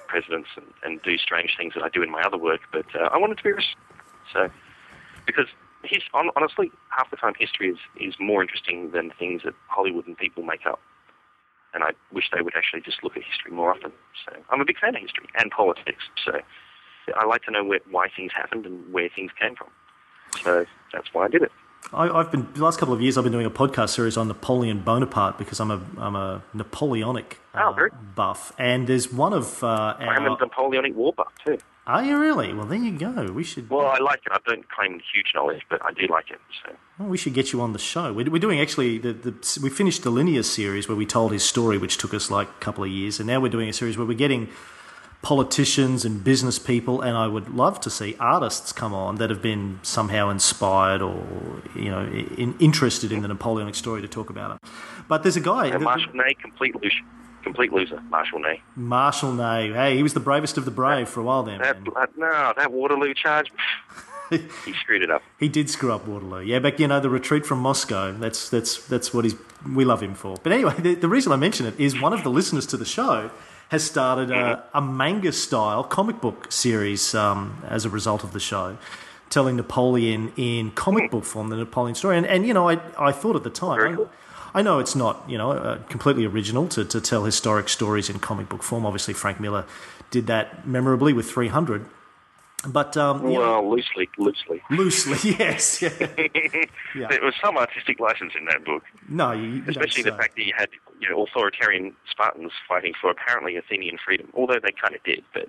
presidents 0.08 0.50
and, 0.56 0.66
and 0.84 1.02
do 1.04 1.18
strange 1.18 1.56
things 1.58 1.74
that 1.76 1.84
I 1.84 1.90
do 1.90 2.02
in 2.02 2.10
my 2.10 2.22
other 2.22 2.38
work. 2.38 2.62
But 2.72 2.86
uh, 2.96 3.10
I 3.12 3.18
wanted 3.18 3.38
to 3.38 3.44
be 3.44 3.52
so 4.34 4.50
because 5.26 5.46
his, 5.84 6.02
honestly, 6.14 6.72
half 6.90 7.10
the 7.12 7.18
time 7.18 7.34
history 7.38 7.70
is, 7.70 7.78
is 8.00 8.16
more 8.20 8.42
interesting 8.42 8.92
than 8.92 9.12
things 9.18 9.44
that 9.46 9.54
Hollywood 9.68 10.08
and 10.08 10.18
people 10.18 10.44
make 10.44 10.66
up 10.66 10.80
and 11.74 11.84
I 11.84 11.92
wish 12.12 12.26
they 12.36 12.42
would 12.42 12.56
actually 12.56 12.82
just 12.82 13.04
look 13.04 13.16
at 13.16 13.24
history 13.24 13.52
more 13.52 13.72
often. 13.72 13.92
So 14.26 14.36
I'm 14.50 14.62
a 14.62 14.66
big 14.66 14.80
fan 14.80 14.96
of 14.96 15.02
history 15.02 15.28
and 15.36 15.52
politics. 15.52 16.04
So 16.26 16.40
I 17.16 17.26
like 17.26 17.44
to 17.44 17.52
know 17.52 17.64
where, 17.64 17.80
why 17.90 18.08
things 18.16 18.32
happened 18.36 18.66
and 18.66 18.92
where 18.92 19.10
things 19.10 19.32
came 19.40 19.56
from. 19.56 19.68
So 20.44 20.66
that's 20.94 21.14
why 21.14 21.26
I 21.26 21.28
did 21.28 21.44
it. 21.44 21.52
I, 21.94 22.06
have 22.08 22.32
been 22.32 22.48
the 22.54 22.64
last 22.64 22.80
couple 22.80 22.94
of 22.94 23.02
years. 23.02 23.18
I've 23.18 23.24
been 23.24 23.34
doing 23.34 23.46
a 23.46 23.52
podcast 23.52 23.90
series 23.90 24.18
on 24.18 24.28
Napoleon 24.28 24.80
Bonaparte 24.80 25.38
because 25.38 25.60
I'm 25.60 25.72
a 25.72 25.82
I'm 25.98 26.16
a 26.16 26.44
Napoleonic 26.54 27.40
uh, 27.56 27.74
oh, 27.76 27.88
buff, 28.16 28.54
and 28.60 28.86
there's 28.86 29.12
one 29.12 29.34
of 29.34 29.64
uh, 29.64 29.96
I'm 29.98 30.26
a 30.26 30.38
Napoleonic 30.40 30.96
war 30.96 31.14
buff 31.14 31.32
too. 31.44 31.58
Oh, 31.90 31.94
Are 31.94 32.04
you 32.04 32.20
really? 32.20 32.54
Well, 32.54 32.68
there 32.68 32.78
you 32.78 32.92
go. 32.92 33.32
We 33.32 33.44
should. 33.44 33.68
Well, 33.68 33.88
I 33.88 33.98
like 33.98 34.20
it. 34.24 34.32
I 34.32 34.38
don't 34.48 34.70
claim 34.70 35.02
huge 35.12 35.32
knowledge, 35.34 35.64
but 35.72 35.84
I 35.84 35.92
do 35.92 36.06
like 36.08 36.30
it. 36.30 36.38
So. 36.64 36.76
Well, 37.00 37.10
we 37.10 37.18
should 37.18 37.34
get 37.34 37.52
you 37.52 37.62
on 37.62 37.74
the 37.74 37.80
show. 37.80 38.14
We're, 38.14 38.30
we're 38.30 38.38
doing 38.38 38.62
actually 38.62 39.00
the, 39.00 39.12
the 39.12 39.60
we 39.64 39.72
finished 39.72 40.04
the 40.04 40.12
linear 40.12 40.44
series 40.44 40.88
where 40.88 40.96
we 40.96 41.08
told 41.08 41.32
his 41.32 41.42
story, 41.44 41.80
which 41.80 41.98
took 41.98 42.14
us 42.14 42.30
like 42.30 42.48
a 42.48 42.60
couple 42.60 42.84
of 42.84 42.92
years, 42.92 43.20
and 43.20 43.26
now 43.26 43.40
we're 43.40 43.50
doing 43.50 43.70
a 43.70 43.74
series 43.74 43.98
where 43.98 44.06
we're 44.06 44.14
getting 44.14 44.50
politicians 45.24 46.06
and 46.06 46.24
business 46.24 46.60
people, 46.60 47.02
and 47.02 47.18
I 47.18 47.26
would 47.26 47.50
love 47.50 47.82
to 47.82 47.90
see 47.90 48.16
artists 48.20 48.72
come 48.72 48.94
on 48.94 49.16
that 49.16 49.32
have 49.32 49.42
been 49.42 49.80
somehow 49.82 50.30
inspired 50.30 51.02
or 51.02 51.24
you 51.74 51.90
know 51.90 52.06
in, 52.06 52.56
interested 52.60 53.12
in 53.12 53.24
the 53.24 53.28
Napoleonic 53.28 53.74
story 53.74 54.04
to 54.04 54.08
talk 54.08 54.30
about 54.30 54.56
it. 54.56 54.70
But 55.08 55.24
there's 55.24 55.38
a 55.38 55.42
guy. 55.42 55.68
And 55.68 55.84
Marshal 55.84 56.14
Ney, 56.14 56.36
complete 56.40 56.76
loser, 56.76 56.98
complete 57.44 57.72
loser. 57.74 58.02
Marshal 58.10 58.40
Ney. 58.40 58.62
Marshal 58.76 59.34
Ney. 59.34 59.72
Hey, 59.72 59.96
he 59.96 60.04
was 60.04 60.14
the 60.14 60.20
bravest 60.20 60.58
of 60.58 60.66
the 60.66 60.72
brave 60.72 61.06
that, 61.06 61.12
for 61.12 61.20
a 61.20 61.24
while 61.24 61.44
then. 61.44 61.60
That, 61.60 61.84
that, 61.96 62.18
no, 62.18 62.54
that 62.56 62.72
Waterloo 62.72 63.14
charge. 63.14 63.52
he 64.30 64.74
screwed 64.82 65.02
it 65.02 65.10
up. 65.10 65.24
He 65.40 65.50
did 65.50 65.70
screw 65.70 65.92
up 65.92 66.08
Waterloo. 66.08 66.42
Yeah, 66.42 66.60
but 66.60 66.80
you 66.80 66.88
know 66.88 67.00
the 67.00 67.10
retreat 67.10 67.46
from 67.46 67.60
Moscow. 67.60 68.12
That's 68.12 68.50
that's 68.50 68.86
that's 68.88 69.14
what 69.14 69.26
he's 69.26 69.36
we 69.74 69.86
love 69.86 70.02
him 70.02 70.14
for. 70.14 70.38
But 70.42 70.52
anyway, 70.52 70.76
the, 70.80 70.96
the 70.96 71.08
reason 71.08 71.32
I 71.32 71.36
mention 71.36 71.66
it 71.66 71.80
is 71.80 72.00
one 72.00 72.14
of 72.14 72.24
the 72.24 72.30
listeners 72.30 72.66
to 72.68 72.78
the 72.78 72.86
show 72.86 73.32
has 73.70 73.84
started 73.84 74.32
a, 74.32 74.64
a 74.74 74.82
manga 74.82 75.32
style 75.32 75.84
comic 75.84 76.20
book 76.22 76.52
series 76.52 77.14
um, 77.14 77.62
as 77.68 77.86
a 77.86 77.90
result 77.90 78.24
of 78.24 78.34
the 78.34 78.40
show, 78.40 78.78
telling 79.30 79.56
Napoleon 79.56 80.34
in 80.38 80.72
comic 80.72 81.12
book 81.12 81.24
form, 81.24 81.50
the 81.50 81.56
Napoleon 81.56 81.94
story. 81.94 82.18
And, 82.18 82.26
and 82.26 82.48
you 82.48 82.54
know, 82.54 82.68
I, 82.68 82.80
I 82.98 83.12
thought 83.12 83.36
at 83.36 83.44
the 83.44 83.52
time, 83.52 84.00
I, 84.00 84.06
I, 84.54 84.62
know 84.62 84.80
it's 84.80 84.96
not, 84.96 85.24
you 85.28 85.38
know, 85.38 85.52
uh, 85.52 85.80
completely 85.90 86.26
original 86.26 86.68
to, 86.70 86.86
to 86.86 87.02
tell 87.02 87.24
historic 87.24 87.70
stories 87.70 88.10
in 88.10 88.20
comic 88.20 88.50
book 88.50 88.64
form. 88.64 88.86
Obviously, 88.86 89.14
Frank 89.14 89.40
Miller 89.40 89.66
did 90.12 90.28
that 90.28 90.68
memorably 90.68 91.14
with 91.14 91.30
300. 91.30 91.86
But 92.68 92.98
um, 92.98 93.24
well, 93.24 93.62
know, 93.62 93.70
loosely, 93.70 94.10
loosely, 94.18 94.62
loosely, 94.70 95.32
yes. 95.40 95.82
Yeah. 95.82 95.90
yeah. 96.94 97.08
There 97.08 97.22
was 97.22 97.34
some 97.42 97.56
artistic 97.56 98.02
license 98.02 98.34
in 98.38 98.46
that 98.46 98.66
book. 98.66 98.84
No, 99.08 99.32
you, 99.32 99.64
especially 99.66 100.04
the 100.04 100.12
fact 100.12 100.36
that 100.36 100.44
you 100.44 100.54
had 100.58 100.68
you 101.00 101.10
know 101.10 101.24
authoritarian 101.24 101.96
Spartans 102.12 102.52
fighting 102.68 102.94
for 103.00 103.12
apparently 103.12 103.56
Athenian 103.56 103.98
freedom, 104.04 104.30
although 104.34 104.60
they 104.62 104.74
kind 104.74 104.94
of 104.94 105.02
did, 105.04 105.24
but 105.34 105.48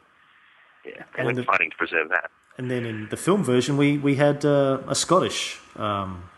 yeah, 0.85 1.03
they 1.17 1.25
weren't 1.25 1.37
the, 1.37 1.43
fighting 1.43 1.71
to 1.71 1.77
preserve 1.77 2.11
that. 2.11 2.31
And 2.57 2.71
then 2.71 2.85
in 2.85 3.09
the 3.09 3.17
film 3.17 3.43
version, 3.43 3.77
we 3.77 3.99
we 3.99 4.15
had 4.15 4.45
uh, 4.45 4.79
a 4.87 4.95
Scottish 4.95 5.59
um, 5.75 6.31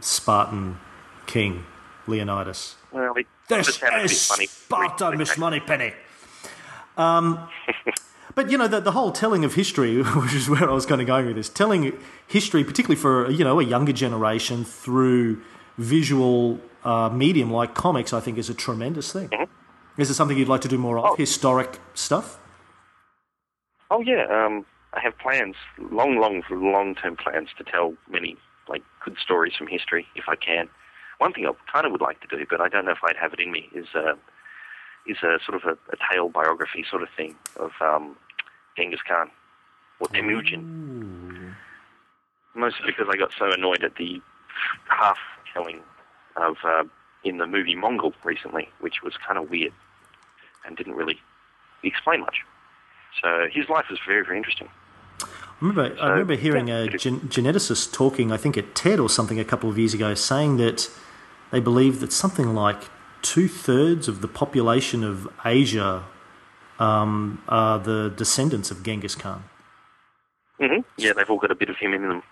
Spartan 0.00 0.78
king, 1.26 1.64
Leonidas. 2.06 2.76
Well, 2.92 3.14
this 3.48 3.80
is. 3.80 4.20
Sparta, 4.50 5.12
Miss 5.16 5.36
Moneypenny. 5.38 5.94
Um, 6.96 7.48
But 8.34 8.50
you 8.50 8.58
know, 8.58 8.66
the, 8.66 8.80
the 8.80 8.92
whole 8.92 9.12
telling 9.12 9.44
of 9.44 9.54
history, 9.54 10.02
which 10.02 10.34
is 10.34 10.48
where 10.48 10.68
I 10.68 10.72
was 10.72 10.86
kind 10.86 11.00
of 11.00 11.06
going 11.06 11.26
with 11.26 11.36
this, 11.36 11.48
telling 11.48 11.96
history, 12.26 12.64
particularly 12.64 13.00
for 13.00 13.30
you 13.30 13.44
know 13.44 13.60
a 13.60 13.64
younger 13.64 13.92
generation 13.92 14.64
through 14.64 15.40
visual 15.78 16.60
uh, 16.84 17.08
medium 17.10 17.52
like 17.52 17.74
comics, 17.74 18.12
I 18.12 18.20
think 18.20 18.38
is 18.38 18.50
a 18.50 18.54
tremendous 18.54 19.12
thing. 19.12 19.28
Mm-hmm. 19.28 20.00
Is 20.00 20.10
it 20.10 20.14
something 20.14 20.36
you'd 20.36 20.48
like 20.48 20.62
to 20.62 20.68
do 20.68 20.78
more 20.78 20.98
of? 20.98 21.04
Oh. 21.04 21.16
Historic 21.16 21.78
stuff? 21.94 22.38
Oh 23.90 24.00
yeah, 24.00 24.24
um, 24.28 24.66
I 24.92 25.00
have 25.00 25.16
plans, 25.18 25.54
long, 25.78 26.18
long, 26.18 26.42
long-term 26.50 27.16
plans 27.16 27.50
to 27.58 27.64
tell 27.64 27.94
many 28.10 28.36
like 28.68 28.82
good 29.04 29.16
stories 29.22 29.52
from 29.56 29.68
history 29.68 30.06
if 30.16 30.24
I 30.26 30.34
can. 30.34 30.68
One 31.18 31.32
thing 31.32 31.46
I 31.46 31.52
kind 31.72 31.86
of 31.86 31.92
would 31.92 32.00
like 32.00 32.20
to 32.20 32.36
do, 32.36 32.44
but 32.48 32.60
I 32.60 32.68
don't 32.68 32.84
know 32.84 32.92
if 32.92 33.04
I'd 33.04 33.16
have 33.16 33.32
it 33.32 33.40
in 33.40 33.52
me, 33.52 33.68
is 33.74 33.86
uh, 33.94 34.14
is 35.06 35.18
a 35.22 35.38
sort 35.44 35.62
of 35.62 35.64
a, 35.64 35.72
a 35.92 35.96
tale 36.10 36.28
biography 36.28 36.84
sort 36.88 37.02
of 37.02 37.08
thing 37.16 37.36
of 37.56 37.72
um, 37.80 38.16
Genghis 38.76 39.00
Khan 39.06 39.30
or 40.00 40.08
Temujin. 40.08 41.54
Mostly 42.54 42.86
because 42.86 43.06
I 43.10 43.16
got 43.16 43.32
so 43.36 43.50
annoyed 43.52 43.84
at 43.84 43.96
the 43.96 44.20
half 44.88 45.18
telling 45.52 45.80
of 46.36 46.56
uh, 46.64 46.84
in 47.24 47.38
the 47.38 47.46
movie 47.46 47.74
Mongol 47.74 48.12
recently, 48.24 48.68
which 48.80 49.02
was 49.02 49.14
kind 49.26 49.38
of 49.38 49.50
weird 49.50 49.72
and 50.64 50.76
didn't 50.76 50.94
really 50.94 51.18
explain 51.82 52.20
much. 52.20 52.42
So 53.22 53.46
his 53.52 53.68
life 53.68 53.86
was 53.90 53.98
very, 54.06 54.24
very 54.24 54.36
interesting. 54.36 54.68
I 55.64 55.66
remember, 55.66 55.96
so, 55.96 56.02
I 56.02 56.08
remember 56.10 56.34
hearing 56.34 56.68
yeah, 56.68 56.80
a 56.80 56.88
gen- 56.88 57.20
geneticist 57.20 57.92
talking, 57.92 58.30
I 58.30 58.36
think 58.36 58.58
at 58.58 58.74
TED 58.74 59.00
or 59.00 59.08
something 59.08 59.40
a 59.40 59.44
couple 59.44 59.70
of 59.70 59.78
years 59.78 59.94
ago, 59.94 60.12
saying 60.12 60.58
that 60.58 60.90
they 61.52 61.60
believe 61.60 62.00
that 62.00 62.12
something 62.12 62.54
like 62.54 62.90
two 63.22 63.48
thirds 63.48 64.06
of 64.06 64.20
the 64.20 64.28
population 64.28 65.02
of 65.02 65.26
Asia 65.42 66.04
um, 66.78 67.42
are 67.48 67.78
the 67.78 68.12
descendants 68.14 68.70
of 68.70 68.82
Genghis 68.82 69.14
Khan. 69.14 69.44
Mm-hmm. 70.60 70.82
Yeah, 70.98 71.14
they've 71.14 71.30
all 71.30 71.38
got 71.38 71.50
a 71.50 71.54
bit 71.54 71.70
of 71.70 71.76
him 71.78 71.94
in 71.94 72.08
them 72.08 72.22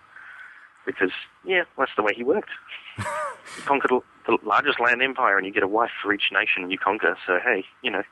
because, 0.85 1.13
yeah, 1.47 1.63
that's 1.79 1.93
the 1.97 2.03
way 2.03 2.13
he 2.15 2.25
worked. 2.25 2.51
he 2.99 3.63
conquered 3.63 4.03
the 4.27 4.37
largest 4.43 4.79
land 4.79 5.01
empire, 5.01 5.39
and 5.39 5.47
you 5.47 5.55
get 5.55 5.63
a 5.63 5.69
wife 5.69 5.91
for 6.03 6.13
each 6.13 6.29
nation 6.33 6.71
you 6.71 6.77
conquer. 6.77 7.17
So 7.27 7.39
hey, 7.43 7.65
you 7.81 7.91
know, 7.91 8.03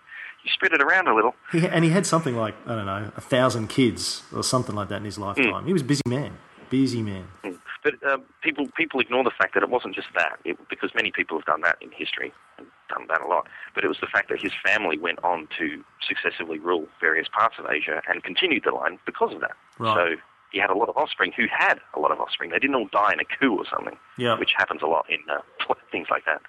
you 0.44 0.50
spread 0.52 0.72
it 0.72 0.82
around 0.82 1.08
a 1.08 1.14
little. 1.14 1.34
He, 1.52 1.66
and 1.66 1.84
he 1.84 1.90
had 1.90 2.06
something 2.06 2.36
like 2.36 2.54
I 2.66 2.74
don't 2.74 2.86
know, 2.86 3.12
a 3.16 3.20
thousand 3.20 3.68
kids 3.68 4.22
or 4.34 4.42
something 4.42 4.74
like 4.74 4.88
that 4.88 4.96
in 4.96 5.04
his 5.04 5.18
lifetime. 5.18 5.64
Mm. 5.64 5.66
He 5.66 5.72
was 5.72 5.82
a 5.82 5.86
busy 5.86 6.02
man, 6.06 6.38
busy 6.68 7.02
man. 7.02 7.28
Mm. 7.44 7.58
But 7.82 7.94
uh, 8.06 8.18
people 8.42 8.68
people 8.76 9.00
ignore 9.00 9.24
the 9.24 9.30
fact 9.30 9.54
that 9.54 9.62
it 9.62 9.70
wasn't 9.70 9.94
just 9.94 10.08
that, 10.14 10.38
it, 10.44 10.56
because 10.68 10.90
many 10.94 11.10
people 11.10 11.38
have 11.38 11.46
done 11.46 11.62
that 11.62 11.78
in 11.80 11.90
history 11.90 12.32
and 12.58 12.66
done 12.88 13.06
that 13.08 13.22
a 13.22 13.26
lot. 13.26 13.46
But 13.74 13.84
it 13.84 13.88
was 13.88 13.98
the 14.00 14.06
fact 14.06 14.28
that 14.28 14.40
his 14.40 14.52
family 14.64 14.98
went 14.98 15.22
on 15.24 15.48
to 15.58 15.82
successively 16.06 16.58
rule 16.58 16.86
various 17.00 17.28
parts 17.28 17.56
of 17.58 17.66
Asia 17.70 18.02
and 18.08 18.22
continued 18.22 18.64
the 18.64 18.72
line 18.72 18.98
because 19.06 19.34
of 19.34 19.40
that. 19.40 19.56
Right. 19.78 19.94
So 19.94 20.20
he 20.52 20.58
had 20.58 20.70
a 20.70 20.74
lot 20.74 20.88
of 20.88 20.96
offspring 20.96 21.32
who 21.36 21.46
had 21.50 21.80
a 21.94 22.00
lot 22.00 22.10
of 22.10 22.20
offspring. 22.20 22.50
They 22.50 22.58
didn't 22.58 22.74
all 22.74 22.88
die 22.90 23.12
in 23.12 23.20
a 23.20 23.24
coup 23.24 23.56
or 23.56 23.64
something, 23.70 23.96
yeah. 24.18 24.38
which 24.38 24.50
happens 24.56 24.82
a 24.82 24.86
lot 24.86 25.06
in 25.08 25.18
uh, 25.30 25.40
things 25.92 26.08
like 26.10 26.24
that. 26.26 26.42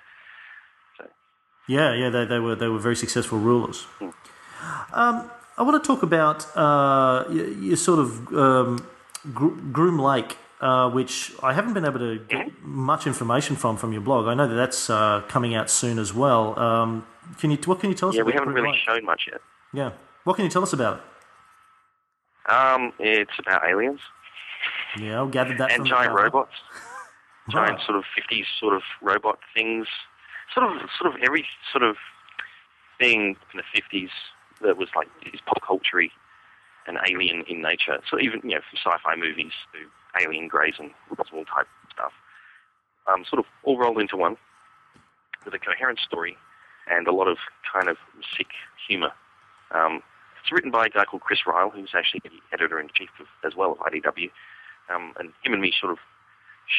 Yeah, 1.67 1.93
yeah, 1.93 2.09
they, 2.09 2.25
they 2.25 2.39
were 2.39 2.55
they 2.55 2.67
were 2.67 2.79
very 2.79 2.95
successful 2.95 3.39
rulers. 3.39 3.83
Hmm. 3.99 4.09
Um, 4.93 5.31
I 5.57 5.63
want 5.63 5.81
to 5.81 5.87
talk 5.87 6.03
about 6.03 6.45
uh, 6.55 7.25
your, 7.31 7.47
your, 7.47 7.77
sort 7.77 7.99
of 7.99 8.33
um, 8.33 8.85
Groom 9.33 9.99
Lake 9.99 10.37
uh, 10.61 10.89
which 10.89 11.33
I 11.41 11.53
haven't 11.53 11.73
been 11.73 11.85
able 11.85 11.99
to 11.99 12.19
get 12.19 12.47
mm-hmm. 12.47 12.71
much 12.71 13.07
information 13.07 13.55
from 13.55 13.77
from 13.77 13.91
your 13.91 14.01
blog. 14.01 14.27
I 14.27 14.35
know 14.35 14.47
that 14.47 14.55
that's 14.55 14.89
uh, 14.89 15.21
coming 15.27 15.55
out 15.55 15.69
soon 15.69 15.97
as 15.97 16.13
well. 16.13 16.57
Um, 16.57 17.05
can 17.39 17.51
you 17.51 17.57
what 17.65 17.79
can 17.79 17.89
you 17.89 17.95
tell 17.95 18.09
us? 18.09 18.15
Yeah, 18.15 18.21
we 18.21 18.33
haven't 18.33 18.53
really 18.53 18.77
shown 18.85 19.03
much 19.03 19.27
yet. 19.29 19.41
Yeah, 19.73 19.91
what 20.23 20.35
can 20.35 20.45
you 20.45 20.51
tell 20.51 20.63
us 20.63 20.71
about 20.71 20.97
it? 20.97 22.51
Um, 22.51 22.93
it's 22.99 23.37
about 23.39 23.67
aliens. 23.67 23.99
Yeah, 24.99 25.23
I 25.23 25.29
gathered 25.29 25.57
that. 25.57 25.71
And 25.71 25.85
giant 25.85 26.13
robots. 26.13 26.53
giant 27.49 27.81
sort 27.81 27.97
of 27.97 28.03
fifties 28.15 28.45
sort 28.59 28.75
of 28.75 28.83
robot 29.01 29.39
things. 29.55 29.87
Sort 30.53 30.65
of, 30.65 30.89
sort 30.99 31.13
of 31.13 31.21
every 31.21 31.45
sort 31.71 31.83
of 31.83 31.95
thing 32.99 33.35
in 33.51 33.57
the 33.57 33.63
fifties 33.73 34.09
that 34.61 34.77
was 34.77 34.89
like 34.95 35.07
is 35.33 35.39
pop 35.45 35.61
culture 35.65 36.01
and 36.87 36.97
alien 37.09 37.43
in 37.47 37.61
nature. 37.61 37.99
So 38.09 38.19
even 38.19 38.41
you 38.43 38.55
know 38.55 38.61
from 38.69 38.77
sci-fi 38.77 39.15
movies 39.15 39.53
to 39.73 40.23
Alien 40.23 40.47
Greys 40.47 40.75
and 40.79 40.91
Roswell 41.17 41.45
type 41.45 41.67
stuff, 41.93 42.11
um, 43.07 43.23
sort 43.27 43.39
of 43.39 43.45
all 43.63 43.77
rolled 43.77 43.99
into 43.99 44.17
one 44.17 44.37
with 45.45 45.53
a 45.53 45.59
coherent 45.59 45.99
story 45.99 46.37
and 46.89 47.07
a 47.07 47.13
lot 47.13 47.27
of 47.27 47.37
kind 47.71 47.87
of 47.87 47.97
sick 48.37 48.47
humor. 48.87 49.11
Um, 49.71 50.01
it's 50.41 50.51
written 50.51 50.71
by 50.71 50.87
a 50.87 50.89
guy 50.89 51.05
called 51.05 51.21
Chris 51.21 51.39
Ryall, 51.45 51.71
who's 51.71 51.91
actually 51.95 52.21
the 52.23 52.31
editor 52.53 52.79
in 52.79 52.89
chief 52.93 53.09
as 53.45 53.55
well 53.55 53.73
of 53.73 53.77
IDW, 53.79 54.31
um, 54.93 55.13
and 55.19 55.29
him 55.43 55.53
and 55.53 55.61
me 55.61 55.71
sort 55.79 55.91
of 55.91 55.99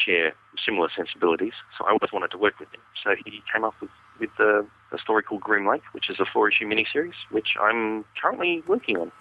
share 0.05 0.33
similar 0.63 0.89
sensibilities. 0.95 1.53
So 1.77 1.85
I 1.85 1.89
always 1.89 2.11
wanted 2.11 2.31
to 2.31 2.37
work 2.37 2.59
with 2.59 2.69
him. 2.69 2.81
So 3.03 3.15
he 3.25 3.41
came 3.51 3.63
up 3.63 3.75
with 3.81 3.91
with 4.19 4.29
a, 4.39 4.65
a 4.91 4.97
story 4.99 5.23
called 5.23 5.41
Groom 5.41 5.67
Lake, 5.67 5.81
which 5.91 6.09
is 6.09 6.19
a 6.19 6.25
four 6.25 6.49
issue 6.49 6.65
miniseries, 6.65 7.15
which 7.31 7.55
I'm 7.59 8.05
currently 8.21 8.63
working 8.67 8.97
on. 8.97 9.11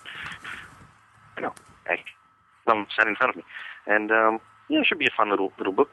I 1.36 1.40
know, 1.40 1.54
hey, 1.86 2.00
I'm 2.66 2.86
sat 2.96 3.06
in 3.06 3.16
front 3.16 3.30
of 3.30 3.36
me. 3.36 3.42
And 3.86 4.10
um, 4.10 4.40
yeah, 4.68 4.80
it 4.80 4.86
should 4.86 4.98
be 4.98 5.06
a 5.06 5.16
fun 5.16 5.30
little 5.30 5.52
little 5.58 5.72
book. 5.72 5.90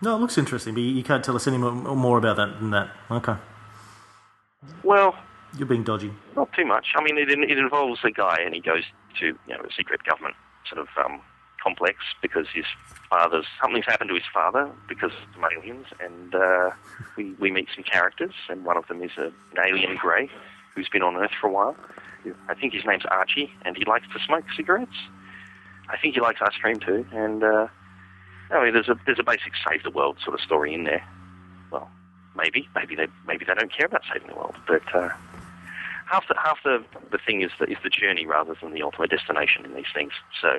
No, 0.00 0.14
it 0.14 0.20
looks 0.20 0.38
interesting, 0.38 0.74
but 0.74 0.80
you 0.80 1.02
can't 1.02 1.24
tell 1.24 1.34
us 1.34 1.46
any 1.46 1.58
more 1.58 2.18
about 2.18 2.36
that 2.36 2.60
than 2.60 2.70
that. 2.70 2.90
Okay. 3.10 3.34
Well, 4.84 5.16
you're 5.56 5.66
being 5.66 5.82
dodgy. 5.82 6.12
Not 6.36 6.52
too 6.52 6.64
much. 6.64 6.86
I 6.96 7.02
mean, 7.02 7.18
it 7.18 7.30
it 7.30 7.58
involves 7.58 8.00
a 8.04 8.10
guy, 8.10 8.36
and 8.44 8.54
he 8.54 8.60
goes 8.60 8.84
to 9.20 9.26
you 9.26 9.36
know 9.48 9.60
a 9.60 9.72
secret 9.76 10.04
government 10.04 10.36
sort 10.68 10.80
of 10.80 10.88
um, 11.04 11.20
complex 11.62 11.98
because 12.22 12.46
his 12.52 12.64
father's 13.10 13.46
something's 13.60 13.86
happened 13.86 14.08
to 14.08 14.14
his 14.14 14.28
father 14.32 14.70
because 14.88 15.12
of 15.12 15.40
the 15.40 15.48
aliens, 15.56 15.86
and 16.00 16.34
uh, 16.34 16.70
we 17.16 17.32
we 17.38 17.50
meet 17.50 17.68
some 17.74 17.84
characters, 17.84 18.34
and 18.48 18.64
one 18.64 18.76
of 18.76 18.86
them 18.88 19.02
is 19.02 19.12
a, 19.18 19.26
an 19.26 19.58
alien 19.66 19.96
grey 19.96 20.30
who's 20.74 20.88
been 20.88 21.02
on 21.02 21.16
Earth 21.16 21.32
for 21.40 21.48
a 21.48 21.52
while. 21.52 21.76
I 22.48 22.54
think 22.54 22.74
his 22.74 22.84
name's 22.84 23.04
Archie, 23.10 23.50
and 23.64 23.76
he 23.76 23.84
likes 23.84 24.06
to 24.12 24.18
smoke 24.24 24.44
cigarettes. 24.56 24.96
I 25.88 25.96
think 25.96 26.14
he 26.14 26.20
likes 26.20 26.40
ice 26.42 26.56
cream 26.60 26.78
too, 26.78 27.06
and 27.12 27.42
uh, 27.42 27.68
I 28.50 28.64
mean, 28.64 28.74
there's 28.74 28.88
a 28.88 28.98
there's 29.06 29.18
a 29.18 29.24
basic 29.24 29.52
save 29.68 29.82
the 29.82 29.90
world 29.90 30.18
sort 30.22 30.34
of 30.34 30.40
story 30.40 30.74
in 30.74 30.84
there. 30.84 31.06
Well, 31.70 31.90
maybe 32.36 32.68
maybe 32.74 32.94
they 32.94 33.06
maybe 33.26 33.44
they 33.44 33.54
don't 33.54 33.72
care 33.72 33.86
about 33.86 34.02
saving 34.12 34.28
the 34.28 34.34
world, 34.34 34.56
but 34.66 34.82
uh, 34.94 35.10
half 36.06 36.26
the 36.28 36.34
half 36.36 36.58
the 36.64 36.84
the 37.10 37.18
thing 37.18 37.42
is 37.42 37.50
the 37.58 37.66
is 37.66 37.78
the 37.82 37.90
journey 37.90 38.26
rather 38.26 38.54
than 38.60 38.72
the 38.72 38.82
ultimate 38.82 39.10
destination 39.10 39.64
in 39.64 39.74
these 39.74 39.92
things. 39.94 40.12
So 40.40 40.58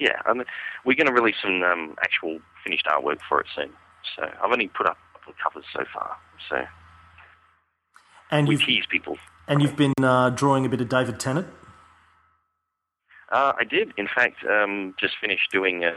yeah, 0.00 0.22
I 0.24 0.32
mean, 0.32 0.44
we're 0.84 0.96
going 0.96 1.06
to 1.06 1.12
release 1.12 1.36
some 1.42 1.62
um, 1.62 1.94
actual 2.02 2.40
finished 2.64 2.86
artwork 2.86 3.18
for 3.28 3.40
it 3.40 3.46
soon. 3.54 3.70
So 4.16 4.24
I've 4.42 4.50
only 4.50 4.68
put 4.68 4.86
up 4.86 4.96
a 5.14 5.18
couple 5.18 5.32
of 5.32 5.38
covers 5.38 5.64
so 5.72 5.84
far. 5.92 6.16
So 6.48 6.64
and 8.30 8.48
we 8.48 8.54
you've, 8.54 8.64
tease 8.64 8.84
people. 8.88 9.18
and 9.46 9.62
you've 9.62 9.76
been 9.76 9.92
uh, 10.02 10.30
drawing 10.30 10.64
a 10.64 10.68
bit 10.68 10.80
of 10.80 10.88
David 10.88 11.20
Tennant. 11.20 11.46
Uh, 13.30 13.52
I 13.58 13.64
did, 13.64 13.92
in 13.96 14.08
fact, 14.08 14.44
um, 14.44 14.94
just 14.98 15.14
finished 15.20 15.50
doing 15.52 15.84
a, 15.84 15.92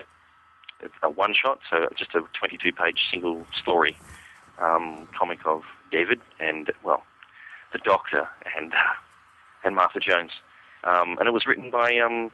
a 1.02 1.10
one 1.10 1.34
shot, 1.34 1.60
so 1.70 1.88
just 1.98 2.14
a 2.14 2.22
22 2.38 2.74
page 2.74 3.00
single 3.10 3.48
story 3.60 3.98
um, 4.62 5.08
comic 5.18 5.40
of 5.46 5.64
David 5.92 6.20
and, 6.40 6.72
well, 6.84 7.04
the 7.72 7.80
Doctor 7.80 8.28
and, 8.56 8.74
uh, 8.74 8.78
and 9.64 9.76
Martha 9.76 10.00
Jones. 10.00 10.32
Um, 10.84 11.18
and 11.18 11.28
it 11.28 11.32
was 11.32 11.46
written 11.48 11.72
by 11.72 11.98
um, 11.98 12.30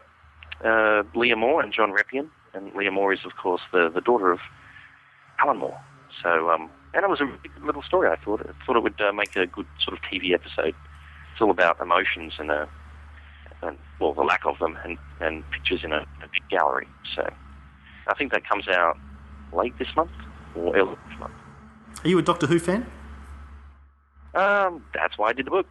uh, 0.64 1.04
Leah 1.16 1.36
Moore 1.36 1.62
and 1.62 1.74
John 1.74 1.92
Reppion. 1.92 2.30
And 2.54 2.74
Leah 2.76 2.92
Moore 2.92 3.14
is, 3.14 3.20
of 3.26 3.36
course, 3.36 3.62
the, 3.72 3.90
the 3.90 4.02
daughter 4.02 4.32
of 4.32 4.40
Alan 5.40 5.58
Moore. 5.58 5.80
So, 6.24 6.50
um, 6.50 6.70
and 6.94 7.04
it 7.04 7.10
was 7.10 7.22
a 7.22 7.26
really 7.26 7.40
good 7.44 7.64
little 7.64 7.84
story, 7.84 8.10
I 8.10 8.16
thought. 8.16 8.42
I 8.42 8.66
thought 8.66 8.76
it 8.76 8.84
would 8.84 9.00
uh, 9.00 9.12
make 9.14 9.36
a 9.36 9.46
good 9.46 9.68
sort 9.84 9.98
of 9.98 10.04
TV 10.04 10.34
episode. 10.34 10.76
It's 11.32 11.42
all 11.42 11.52
about 11.52 11.80
emotions 11.80 12.34
and, 12.40 12.50
uh, 12.50 12.66
and 13.62 13.78
well, 14.00 14.14
the 14.14 14.24
lack 14.24 14.46
of 14.46 14.58
them, 14.60 14.78
and, 14.84 14.98
and 15.20 15.50
pictures 15.52 15.82
in 15.84 15.92
a, 15.92 16.00
a 16.00 16.28
big 16.32 16.50
gallery. 16.50 16.88
So 17.16 17.32
I 18.08 18.14
think 18.16 18.32
that 18.32 18.48
comes 18.48 18.68
out 18.68 18.98
late 19.54 19.78
this 19.78 19.90
month 19.96 20.12
or 20.56 20.76
early 20.76 20.96
this 21.10 21.20
month. 21.20 21.34
Are 22.04 22.10
you 22.10 22.18
a 22.18 22.22
Doctor 22.22 22.48
Who 22.48 22.60
fan? 22.60 22.86
Um, 24.34 24.84
that's 24.94 25.18
why 25.18 25.30
I 25.30 25.34
did 25.34 25.46
the 25.46 25.52
book. 25.52 25.68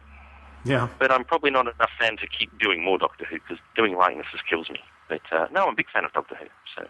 Yeah. 0.65 0.87
But 0.99 1.11
I'm 1.11 1.23
probably 1.23 1.51
not 1.51 1.67
enough 1.67 1.91
fan 1.99 2.17
to 2.17 2.27
keep 2.27 2.57
doing 2.59 2.83
more 2.83 2.97
Doctor 2.97 3.25
Who 3.25 3.35
because 3.39 3.57
doing 3.75 3.95
likenesses 3.95 4.41
kills 4.49 4.69
me. 4.69 4.79
But 5.07 5.21
uh, 5.31 5.47
no, 5.51 5.63
I'm 5.63 5.73
a 5.73 5.75
big 5.75 5.89
fan 5.91 6.05
of 6.05 6.13
Doctor 6.13 6.35
Who. 6.35 6.45
So 6.75 6.87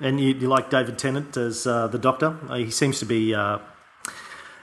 And 0.00 0.20
you, 0.20 0.34
you 0.34 0.48
like 0.48 0.70
David 0.70 0.98
Tennant 0.98 1.36
as 1.36 1.66
uh, 1.66 1.86
the 1.88 1.98
Doctor? 1.98 2.36
Uh, 2.48 2.56
he 2.56 2.70
seems 2.70 2.98
to 3.00 3.06
be 3.06 3.34
uh, 3.34 3.58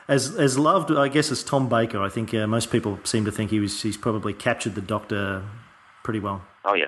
as 0.07 0.35
as 0.35 0.57
loved, 0.59 0.91
I 0.91 1.07
guess, 1.07 1.31
as 1.31 1.43
Tom 1.43 1.69
Baker. 1.69 2.01
I 2.01 2.09
think 2.09 2.33
uh, 2.33 2.47
most 2.47 2.71
people 2.71 2.99
seem 3.03 3.25
to 3.25 3.31
think 3.31 3.51
he 3.51 3.59
was 3.59 3.81
he's 3.81 3.97
probably 3.97 4.33
captured 4.33 4.75
the 4.75 4.81
Doctor 4.81 5.43
pretty 6.03 6.19
well. 6.19 6.41
oh 6.65 6.73
yeah, 6.75 6.85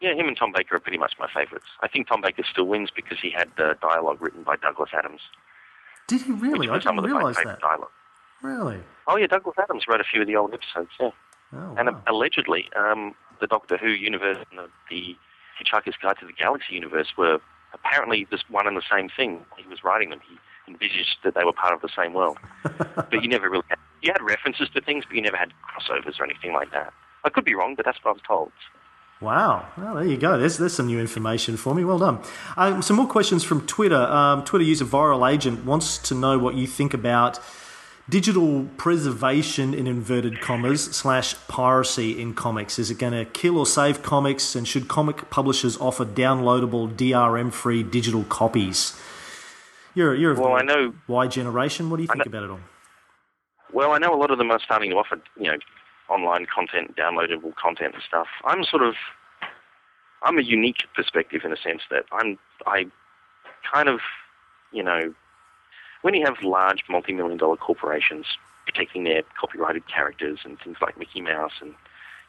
yeah, 0.00 0.14
him 0.14 0.26
and 0.28 0.36
Tom 0.36 0.52
Baker 0.54 0.76
are 0.76 0.80
pretty 0.80 0.98
much 0.98 1.14
my 1.18 1.28
favourites. 1.32 1.66
I 1.82 1.88
think 1.88 2.08
Tom 2.08 2.20
Baker 2.22 2.42
still 2.50 2.66
wins 2.66 2.90
because 2.94 3.18
he 3.20 3.30
had 3.30 3.48
the 3.56 3.76
dialogue 3.82 4.20
written 4.20 4.42
by 4.42 4.56
Douglas 4.56 4.90
Adams. 4.92 5.20
Did 6.08 6.22
he 6.22 6.32
really? 6.32 6.68
I 6.68 6.78
didn't 6.78 6.98
of 6.98 7.02
the- 7.04 7.08
my 7.08 7.18
realise 7.18 7.36
that. 7.44 7.60
dialogue. 7.60 7.90
Really? 8.42 8.78
Oh 9.06 9.16
yeah, 9.16 9.26
Douglas 9.26 9.56
Adams 9.62 9.84
wrote 9.88 10.00
a 10.00 10.04
few 10.04 10.20
of 10.20 10.26
the 10.26 10.36
old 10.36 10.54
episodes. 10.54 10.90
Yeah. 11.00 11.10
Oh, 11.52 11.74
And 11.78 11.88
wow. 11.88 12.02
allegedly, 12.06 12.68
um, 12.76 13.14
the 13.40 13.46
Doctor 13.46 13.76
Who 13.76 13.88
universe 13.88 14.38
and 14.50 14.58
the, 14.60 14.68
the 14.88 15.16
Hitchhiker's 15.60 15.96
Guide 16.00 16.16
to 16.20 16.26
the 16.26 16.32
Galaxy 16.32 16.74
universe 16.74 17.08
were 17.16 17.40
apparently 17.74 18.26
this 18.30 18.42
one 18.48 18.66
and 18.66 18.76
the 18.76 18.82
same 18.90 19.08
thing. 19.08 19.44
He 19.56 19.66
was 19.68 19.82
writing 19.84 20.10
them. 20.10 20.20
He 20.28 20.38
envisaged 20.70 21.16
that 21.24 21.34
they 21.34 21.44
were 21.44 21.52
part 21.52 21.72
of 21.74 21.80
the 21.80 21.88
same 21.96 22.12
world. 22.14 22.38
but 22.62 23.12
you 23.22 23.28
never 23.28 23.50
really 23.50 23.64
had, 23.68 23.78
you 24.02 24.12
had 24.12 24.22
references 24.22 24.68
to 24.74 24.80
things, 24.80 25.04
but 25.06 25.16
you 25.16 25.22
never 25.22 25.36
had 25.36 25.52
crossovers 25.68 26.18
or 26.20 26.24
anything 26.24 26.52
like 26.52 26.70
that. 26.72 26.92
I 27.24 27.30
could 27.30 27.44
be 27.44 27.54
wrong, 27.54 27.74
but 27.74 27.84
that's 27.84 27.98
what 28.02 28.10
I 28.10 28.12
was 28.14 28.22
told. 28.26 28.52
Wow. 29.20 29.66
Well, 29.76 29.96
there 29.96 30.04
you 30.04 30.16
go. 30.16 30.38
There's, 30.38 30.56
there's 30.56 30.72
some 30.72 30.86
new 30.86 30.98
information 30.98 31.56
for 31.58 31.74
me. 31.74 31.84
Well 31.84 31.98
done. 31.98 32.20
Um, 32.56 32.80
some 32.80 32.96
more 32.96 33.06
questions 33.06 33.44
from 33.44 33.66
Twitter. 33.66 34.00
Um, 34.00 34.44
Twitter 34.44 34.64
user 34.64 34.84
Viral 34.86 35.30
Agent 35.30 35.64
wants 35.66 35.98
to 35.98 36.14
know 36.14 36.38
what 36.38 36.54
you 36.54 36.66
think 36.66 36.94
about 36.94 37.38
digital 38.10 38.66
preservation 38.76 39.72
in 39.72 39.86
inverted 39.86 40.40
commas 40.40 40.84
slash 40.84 41.36
piracy 41.46 42.20
in 42.20 42.34
comics. 42.34 42.78
Is 42.78 42.90
it 42.90 42.98
going 42.98 43.12
to 43.12 43.24
kill 43.24 43.56
or 43.56 43.66
save 43.66 44.02
comics? 44.02 44.54
And 44.56 44.66
should 44.66 44.88
comic 44.88 45.30
publishers 45.30 45.78
offer 45.78 46.04
downloadable 46.04 46.92
DRM 46.94 47.52
free 47.52 47.82
digital 47.82 48.24
copies? 48.24 49.00
You're, 49.94 50.14
you're 50.14 50.34
Well, 50.34 50.54
I 50.54 50.62
know 50.62 50.92
Y 51.08 51.26
generation. 51.28 51.88
What 51.88 51.96
do 51.98 52.02
you 52.02 52.08
think 52.08 52.26
know- 52.26 52.28
about 52.28 52.42
it 52.42 52.50
all? 52.50 52.60
Well, 53.72 53.92
I 53.92 53.98
know 53.98 54.12
a 54.12 54.18
lot 54.18 54.32
of 54.32 54.38
them 54.38 54.50
are 54.50 54.58
starting 54.58 54.90
to 54.90 54.96
offer, 54.96 55.20
you 55.38 55.46
know, 55.46 55.56
online 56.08 56.44
content, 56.52 56.96
downloadable 56.96 57.54
content 57.54 57.94
and 57.94 58.02
stuff. 58.02 58.26
I'm 58.44 58.64
sort 58.64 58.82
of, 58.82 58.94
I'm 60.24 60.38
a 60.38 60.42
unique 60.42 60.82
perspective 60.96 61.42
in 61.44 61.52
a 61.52 61.56
sense 61.56 61.82
that 61.88 62.02
I'm, 62.10 62.36
I 62.66 62.86
kind 63.72 63.88
of, 63.88 64.00
you 64.72 64.82
know, 64.82 65.14
when 66.02 66.14
you 66.14 66.24
have 66.24 66.42
large 66.42 66.84
multi-million 66.88 67.38
dollar 67.38 67.56
corporations 67.56 68.26
protecting 68.66 69.04
their 69.04 69.22
copyrighted 69.38 69.88
characters 69.88 70.40
and 70.44 70.58
things 70.62 70.76
like 70.80 70.98
Mickey 70.98 71.20
Mouse 71.20 71.52
and 71.60 71.74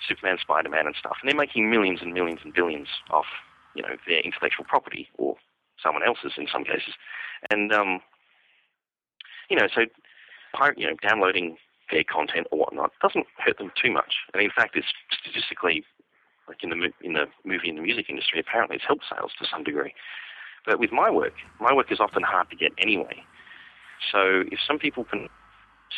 Superman, 0.08 0.38
Spider-Man 0.42 0.88
and 0.88 0.96
stuff, 0.96 1.18
and 1.22 1.30
they're 1.30 1.38
making 1.38 1.70
millions 1.70 2.00
and 2.02 2.14
millions 2.14 2.40
and 2.44 2.54
billions 2.54 2.88
off, 3.12 3.28
you 3.76 3.82
know, 3.82 3.96
their 4.08 4.20
intellectual 4.20 4.66
property 4.66 5.08
or 5.18 5.36
someone 5.82 6.04
else's 6.04 6.34
in 6.38 6.48
some 6.52 6.64
cases. 6.64 6.94
And, 7.50 7.72
um, 7.72 8.02
you 9.50 9.58
know, 9.58 9.68
so 9.74 9.86
you 10.76 10.88
know, 10.88 10.96
downloading 11.02 11.58
their 11.92 12.04
content 12.04 12.48
or 12.52 12.60
whatnot 12.60 12.92
doesn't 13.02 13.26
hurt 13.38 13.58
them 13.58 13.72
too 13.82 13.92
much. 13.92 14.16
And 14.34 14.42
in 14.42 14.52
fact, 14.52 14.76
it's 14.76 14.88
statistically, 15.12 15.84
like 16.48 16.64
in 16.64 16.70
the 16.70 16.90
in 17.02 17.14
the 17.14 17.28
movie 17.46 17.70
and 17.70 17.78
the 17.78 17.82
music 17.82 18.10
industry, 18.10 18.40
apparently 18.40 18.78
it's 18.78 18.86
helped 18.86 19.06
sales 19.10 19.32
to 19.40 19.48
some 19.50 19.64
degree. 19.64 19.94
But 20.66 20.80
with 20.80 20.92
my 20.92 21.10
work, 21.10 21.34
my 21.60 21.74
work 21.74 21.92
is 21.92 22.00
often 22.00 22.24
hard 22.24 22.50
to 22.50 22.56
get 22.56 22.72
anyway. 22.78 23.24
So 24.12 24.44
if 24.52 24.60
some 24.66 24.80
people 24.80 25.04
can 25.04 25.30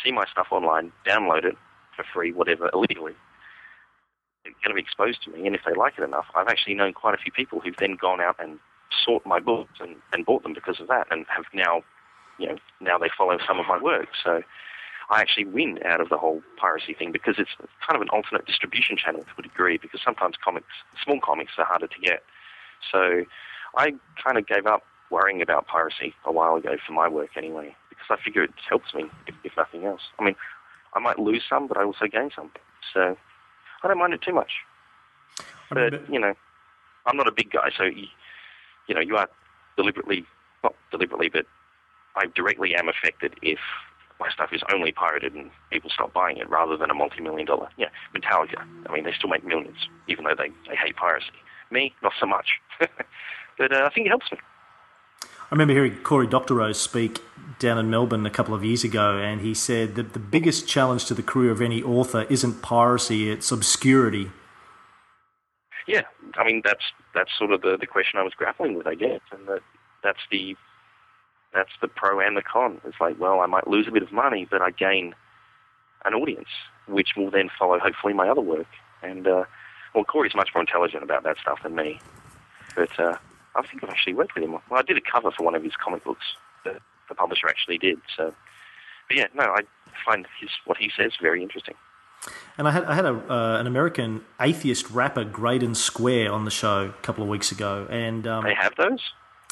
see 0.02 0.12
my 0.12 0.24
stuff 0.30 0.48
online, 0.50 0.92
download 1.06 1.44
it 1.44 1.56
for 1.96 2.04
free, 2.12 2.32
whatever, 2.32 2.70
illegally, 2.72 3.14
they're 4.42 4.52
going 4.64 4.70
to 4.70 4.74
be 4.74 4.80
exposed 4.80 5.22
to 5.24 5.30
me. 5.30 5.46
And 5.46 5.54
if 5.54 5.62
they 5.64 5.74
like 5.74 5.94
it 5.98 6.02
enough, 6.02 6.26
I've 6.34 6.48
actually 6.48 6.74
known 6.74 6.92
quite 6.92 7.14
a 7.14 7.18
few 7.18 7.32
people 7.32 7.60
who've 7.60 7.76
then 7.78 7.96
gone 8.00 8.20
out 8.20 8.36
and 8.38 8.58
sought 9.04 9.24
my 9.24 9.40
books 9.40 9.78
and, 9.80 9.96
and 10.12 10.26
bought 10.26 10.42
them 10.42 10.52
because 10.52 10.80
of 10.80 10.88
that, 10.88 11.06
and 11.10 11.24
have 11.28 11.44
now, 11.54 11.82
you 12.38 12.48
know, 12.48 12.56
now 12.80 12.98
they 12.98 13.08
follow 13.16 13.38
some 13.46 13.58
of 13.58 13.66
my 13.66 13.78
work. 13.80 14.08
So 14.22 14.42
I 15.10 15.20
actually 15.20 15.46
win 15.46 15.78
out 15.84 16.00
of 16.00 16.08
the 16.08 16.18
whole 16.18 16.42
piracy 16.56 16.94
thing 16.94 17.12
because 17.12 17.36
it's 17.38 17.50
kind 17.86 17.96
of 17.96 18.02
an 18.02 18.08
alternate 18.10 18.46
distribution 18.46 18.96
channel 18.96 19.22
to 19.22 19.30
a 19.38 19.42
degree. 19.42 19.78
Because 19.78 20.00
sometimes 20.04 20.36
comics, 20.42 20.66
small 21.02 21.20
comics, 21.20 21.52
are 21.58 21.64
harder 21.64 21.86
to 21.86 22.00
get. 22.00 22.22
So 22.92 23.24
I 23.76 23.92
kind 24.22 24.38
of 24.38 24.46
gave 24.46 24.66
up 24.66 24.82
worrying 25.10 25.42
about 25.42 25.66
piracy 25.66 26.14
a 26.24 26.32
while 26.32 26.56
ago 26.56 26.76
for 26.86 26.92
my 26.92 27.08
work 27.08 27.30
anyway, 27.36 27.74
because 28.04 28.18
I 28.20 28.24
figure 28.24 28.42
it 28.42 28.52
helps 28.68 28.94
me 28.94 29.04
if, 29.26 29.34
if 29.44 29.52
nothing 29.56 29.84
else. 29.84 30.00
I 30.18 30.24
mean, 30.24 30.36
I 30.94 31.00
might 31.00 31.18
lose 31.18 31.42
some, 31.48 31.66
but 31.66 31.76
I 31.76 31.84
also 31.84 32.06
gain 32.06 32.30
some. 32.34 32.50
So 32.92 33.16
I 33.82 33.88
don't 33.88 33.98
mind 33.98 34.14
it 34.14 34.22
too 34.22 34.32
much. 34.32 34.52
But 35.70 36.08
you 36.10 36.20
know, 36.20 36.34
I'm 37.06 37.16
not 37.16 37.28
a 37.28 37.32
big 37.32 37.50
guy, 37.50 37.70
so 37.76 37.84
you, 37.84 38.06
you 38.86 38.94
know, 38.94 39.00
you 39.00 39.16
are 39.16 39.28
deliberately, 39.76 40.24
not 40.62 40.74
deliberately, 40.90 41.28
but 41.28 41.46
I 42.16 42.26
directly 42.34 42.74
am 42.74 42.88
affected 42.88 43.34
if 43.42 43.58
my 44.20 44.30
stuff 44.30 44.50
is 44.52 44.62
only 44.72 44.92
pirated 44.92 45.34
and 45.34 45.50
people 45.72 45.90
stop 45.90 46.12
buying 46.12 46.36
it 46.36 46.48
rather 46.48 46.76
than 46.76 46.90
a 46.90 46.94
multi-million 46.94 47.46
dollar. 47.46 47.68
Yeah, 47.76 47.88
Metallica. 48.14 48.64
I 48.88 48.92
mean, 48.92 49.04
they 49.04 49.12
still 49.12 49.30
make 49.30 49.44
millions, 49.44 49.88
even 50.06 50.24
though 50.24 50.36
they, 50.36 50.50
they 50.68 50.76
hate 50.76 50.96
piracy. 50.96 51.32
Me, 51.70 51.92
not 52.02 52.12
so 52.20 52.26
much. 52.26 52.60
but 52.78 53.72
uh, 53.72 53.84
I 53.84 53.90
think 53.92 54.06
it 54.06 54.10
helps 54.10 54.30
me. 54.30 54.38
I 55.50 55.54
remember 55.54 55.74
hearing 55.74 55.96
Cory 56.02 56.26
Doctorow 56.26 56.72
speak 56.72 57.20
down 57.58 57.76
in 57.78 57.90
Melbourne 57.90 58.24
a 58.24 58.30
couple 58.30 58.54
of 58.54 58.64
years 58.64 58.82
ago, 58.82 59.18
and 59.18 59.42
he 59.42 59.52
said 59.52 59.94
that 59.96 60.14
the 60.14 60.18
biggest 60.18 60.66
challenge 60.66 61.04
to 61.06 61.14
the 61.14 61.22
career 61.22 61.50
of 61.50 61.60
any 61.60 61.82
author 61.82 62.22
isn't 62.30 62.62
piracy, 62.62 63.30
it's 63.30 63.52
obscurity. 63.52 64.30
Yeah, 65.86 66.02
I 66.36 66.44
mean 66.44 66.62
that's 66.64 66.84
that's 67.14 67.30
sort 67.38 67.52
of 67.52 67.60
the, 67.60 67.76
the 67.78 67.86
question 67.86 68.18
I 68.18 68.22
was 68.22 68.32
grappling 68.32 68.74
with, 68.74 68.86
I 68.86 68.94
guess, 68.94 69.20
and 69.32 69.46
that 69.46 69.60
that's 70.02 70.20
the 70.30 70.56
that's 71.52 71.72
the 71.82 71.88
pro 71.88 72.20
and 72.20 72.36
the 72.36 72.42
con. 72.42 72.80
It's 72.84 72.96
like, 73.00 73.20
well, 73.20 73.40
I 73.40 73.46
might 73.46 73.68
lose 73.68 73.86
a 73.86 73.92
bit 73.92 74.02
of 74.02 74.12
money, 74.12 74.48
but 74.50 74.62
I 74.62 74.70
gain 74.70 75.14
an 76.06 76.14
audience, 76.14 76.48
which 76.88 77.10
will 77.16 77.30
then 77.30 77.50
follow 77.58 77.78
hopefully 77.78 78.14
my 78.14 78.28
other 78.28 78.40
work. 78.40 78.66
And 79.02 79.28
uh, 79.28 79.44
well, 79.94 80.04
Cory's 80.04 80.34
much 80.34 80.50
more 80.54 80.62
intelligent 80.62 81.02
about 81.02 81.22
that 81.24 81.36
stuff 81.36 81.62
than 81.62 81.74
me, 81.74 82.00
but 82.74 82.98
uh, 82.98 83.18
I 83.56 83.62
think 83.66 83.82
I've 83.84 83.90
actually 83.90 84.14
worked 84.14 84.34
with 84.34 84.44
him. 84.44 84.52
Well, 84.52 84.62
I 84.72 84.82
did 84.82 84.96
a 84.96 85.00
cover 85.00 85.30
for 85.30 85.44
one 85.44 85.54
of 85.54 85.62
his 85.62 85.72
comic 85.76 86.04
books 86.04 86.24
that 86.64 86.80
the 87.08 87.14
publisher 87.14 87.48
actually 87.48 87.78
did. 87.78 87.98
So, 88.16 88.34
but 89.08 89.16
yeah, 89.16 89.26
no, 89.34 89.44
I 89.44 89.60
find 90.04 90.26
his 90.40 90.50
what 90.64 90.78
he 90.78 90.90
says 90.96 91.12
very 91.20 91.42
interesting. 91.42 91.74
And 92.56 92.66
I 92.66 92.70
had 92.70 92.84
I 92.84 92.94
had 92.94 93.04
a, 93.04 93.32
uh, 93.32 93.60
an 93.60 93.66
American 93.66 94.24
atheist 94.40 94.90
rapper, 94.90 95.24
Graydon 95.24 95.74
Square, 95.74 96.32
on 96.32 96.44
the 96.44 96.50
show 96.50 96.86
a 96.86 97.02
couple 97.02 97.22
of 97.22 97.28
weeks 97.28 97.52
ago, 97.52 97.86
and 97.90 98.26
um, 98.26 98.44
They 98.44 98.54
have 98.54 98.74
those. 98.76 99.00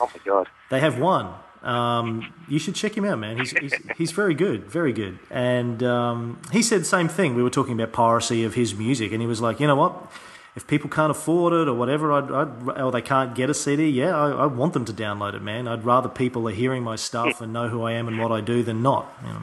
Oh 0.01 0.11
my 0.15 0.21
god. 0.25 0.49
they 0.71 0.81
have 0.81 0.99
one. 0.99 1.35
Um, 1.63 2.33
you 2.49 2.59
should 2.59 2.75
check 2.75 2.97
him 2.97 3.05
out, 3.05 3.21
man. 3.21 3.39
He's, 3.39 3.53
he's, 3.53 3.75
he's 3.97 4.11
very 4.11 4.35
good, 4.35 4.65
very 4.65 4.93
good. 4.93 5.21
And 5.31 5.81
um, 5.85 6.43
he 6.51 6.61
said 6.61 6.81
the 6.81 6.87
same 6.87 7.07
thing. 7.07 7.37
We 7.37 7.43
were 7.45 7.51
talking 7.51 7.75
about 7.75 7.93
piracy 7.93 8.43
of 8.43 8.55
his 8.55 8.75
music, 8.75 9.13
and 9.13 9.21
he 9.21 9.29
was 9.29 9.41
like, 9.41 9.61
you 9.61 9.69
know 9.69 9.77
what? 9.77 10.11
If 10.55 10.67
people 10.67 10.91
can't 10.91 11.11
afford 11.11 11.55
it 11.55 11.67
or 11.67 11.73
whatever, 11.73 12.13
I'd, 12.13 12.31
I'd, 12.31 12.81
or 12.81 12.93
they 12.93 13.01
can't 13.01 13.35
get 13.35 13.49
a 13.49 13.55
CD, 13.55 13.89
yeah, 13.89 14.15
I, 14.15 14.31
I, 14.31 14.47
want 14.47 14.75
them 14.75 14.85
to 14.85 14.93
download 14.93 15.35
it, 15.35 15.41
man. 15.41 15.67
I'd 15.67 15.85
rather 15.85 16.11
people 16.11 16.47
are 16.47 16.53
hearing 16.53 16.83
my 16.83 16.97
stuff 16.97 17.41
and 17.41 17.55
know 17.55 17.69
who 17.69 17.83
I 17.85 17.93
am 17.93 18.07
and 18.07 18.19
what 18.19 18.31
I 18.31 18.43
do 18.43 18.63
than 18.63 18.83
not. 18.83 19.11
You 19.23 19.29
know. 19.29 19.41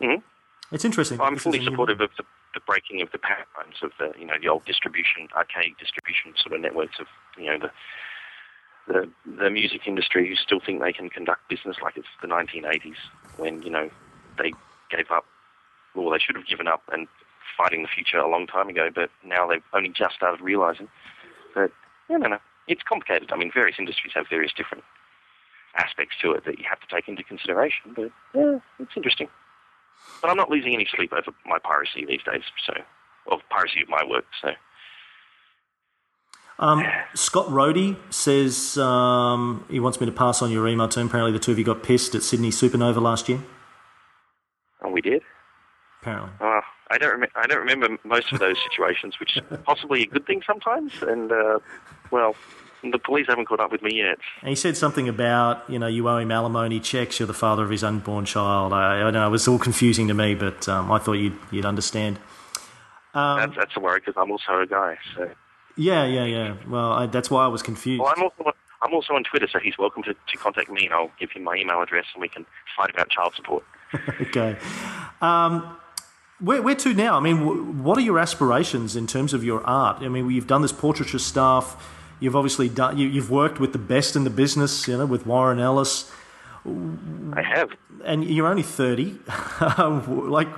Mm-hmm. 0.00 0.74
It's 0.74 0.84
interesting. 0.84 1.20
I'm 1.20 1.36
fully 1.36 1.62
supportive 1.62 2.00
of 2.00 2.10
the, 2.16 2.24
the, 2.54 2.60
breaking 2.66 3.00
of 3.00 3.12
the 3.12 3.18
paradigms 3.18 3.76
of 3.82 3.92
the, 4.00 4.12
you 4.18 4.26
know, 4.26 4.34
the 4.40 4.48
old 4.48 4.64
distribution, 4.64 5.28
archaic 5.36 5.78
distribution 5.78 6.34
sort 6.36 6.54
of 6.54 6.60
networks 6.60 6.98
of, 6.98 7.06
you 7.38 7.46
know, 7.46 7.58
the 7.58 7.70
the 8.88 9.08
the 9.38 9.50
music 9.50 9.82
industry 9.86 10.28
who 10.28 10.34
still 10.34 10.60
think 10.60 10.80
they 10.80 10.92
can 10.92 11.08
conduct 11.08 11.48
business 11.48 11.76
like 11.82 11.96
it's 11.96 12.08
the 12.20 12.26
1980s 12.26 12.96
when 13.36 13.62
you 13.62 13.70
know 13.70 13.88
they 14.38 14.52
gave 14.90 15.10
up 15.10 15.24
or 15.94 16.10
they 16.12 16.18
should 16.18 16.36
have 16.36 16.46
given 16.46 16.66
up 16.66 16.82
and 16.92 17.06
fighting 17.56 17.82
the 17.82 17.88
future 17.88 18.18
a 18.18 18.28
long 18.28 18.46
time 18.46 18.68
ago 18.68 18.88
but 18.94 19.10
now 19.24 19.46
they've 19.46 19.62
only 19.72 19.88
just 19.88 20.14
started 20.14 20.42
realizing 20.42 20.88
that 21.54 21.70
no 22.08 22.16
no 22.16 22.28
no 22.28 22.38
it's 22.68 22.82
complicated 22.82 23.30
I 23.32 23.36
mean 23.36 23.50
various 23.52 23.76
industries 23.78 24.12
have 24.14 24.26
various 24.28 24.52
different 24.52 24.84
aspects 25.76 26.16
to 26.22 26.32
it 26.32 26.44
that 26.44 26.58
you 26.58 26.64
have 26.68 26.80
to 26.80 26.86
take 26.94 27.08
into 27.08 27.22
consideration 27.22 27.94
but 27.94 28.10
yeah 28.34 28.58
it's 28.78 28.92
interesting 28.96 29.28
but 30.20 30.30
I'm 30.30 30.36
not 30.36 30.50
losing 30.50 30.74
any 30.74 30.86
sleep 30.94 31.12
over 31.12 31.32
my 31.46 31.58
piracy 31.58 32.04
these 32.04 32.22
days 32.22 32.42
so 32.66 32.74
of 33.30 33.40
piracy 33.50 33.82
of 33.82 33.88
my 33.88 34.04
work 34.08 34.24
so 34.40 34.50
um, 36.58 36.84
Scott 37.14 37.46
Rohde 37.46 37.96
says 38.10 38.78
um, 38.78 39.64
he 39.68 39.80
wants 39.80 40.00
me 40.00 40.06
to 40.06 40.12
pass 40.12 40.42
on 40.42 40.50
your 40.52 40.68
email 40.68 40.88
to 40.88 41.00
him. 41.00 41.08
Apparently, 41.08 41.32
the 41.32 41.40
two 41.40 41.50
of 41.50 41.58
you 41.58 41.64
got 41.64 41.82
pissed 41.82 42.14
at 42.14 42.22
Sydney 42.22 42.50
Supernova 42.50 43.00
last 43.00 43.28
year. 43.28 43.40
Oh, 44.84 44.90
we 44.90 45.00
did. 45.00 45.22
Apparently. 46.00 46.30
Uh, 46.40 46.60
I 46.92 46.98
don't. 46.98 47.20
Rem- 47.20 47.30
I 47.34 47.46
don't 47.46 47.58
remember 47.58 47.98
most 48.04 48.32
of 48.32 48.38
those 48.38 48.56
situations, 48.70 49.18
which 49.18 49.36
is 49.36 49.42
possibly 49.64 50.02
a 50.02 50.06
good 50.06 50.26
thing 50.26 50.42
sometimes. 50.46 50.92
And 51.00 51.32
uh, 51.32 51.58
well, 52.10 52.36
the 52.82 52.98
police 52.98 53.26
haven't 53.28 53.46
caught 53.46 53.60
up 53.60 53.72
with 53.72 53.82
me 53.82 53.96
yet. 53.96 54.18
And 54.42 54.50
he 54.50 54.54
said 54.54 54.76
something 54.76 55.08
about 55.08 55.68
you 55.68 55.78
know 55.78 55.86
you 55.86 56.06
owe 56.08 56.18
him 56.18 56.30
alimony 56.30 56.80
checks. 56.80 57.18
You're 57.18 57.26
the 57.26 57.34
father 57.34 57.62
of 57.64 57.70
his 57.70 57.82
unborn 57.82 58.26
child. 58.26 58.74
I, 58.74 58.96
I 58.96 59.00
don't 59.00 59.14
know 59.14 59.26
it 59.26 59.30
was 59.30 59.48
all 59.48 59.58
confusing 59.58 60.08
to 60.08 60.14
me, 60.14 60.34
but 60.34 60.68
um, 60.68 60.92
I 60.92 60.98
thought 60.98 61.14
you'd 61.14 61.38
you'd 61.50 61.64
understand. 61.64 62.18
Um, 63.14 63.40
that's, 63.40 63.56
that's 63.56 63.76
a 63.76 63.80
worry 63.80 64.00
because 64.00 64.14
I'm 64.16 64.30
also 64.30 64.60
a 64.60 64.66
guy. 64.66 64.98
So. 65.16 65.30
Yeah, 65.76 66.04
yeah, 66.04 66.24
yeah. 66.24 66.56
Well, 66.68 66.92
I, 66.92 67.06
that's 67.06 67.30
why 67.30 67.44
I 67.44 67.48
was 67.48 67.62
confused. 67.62 68.02
Well, 68.02 68.12
I'm 68.14 68.22
also 68.22 68.52
I'm 68.82 68.92
also 68.92 69.14
on 69.14 69.24
Twitter, 69.24 69.48
so 69.50 69.58
he's 69.58 69.78
welcome 69.78 70.02
to, 70.02 70.12
to 70.12 70.36
contact 70.36 70.70
me, 70.70 70.84
and 70.84 70.92
I'll 70.92 71.10
give 71.18 71.30
him 71.30 71.44
my 71.44 71.56
email 71.56 71.80
address, 71.80 72.04
and 72.14 72.20
we 72.20 72.28
can 72.28 72.44
fight 72.76 72.90
about 72.90 73.08
child 73.08 73.34
support. 73.34 73.64
okay. 74.20 74.56
Um, 75.20 75.76
where, 76.42 76.60
where 76.60 76.74
to 76.74 76.92
now? 76.92 77.16
I 77.16 77.20
mean, 77.20 77.82
what 77.84 77.96
are 77.98 78.02
your 78.02 78.18
aspirations 78.18 78.96
in 78.96 79.06
terms 79.06 79.32
of 79.32 79.44
your 79.44 79.64
art? 79.64 80.02
I 80.02 80.08
mean, 80.08 80.28
you've 80.30 80.46
done 80.46 80.62
this 80.62 80.72
portraiture 80.72 81.18
stuff. 81.18 81.88
You've 82.20 82.36
obviously 82.36 82.68
done. 82.68 82.98
You, 82.98 83.08
you've 83.08 83.30
worked 83.30 83.60
with 83.60 83.72
the 83.72 83.78
best 83.78 84.16
in 84.16 84.24
the 84.24 84.30
business. 84.30 84.86
You 84.86 84.98
know, 84.98 85.06
with 85.06 85.26
Warren 85.26 85.60
Ellis. 85.60 86.10
I 86.64 87.42
have. 87.42 87.70
And 88.04 88.24
you're 88.24 88.46
only 88.46 88.62
thirty. 88.62 89.18
like, 89.78 90.48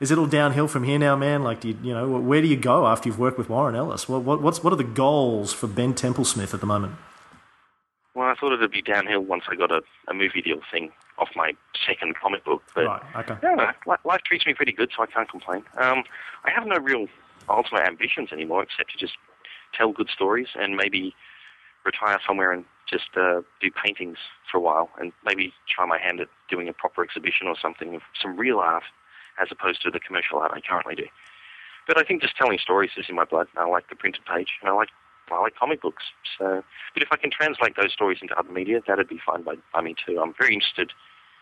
is 0.00 0.10
it 0.10 0.18
all 0.18 0.26
downhill 0.26 0.68
from 0.68 0.84
here 0.84 0.98
now, 0.98 1.16
man? 1.16 1.42
Like, 1.42 1.60
do 1.60 1.68
you, 1.68 1.78
you 1.82 1.94
know, 1.94 2.08
where 2.08 2.40
do 2.40 2.46
you 2.46 2.56
go 2.56 2.86
after 2.86 3.08
you've 3.08 3.18
worked 3.18 3.36
with 3.36 3.48
Warren 3.48 3.74
Ellis? 3.74 4.08
What, 4.08 4.22
what, 4.22 4.40
what's, 4.40 4.64
what 4.64 4.72
are 4.72 4.76
the 4.76 4.84
goals 4.84 5.52
for 5.52 5.66
Ben 5.66 5.92
Templesmith 5.92 6.54
at 6.54 6.60
the 6.60 6.66
moment? 6.66 6.94
Well, 8.20 8.28
I 8.28 8.34
thought 8.34 8.52
it'd 8.52 8.70
be 8.70 8.82
downhill 8.82 9.22
once 9.22 9.44
I 9.48 9.54
got 9.54 9.72
a, 9.72 9.80
a 10.06 10.12
movie 10.12 10.42
deal 10.42 10.60
thing 10.70 10.92
off 11.16 11.30
my 11.34 11.54
second 11.86 12.16
comic 12.20 12.44
book. 12.44 12.62
But 12.74 12.84
right, 12.84 13.02
okay. 13.16 13.34
yeah, 13.42 13.72
life 14.04 14.20
treats 14.26 14.44
me 14.44 14.52
pretty 14.52 14.72
good, 14.72 14.90
so 14.94 15.02
I 15.02 15.06
can't 15.06 15.26
complain. 15.26 15.64
Um, 15.78 16.04
I 16.44 16.50
have 16.50 16.66
no 16.66 16.76
real 16.76 17.06
ultimate 17.48 17.86
ambitions 17.86 18.30
anymore, 18.30 18.62
except 18.62 18.92
to 18.92 18.98
just 18.98 19.14
tell 19.72 19.92
good 19.92 20.10
stories 20.14 20.48
and 20.54 20.76
maybe 20.76 21.14
retire 21.86 22.18
somewhere 22.26 22.52
and 22.52 22.66
just 22.86 23.08
uh, 23.16 23.40
do 23.58 23.70
paintings 23.70 24.18
for 24.52 24.58
a 24.58 24.60
while, 24.60 24.90
and 25.00 25.12
maybe 25.24 25.54
try 25.66 25.86
my 25.86 25.98
hand 25.98 26.20
at 26.20 26.28
doing 26.50 26.68
a 26.68 26.74
proper 26.74 27.02
exhibition 27.02 27.46
or 27.46 27.54
something 27.58 27.94
of 27.94 28.02
some 28.20 28.36
real 28.36 28.58
art 28.58 28.84
as 29.40 29.48
opposed 29.50 29.80
to 29.80 29.90
the 29.90 29.98
commercial 29.98 30.40
art 30.40 30.52
I 30.54 30.60
currently 30.60 30.94
do. 30.94 31.06
But 31.86 31.98
I 31.98 32.04
think 32.04 32.20
just 32.20 32.36
telling 32.36 32.58
stories 32.58 32.90
is 32.98 33.06
in 33.08 33.14
my 33.14 33.24
blood. 33.24 33.46
I 33.56 33.66
like 33.66 33.88
the 33.88 33.96
printed 33.96 34.26
page, 34.26 34.58
and 34.60 34.68
I 34.68 34.74
like 34.74 34.90
I 35.32 35.40
like 35.40 35.56
comic 35.56 35.82
books. 35.82 36.04
So, 36.38 36.62
but 36.94 37.02
if 37.02 37.08
I 37.10 37.16
can 37.16 37.30
translate 37.30 37.76
those 37.76 37.92
stories 37.92 38.18
into 38.22 38.38
other 38.38 38.52
media, 38.52 38.80
that'd 38.86 39.08
be 39.08 39.20
fine 39.24 39.42
by, 39.42 39.56
by 39.72 39.80
me 39.82 39.94
too. 40.06 40.20
I'm 40.20 40.34
very 40.38 40.54
interested 40.54 40.92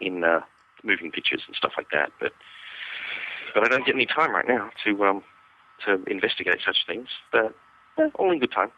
in 0.01 0.25
uh, 0.25 0.41
moving 0.83 1.11
pictures 1.11 1.43
and 1.47 1.57
stuff 1.57 1.73
like 1.77 1.91
that, 1.93 2.13
but 2.21 2.33
but 3.55 3.65
I 3.65 3.69
don't 3.69 3.85
get 3.87 3.95
any 3.95 4.07
time 4.07 4.33
right 4.33 4.47
now 4.47 4.71
to 4.85 5.05
um, 5.05 5.23
to 5.87 6.03
investigate 6.07 6.59
such 6.65 6.87
things. 6.87 7.09
But 7.33 7.55
yeah, 7.99 8.09
all 8.15 8.31
in 8.31 8.39
good 8.39 8.53
time. 8.53 8.71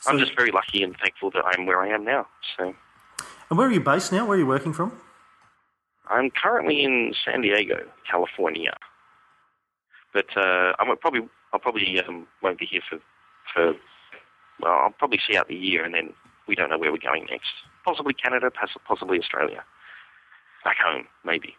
So, 0.00 0.10
I'm 0.10 0.18
just 0.18 0.36
very 0.36 0.50
lucky 0.50 0.82
and 0.82 0.96
thankful 0.96 1.30
that 1.32 1.44
I'm 1.44 1.66
where 1.66 1.80
I 1.80 1.88
am 1.88 2.04
now. 2.04 2.26
So. 2.56 2.74
And 3.50 3.58
where 3.58 3.66
are 3.66 3.72
you 3.72 3.80
based 3.80 4.12
now? 4.12 4.26
Where 4.26 4.36
are 4.36 4.40
you 4.40 4.46
working 4.46 4.72
from? 4.72 4.92
I'm 6.10 6.30
currently 6.30 6.84
in 6.84 7.14
San 7.24 7.42
Diego, 7.42 7.86
California, 8.10 8.74
but 10.12 10.26
uh, 10.36 10.72
I 10.78 10.84
won't 10.84 11.00
probably 11.00 11.28
I'll 11.52 11.60
probably 11.60 12.00
um, 12.00 12.26
won't 12.42 12.58
be 12.58 12.66
here 12.66 12.82
for 12.88 12.98
for 13.52 13.74
well 14.60 14.72
I'll 14.72 14.90
probably 14.90 15.20
see 15.28 15.36
out 15.36 15.48
the 15.48 15.54
year 15.54 15.84
and 15.84 15.94
then 15.94 16.12
we 16.46 16.54
don't 16.54 16.70
know 16.70 16.78
where 16.78 16.92
we're 16.92 16.98
going 16.98 17.26
next. 17.30 17.48
Possibly 17.84 18.14
Canada, 18.14 18.50
possibly 18.86 19.18
Australia, 19.18 19.64
back 20.64 20.76
home 20.84 21.06
maybe, 21.24 21.54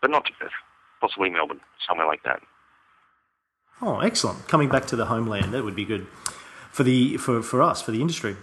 but 0.00 0.10
not 0.10 0.24
to 0.26 0.32
Perth. 0.32 0.52
Possibly 1.00 1.30
Melbourne, 1.30 1.60
somewhere 1.86 2.06
like 2.06 2.22
that. 2.22 2.40
Oh, 3.82 3.98
excellent! 3.98 4.48
Coming 4.48 4.68
back 4.68 4.86
to 4.86 4.96
the 4.96 5.06
homeland, 5.06 5.52
that 5.52 5.64
would 5.64 5.76
be 5.76 5.84
good 5.84 6.06
for 6.70 6.82
the 6.82 7.16
for, 7.16 7.42
for 7.42 7.62
us 7.62 7.82
for 7.82 7.90
the 7.90 8.00
industry. 8.00 8.36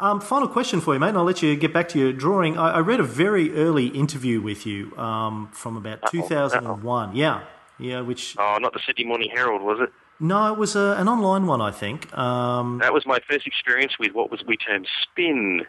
Um, 0.00 0.20
final 0.20 0.46
question 0.46 0.80
for 0.80 0.94
you, 0.94 1.00
mate, 1.00 1.08
and 1.08 1.18
I'll 1.18 1.24
let 1.24 1.42
you 1.42 1.56
get 1.56 1.72
back 1.72 1.88
to 1.90 1.98
your 1.98 2.12
drawing. 2.12 2.56
I, 2.56 2.74
I 2.74 2.78
read 2.80 3.00
a 3.00 3.04
very 3.04 3.54
early 3.54 3.88
interview 3.88 4.40
with 4.40 4.64
you 4.64 4.96
um, 4.96 5.48
from 5.52 5.76
about 5.76 6.04
uh-oh, 6.04 6.10
2001. 6.22 7.08
Uh-oh. 7.08 7.14
Yeah, 7.14 7.42
yeah, 7.78 8.00
which. 8.02 8.36
Oh, 8.38 8.58
not 8.60 8.72
the 8.72 8.80
Sydney 8.86 9.04
Morning 9.04 9.30
Herald, 9.32 9.62
was 9.62 9.80
it? 9.80 9.92
No, 10.20 10.52
it 10.52 10.58
was 10.58 10.74
a, 10.74 10.96
uh, 10.96 11.00
an 11.00 11.08
online 11.08 11.46
one, 11.46 11.60
I 11.60 11.70
think. 11.70 12.16
Um, 12.16 12.78
that 12.78 12.92
was 12.92 13.06
my 13.06 13.18
first 13.28 13.46
experience 13.46 13.98
with 13.98 14.12
what 14.12 14.30
was 14.30 14.44
we 14.46 14.56
termed 14.56 14.88
spin, 15.02 15.64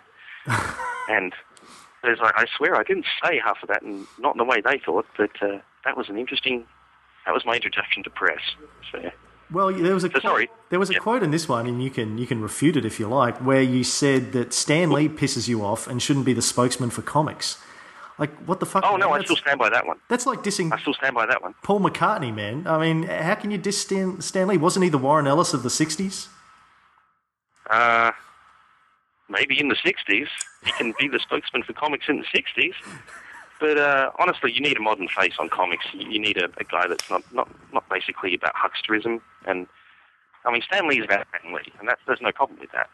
and 1.10 1.34
there's 2.04 2.20
like, 2.20 2.34
I 2.36 2.46
swear 2.58 2.76
I 2.76 2.84
didn't 2.84 3.06
say 3.24 3.40
half 3.44 3.58
of 3.62 3.70
that, 3.70 3.84
and 3.84 4.08
not 4.18 4.34
in 4.34 4.38
the 4.38 4.46
way 4.46 4.62
they 4.62 4.80
thought, 4.84 5.06
but 5.18 5.32
uh, 5.42 5.60
that 5.86 5.96
was 5.96 6.10
an 6.10 6.18
interesting. 6.18 6.66
That 7.26 7.34
was 7.34 7.46
my 7.46 7.56
introduction 7.56 8.04
to 8.04 8.10
press. 8.10 8.42
So. 8.92 9.12
Well, 9.52 9.72
there 9.72 9.94
was 9.94 10.04
a 10.04 10.12
so, 10.12 10.20
sorry. 10.20 10.50
There 10.70 10.80
was 10.80 10.90
a 10.90 10.96
quote 10.96 11.24
in 11.24 11.32
this 11.32 11.50
one, 11.50 11.68
and 11.68 11.84
you 11.84 11.90
can 11.90 12.18
you 12.18 12.28
can 12.28 12.42
refute 12.42 12.78
it 12.78 12.86
if 12.86 13.00
you 13.00 13.08
like, 13.08 13.38
where 13.38 13.62
you 13.62 13.84
said 13.84 14.32
that 14.34 14.54
Stan 14.54 14.92
Lee 14.92 15.10
pisses 15.10 15.48
you 15.48 15.64
off 15.64 15.88
and 15.88 16.02
shouldn't 16.02 16.26
be 16.26 16.34
the 16.34 16.42
spokesman 16.42 16.90
for 16.90 17.02
comics. 17.02 17.62
Like 18.20 18.36
what 18.46 18.60
the 18.60 18.66
fuck? 18.66 18.84
Oh 18.86 18.98
no, 18.98 19.12
I 19.12 19.24
still 19.24 19.38
stand 19.38 19.60
by 19.60 19.70
that 19.70 19.88
one. 19.88 19.98
That's 20.10 20.26
like 20.26 20.44
dissing. 20.44 20.74
I 20.74 20.80
still 20.82 20.94
stand 20.94 21.16
by 21.16 21.26
that 21.26 21.42
one. 21.42 21.56
Paul 21.64 21.80
McCartney, 21.80 22.36
man. 22.36 22.68
I 22.68 22.78
mean, 22.78 23.04
how 23.04 23.36
can 23.36 23.50
you 23.50 23.58
diss 23.58 23.80
Stan, 23.80 24.20
Stan 24.22 24.48
Lee? 24.48 24.58
Wasn't 24.58 24.84
he 24.84 24.90
the 24.90 24.98
Warren 24.98 25.26
Ellis 25.26 25.54
of 25.54 25.64
the 25.64 25.70
'60s? 25.70 26.28
Uh, 27.70 28.12
maybe 29.30 29.58
in 29.60 29.70
the 29.70 29.76
'60s. 29.76 30.28
He 30.66 30.72
can 30.74 30.94
be 31.00 31.08
the 31.08 31.20
spokesman 31.20 31.64
for 31.64 31.72
comics 31.72 32.10
in 32.10 32.18
the 32.18 32.26
'60s. 32.26 32.74
But 33.62 33.78
uh, 33.78 34.12
honestly, 34.20 34.52
you 34.52 34.62
need 34.62 34.78
a 34.78 34.82
modern 34.82 35.08
face 35.08 35.34
on 35.40 35.50
comics. 35.50 35.86
You 35.94 36.20
need 36.20 36.38
a, 36.38 36.46
a 36.58 36.64
guy 36.64 36.88
that's 36.88 37.10
not, 37.10 37.24
not, 37.34 37.50
not 37.74 37.88
basically 37.90 38.34
about 38.34 38.54
hucksterism. 38.56 39.22
And 39.46 39.68
I 40.46 40.52
mean, 40.52 40.62
Stan 40.62 40.88
Lee 40.88 41.00
is 41.00 41.06
about 41.06 41.28
Stan 41.40 41.54
Lee, 41.54 41.72
and 41.80 41.88
that's, 41.88 42.02
there's 42.08 42.22
no 42.22 42.32
problem 42.32 42.60
with 42.60 42.72
that. 42.72 42.90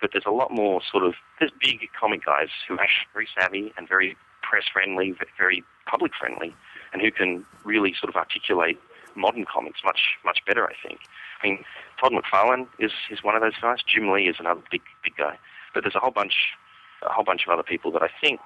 But 0.00 0.10
there's 0.12 0.26
a 0.26 0.30
lot 0.30 0.52
more 0.52 0.80
sort 0.90 1.04
of 1.04 1.14
there's 1.38 1.50
big 1.60 1.88
comic 1.98 2.24
guys 2.24 2.48
who 2.66 2.74
are 2.74 2.80
actually 2.80 3.06
very 3.12 3.28
savvy 3.38 3.72
and 3.76 3.88
very 3.88 4.16
press 4.48 4.64
friendly, 4.72 5.14
very 5.36 5.62
public 5.86 6.12
friendly, 6.18 6.54
and 6.92 7.02
who 7.02 7.10
can 7.10 7.44
really 7.64 7.94
sort 7.98 8.08
of 8.08 8.16
articulate 8.16 8.78
modern 9.14 9.44
comics 9.44 9.80
much 9.84 10.00
much 10.24 10.40
better. 10.46 10.64
I 10.66 10.74
think. 10.86 11.00
I 11.42 11.46
mean, 11.46 11.64
Todd 12.00 12.12
McFarlane 12.12 12.66
is 12.78 12.92
is 13.10 13.22
one 13.22 13.34
of 13.34 13.42
those 13.42 13.58
guys. 13.60 13.78
Jim 13.86 14.10
Lee 14.10 14.28
is 14.28 14.36
another 14.38 14.62
big 14.70 14.82
big 15.04 15.16
guy. 15.16 15.38
But 15.74 15.84
there's 15.84 15.94
a 15.94 16.00
whole 16.00 16.10
bunch 16.10 16.34
a 17.02 17.12
whole 17.12 17.24
bunch 17.24 17.42
of 17.46 17.52
other 17.52 17.62
people 17.62 17.92
that 17.92 18.02
I 18.02 18.08
think 18.20 18.40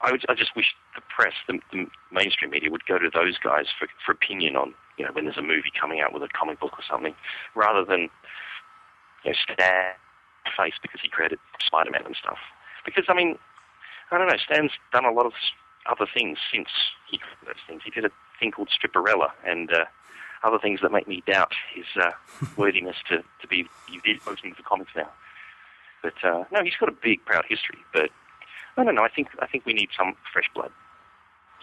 I, 0.00 0.12
would, 0.12 0.24
I 0.28 0.34
just 0.34 0.54
wish 0.56 0.74
the 0.94 1.02
press, 1.14 1.34
the, 1.46 1.58
the 1.72 1.86
mainstream 2.10 2.50
media, 2.50 2.70
would 2.70 2.86
go 2.86 2.98
to 2.98 3.10
those 3.12 3.36
guys 3.38 3.66
for, 3.78 3.88
for 4.04 4.12
opinion 4.12 4.56
on, 4.56 4.74
you 4.96 5.04
know, 5.04 5.12
when 5.12 5.24
there's 5.24 5.38
a 5.38 5.42
movie 5.42 5.72
coming 5.78 6.00
out 6.00 6.12
with 6.12 6.22
a 6.22 6.28
comic 6.28 6.60
book 6.60 6.72
or 6.78 6.84
something, 6.88 7.14
rather 7.54 7.84
than, 7.84 8.08
you 9.24 9.32
know, 9.32 9.36
Stan 9.42 9.94
face 10.56 10.74
because 10.82 11.00
he 11.00 11.08
created 11.08 11.38
Spider-Man 11.60 12.06
and 12.06 12.16
stuff. 12.16 12.38
Because 12.84 13.04
I 13.08 13.14
mean, 13.14 13.38
I 14.12 14.18
don't 14.18 14.28
know, 14.28 14.36
Stan's 14.44 14.72
done 14.92 15.04
a 15.04 15.10
lot 15.10 15.26
of 15.26 15.32
other 15.90 16.06
things 16.12 16.38
since 16.52 16.68
he 17.10 17.18
created 17.18 17.46
those 17.46 17.62
things. 17.66 17.82
He 17.84 17.90
did 17.90 18.04
a 18.04 18.10
thing 18.38 18.50
called 18.50 18.68
Stripperella 18.68 19.30
and 19.44 19.72
uh, 19.72 19.84
other 20.44 20.58
things 20.58 20.80
that 20.82 20.92
make 20.92 21.08
me 21.08 21.22
doubt 21.26 21.52
his 21.74 21.86
uh, 21.96 22.10
worthiness 22.56 22.96
to, 23.08 23.24
to 23.40 23.48
be 23.48 23.66
the 23.88 24.18
spokesman 24.20 24.54
for 24.54 24.62
comics 24.62 24.90
now. 24.94 25.08
But 26.02 26.14
uh, 26.22 26.44
no, 26.52 26.62
he's 26.62 26.74
got 26.78 26.88
a 26.88 26.96
big, 27.02 27.24
proud 27.24 27.44
history. 27.48 27.78
But 27.92 28.10
I 28.76 28.84
don't 28.84 28.94
know. 28.94 29.04
I 29.04 29.08
think 29.08 29.28
I 29.40 29.46
think 29.46 29.64
we 29.64 29.72
need 29.72 29.88
some 29.96 30.14
fresh 30.32 30.50
blood, 30.54 30.72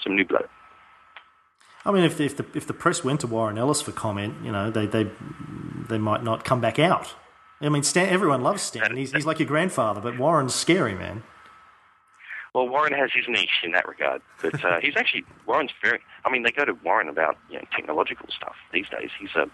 some 0.01 0.15
new 0.15 0.25
blood. 0.25 0.47
I 1.85 1.91
mean, 1.91 2.03
if, 2.03 2.19
if 2.19 2.37
the 2.37 2.45
if 2.53 2.65
the 2.65 2.73
press 2.73 3.03
went 3.03 3.19
to 3.21 3.27
Warren 3.27 3.57
Ellis 3.57 3.81
for 3.81 3.91
comment, 3.91 4.35
you 4.43 4.51
know, 4.51 4.71
they 4.71 4.85
they 4.85 5.09
they 5.89 5.97
might 5.97 6.23
not 6.23 6.45
come 6.45 6.61
back 6.61 6.79
out. 6.79 7.15
I 7.61 7.67
mean, 7.67 7.83
Stan, 7.83 8.07
everyone 8.07 8.41
loves 8.41 8.61
Stan. 8.61 8.95
He's 8.95 9.11
he's 9.11 9.25
like 9.25 9.39
your 9.39 9.47
grandfather, 9.47 9.99
but 9.99 10.17
Warren's 10.17 10.55
scary, 10.55 10.95
man. 10.95 11.23
Well, 12.53 12.67
Warren 12.67 12.93
has 12.93 13.11
his 13.13 13.25
niche 13.27 13.61
in 13.63 13.71
that 13.73 13.87
regard, 13.87 14.21
but 14.41 14.63
uh, 14.65 14.79
he's 14.81 14.95
actually 14.95 15.23
Warren's 15.45 15.71
very. 15.83 15.99
I 16.25 16.29
mean, 16.29 16.43
they 16.43 16.51
go 16.51 16.65
to 16.65 16.73
Warren 16.83 17.09
about 17.09 17.37
you 17.49 17.57
know 17.57 17.65
technological 17.75 18.27
stuff 18.35 18.55
these 18.73 18.87
days. 18.89 19.09
He's 19.19 19.35
a 19.35 19.45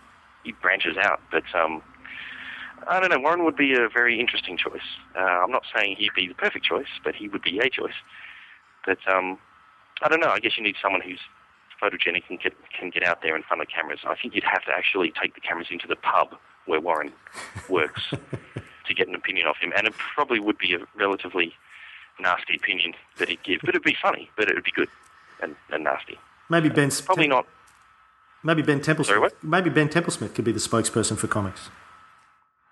he 0.43 0.53
branches 0.53 0.95
out, 0.97 1.21
but 1.31 1.43
um, 1.53 1.81
I 2.87 2.99
don't 2.99 3.09
know. 3.09 3.19
Warren 3.19 3.43
would 3.43 3.57
be 3.57 3.73
a 3.73 3.89
very 3.89 4.19
interesting 4.19 4.57
choice. 4.57 4.85
Uh, 5.15 5.19
I'm 5.19 5.51
not 5.51 5.63
saying 5.75 5.95
he'd 5.97 6.13
be 6.15 6.27
the 6.27 6.35
perfect 6.35 6.65
choice, 6.65 6.87
but 7.03 7.15
he 7.15 7.27
would 7.27 7.41
be 7.41 7.59
a 7.59 7.69
choice. 7.69 7.95
But 8.85 8.99
um, 9.11 9.39
I 10.01 10.07
don't 10.07 10.19
know. 10.19 10.29
I 10.29 10.39
guess 10.39 10.57
you 10.57 10.63
need 10.63 10.75
someone 10.81 11.01
who's 11.01 11.19
photogenic 11.81 12.23
and 12.29 12.39
get, 12.39 12.53
can 12.77 12.89
get 12.89 13.03
out 13.03 13.21
there 13.21 13.35
in 13.35 13.43
front 13.43 13.61
of 13.61 13.67
cameras. 13.67 13.99
I 14.05 14.15
think 14.15 14.35
you'd 14.35 14.43
have 14.45 14.63
to 14.65 14.71
actually 14.71 15.11
take 15.19 15.35
the 15.35 15.41
cameras 15.41 15.67
into 15.71 15.87
the 15.87 15.95
pub 15.95 16.35
where 16.65 16.79
Warren 16.79 17.11
works 17.69 18.03
to 18.87 18.93
get 18.93 19.07
an 19.07 19.15
opinion 19.15 19.47
of 19.47 19.55
him, 19.59 19.73
and 19.75 19.87
it 19.87 19.93
probably 19.93 20.39
would 20.39 20.57
be 20.57 20.73
a 20.73 20.79
relatively 20.95 21.53
nasty 22.19 22.55
opinion 22.55 22.93
that 23.17 23.29
he'd 23.29 23.43
give, 23.43 23.61
but 23.61 23.69
it'd 23.69 23.83
be 23.83 23.97
funny, 24.01 24.29
but 24.37 24.49
it 24.49 24.55
would 24.55 24.63
be 24.63 24.71
good 24.71 24.89
and, 25.41 25.55
and 25.71 25.83
nasty. 25.83 26.17
Maybe 26.49 26.69
Ben 26.69 26.91
probably 27.05 27.27
not. 27.27 27.47
Maybe 28.43 28.61
Ben 28.61 28.79
Templesmith. 28.79 29.05
Sorry, 29.05 29.19
what? 29.19 29.43
Maybe 29.43 29.69
Ben 29.69 29.89
Templesmith 29.89 30.35
could 30.35 30.45
be 30.45 30.51
the 30.51 30.59
spokesperson 30.59 31.17
for 31.17 31.27
comics. 31.27 31.69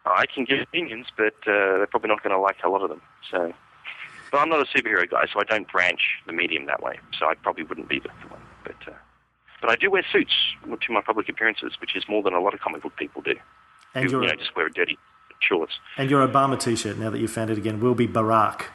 I 0.06 0.26
can 0.26 0.44
give 0.44 0.60
opinions, 0.60 1.08
but 1.18 1.34
uh, 1.48 1.78
they're 1.78 1.88
probably 1.88 2.10
not 2.10 2.22
going 2.22 2.36
to 2.36 2.40
like 2.40 2.58
a 2.64 2.70
lot 2.70 2.82
of 2.84 2.90
them. 2.90 3.02
So, 3.32 3.54
but 4.32 4.38
I'm 4.38 4.50
not 4.50 4.60
a 4.60 4.66
superhero 4.66 5.10
guy, 5.10 5.26
so 5.34 5.40
I 5.40 5.44
don't 5.44 5.68
branch 5.72 6.02
the 6.28 6.34
medium 6.34 6.66
that 6.68 6.84
way. 6.84 7.00
So 7.18 7.26
I 7.28 7.36
probably 7.36 7.64
wouldn't 7.64 7.88
be 7.88 8.00
the 8.00 8.10
one. 8.30 8.42
But 8.64 8.76
uh, 8.88 8.96
but 9.62 9.72
I 9.72 9.76
do 9.76 9.90
wear 9.90 10.06
suits 10.12 10.34
to 10.66 10.92
my 10.92 11.02
public 11.02 11.30
appearances, 11.30 11.74
which 11.80 11.96
is 11.96 12.04
more 12.08 12.22
than 12.22 12.34
a 12.34 12.40
lot 12.40 12.54
of 12.54 12.60
comic 12.60 12.84
book 12.84 12.96
people 12.98 13.22
do. 13.22 13.36
And 13.96 14.12
who, 14.12 14.22
you 14.22 14.28
know, 14.28 14.36
just 14.36 14.56
wear 14.56 14.68
dirty 14.70 14.98
shorts. 15.40 15.74
and 15.98 16.10
your 16.10 16.26
Obama 16.28 16.60
T-shirt. 16.60 16.98
Now 16.98 17.10
that 17.10 17.20
you've 17.20 17.32
found 17.32 17.50
it 17.50 17.58
again, 17.58 17.80
will 17.80 17.96
be 17.96 18.08
Barack. 18.08 18.66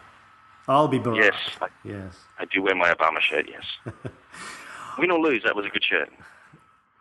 I'll 0.69 0.89
be 0.89 0.99
Barack. 0.99 1.17
Yes, 1.17 1.35
I, 1.61 1.69
Yes. 1.85 2.15
I 2.39 2.45
do 2.45 2.63
wear 2.63 2.75
my 2.75 2.93
Obama 2.93 3.21
shirt. 3.21 3.49
Yes. 3.49 3.95
Win 4.99 5.11
or 5.11 5.19
lose, 5.19 5.43
that 5.45 5.57
was 5.57 5.65
a 5.65 5.71
good 5.71 5.85
shirt. 5.85 6.11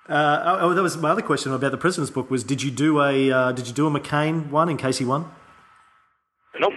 Uh, 0.07 0.41
oh, 0.45 0.69
oh, 0.69 0.73
that 0.73 0.81
was 0.81 0.95
my 0.95 1.09
other 1.09 1.21
question 1.21 1.51
about 1.53 1.71
the 1.71 1.77
president's 1.77 2.11
book. 2.11 2.31
Was 2.31 2.43
did 2.45 2.61
you 2.63 2.71
do 2.71 3.01
a 3.01 3.29
uh, 3.29 3.51
did 3.51 3.67
you 3.67 3.73
do 3.73 3.87
a 3.87 3.91
McCain 3.91 4.49
one 4.49 4.69
in 4.69 4.77
case 4.77 4.99
he 4.99 5.05
won? 5.05 5.29
Nope, 6.57 6.73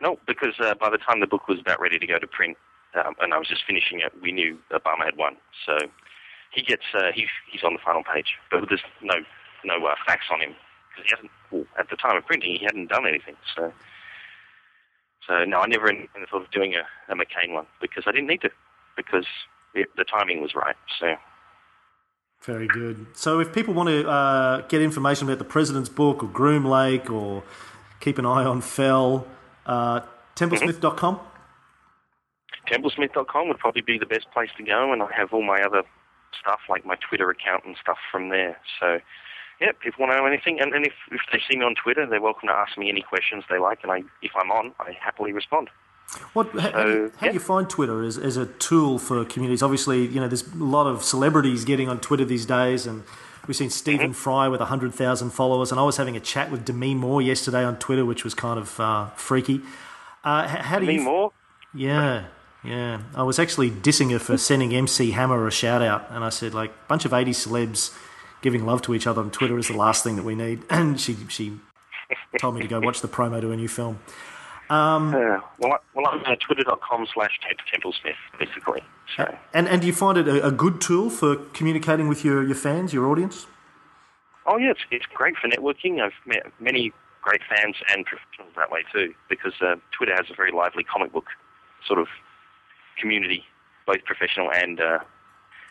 nope. 0.00 0.20
Because 0.28 0.54
uh, 0.60 0.74
by 0.74 0.88
the 0.88 0.98
time 0.98 1.18
the 1.18 1.26
book 1.26 1.48
was 1.48 1.58
about 1.58 1.80
ready 1.80 1.98
to 1.98 2.06
go 2.06 2.18
to 2.20 2.26
print, 2.28 2.56
um, 2.94 3.14
and 3.20 3.34
I 3.34 3.38
was 3.38 3.48
just 3.48 3.64
finishing 3.66 3.98
it, 3.98 4.12
we 4.22 4.30
knew 4.30 4.58
Obama 4.70 5.04
had 5.06 5.16
won. 5.16 5.36
So 5.66 5.76
he 6.52 6.62
gets 6.62 6.84
uh, 6.94 7.10
he, 7.12 7.26
he's 7.50 7.64
on 7.64 7.72
the 7.72 7.80
final 7.84 8.04
page, 8.04 8.34
but 8.50 8.68
there's 8.68 8.82
no 9.02 9.14
no 9.64 9.84
uh, 9.84 9.96
facts 10.06 10.26
on 10.32 10.40
him 10.40 10.54
because 10.90 11.04
he 11.04 11.10
hasn't. 11.16 11.30
Well, 11.50 11.64
at 11.78 11.90
the 11.90 11.96
time 11.96 12.16
of 12.16 12.26
printing, 12.26 12.54
he 12.54 12.64
hadn't 12.64 12.90
done 12.90 13.08
anything. 13.08 13.34
So 13.56 13.72
so 15.28 15.44
no, 15.44 15.60
I 15.60 15.66
never 15.66 15.90
even 15.92 16.08
thought 16.30 16.42
of 16.42 16.50
doing 16.50 16.74
a, 16.74 17.12
a 17.12 17.14
McCain 17.14 17.52
one 17.52 17.66
because 17.80 18.04
I 18.06 18.12
didn't 18.12 18.28
need 18.28 18.40
to 18.40 18.50
because 18.96 19.26
it, 19.74 19.88
the 19.96 20.04
timing 20.04 20.40
was 20.40 20.54
right. 20.54 20.76
So. 20.98 21.14
Very 22.42 22.68
good. 22.68 23.06
So, 23.14 23.40
if 23.40 23.52
people 23.52 23.74
want 23.74 23.88
to 23.88 24.08
uh, 24.08 24.60
get 24.68 24.80
information 24.80 25.26
about 25.26 25.38
the 25.38 25.44
president's 25.44 25.88
book 25.88 26.22
or 26.22 26.28
Groom 26.28 26.64
Lake 26.64 27.10
or 27.10 27.42
keep 27.98 28.16
an 28.16 28.24
eye 28.24 28.44
on 28.44 28.60
Fell, 28.60 29.26
uh, 29.66 30.00
templesmith.com. 30.36 31.18
Templesmith.com 32.70 33.48
would 33.48 33.58
probably 33.58 33.82
be 33.82 33.98
the 33.98 34.06
best 34.06 34.30
place 34.32 34.50
to 34.56 34.62
go, 34.62 34.92
and 34.92 35.02
I 35.02 35.08
have 35.16 35.32
all 35.32 35.42
my 35.42 35.60
other 35.62 35.82
stuff 36.40 36.60
like 36.68 36.86
my 36.86 36.96
Twitter 36.96 37.28
account 37.28 37.64
and 37.64 37.76
stuff 37.80 37.98
from 38.12 38.28
there. 38.28 38.56
So, 38.78 39.00
yeah, 39.60 39.72
people 39.80 40.06
want 40.06 40.12
to 40.12 40.18
know 40.18 40.26
anything, 40.26 40.60
and, 40.60 40.72
and 40.72 40.86
if, 40.86 40.92
if 41.10 41.20
they 41.32 41.40
see 41.48 41.56
me 41.58 41.64
on 41.64 41.74
Twitter, 41.74 42.06
they're 42.06 42.22
welcome 42.22 42.48
to 42.48 42.54
ask 42.54 42.78
me 42.78 42.88
any 42.88 43.02
questions 43.02 43.44
they 43.50 43.58
like, 43.58 43.80
and 43.82 43.90
I, 43.90 44.02
if 44.22 44.32
I'm 44.36 44.50
on, 44.50 44.72
I 44.78 44.92
happily 44.92 45.32
respond. 45.32 45.68
What, 46.32 46.50
how, 46.52 46.60
how, 46.60 46.84
do 46.84 46.90
you, 46.90 47.12
how 47.18 47.26
do 47.28 47.34
you 47.34 47.40
find 47.40 47.68
Twitter 47.68 48.02
as, 48.02 48.16
as 48.16 48.36
a 48.36 48.46
tool 48.46 48.98
for 48.98 49.24
communities? 49.24 49.62
Obviously, 49.62 50.06
you 50.06 50.20
know, 50.20 50.28
there's 50.28 50.46
a 50.46 50.56
lot 50.56 50.86
of 50.86 51.02
celebrities 51.02 51.64
getting 51.64 51.88
on 51.88 52.00
Twitter 52.00 52.24
these 52.24 52.46
days, 52.46 52.86
and 52.86 53.02
we've 53.46 53.56
seen 53.56 53.68
Stephen 53.68 54.12
Fry 54.12 54.48
with 54.48 54.60
100,000 54.60 55.30
followers, 55.30 55.70
and 55.70 55.80
I 55.80 55.82
was 55.82 55.96
having 55.96 56.16
a 56.16 56.20
chat 56.20 56.50
with 56.50 56.64
Demi 56.64 56.94
Moore 56.94 57.20
yesterday 57.20 57.64
on 57.64 57.78
Twitter, 57.78 58.06
which 58.06 58.24
was 58.24 58.34
kind 58.34 58.58
of 58.58 58.78
uh, 58.80 59.06
freaky. 59.10 59.60
Uh, 60.24 60.46
how 60.46 60.78
do 60.78 60.86
Me 60.86 60.94
you... 60.94 61.02
more? 61.02 61.32
Yeah, 61.74 62.26
yeah. 62.64 63.00
I 63.14 63.24
was 63.24 63.38
actually 63.38 63.70
dissing 63.70 64.12
her 64.12 64.18
for 64.18 64.38
sending 64.38 64.74
MC 64.74 65.10
Hammer 65.10 65.46
a 65.46 65.50
shout 65.50 65.82
out, 65.82 66.06
and 66.10 66.24
I 66.24 66.30
said 66.30 66.54
like 66.54 66.70
a 66.70 66.88
bunch 66.88 67.04
of 67.04 67.12
eighty 67.12 67.32
celebs 67.32 67.94
giving 68.42 68.66
love 68.66 68.82
to 68.82 68.94
each 68.94 69.06
other 69.06 69.20
on 69.22 69.30
Twitter 69.30 69.58
is 69.58 69.68
the 69.68 69.76
last 69.76 70.04
thing 70.04 70.16
that 70.16 70.24
we 70.24 70.34
need. 70.34 70.62
And 70.70 71.00
she 71.00 71.16
she 71.28 71.58
told 72.38 72.54
me 72.54 72.62
to 72.62 72.68
go 72.68 72.80
watch 72.88 73.00
the 73.00 73.08
promo 73.08 73.40
to 73.40 73.50
a 73.50 73.56
new 73.56 73.68
film. 73.68 73.98
Um, 74.70 75.14
Uh, 75.14 75.40
well, 75.58 75.72
I, 75.72 75.78
well, 75.94 76.06
I'm 76.08 76.20
uh, 76.26 76.36
twitter.com 76.36 77.06
slash 77.14 77.38
Ted 77.42 77.56
Templesmith, 77.72 78.20
basically. 78.38 78.82
So, 79.16 79.36
and 79.54 79.66
and 79.68 79.80
do 79.80 79.86
you 79.86 79.94
find 79.94 80.18
it 80.18 80.28
a, 80.28 80.46
a 80.46 80.50
good 80.50 80.80
tool 80.80 81.08
for 81.10 81.36
communicating 81.54 82.06
with 82.06 82.24
your, 82.24 82.44
your 82.44 82.54
fans, 82.54 82.92
your 82.92 83.06
audience? 83.06 83.46
oh 84.48 84.56
yeah, 84.56 84.70
it's, 84.70 84.80
it's 84.90 85.06
great 85.06 85.36
for 85.36 85.48
networking. 85.48 86.00
I've 86.00 86.12
met 86.26 86.46
many 86.58 86.92
great 87.22 87.42
fans 87.48 87.76
and 87.92 88.04
professionals 88.04 88.54
that 88.56 88.70
way 88.70 88.82
too, 88.92 89.14
because 89.28 89.52
uh, 89.60 89.76
Twitter 89.96 90.14
has 90.16 90.26
a 90.30 90.34
very 90.34 90.50
lively 90.50 90.82
comic 90.82 91.12
book 91.12 91.26
sort 91.86 92.00
of 92.00 92.08
community, 92.98 93.44
both 93.86 94.04
professional 94.04 94.50
and 94.50 94.80
uh, 94.80 94.98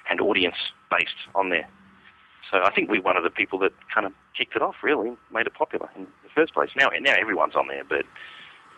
and 0.09 0.22
audience 0.22 0.55
based 0.89 1.18
on 1.36 1.49
there. 1.49 1.68
So 2.52 2.62
I 2.64 2.72
think 2.72 2.89
we're 2.89 3.02
one 3.02 3.18
of 3.18 3.24
the 3.24 3.30
people 3.30 3.60
that 3.60 3.74
kind 3.93 4.06
of 4.06 4.14
kicked 4.38 4.56
it 4.56 4.62
off, 4.62 4.76
really, 4.82 5.16
made 5.34 5.48
it 5.48 5.54
popular 5.54 5.89
in 5.95 6.04
the 6.24 6.30
first 6.34 6.54
place. 6.54 6.70
Now, 6.76 6.89
now 7.00 7.14
everyone's 7.20 7.56
on 7.56 7.68
there, 7.68 7.84
but 7.84 8.06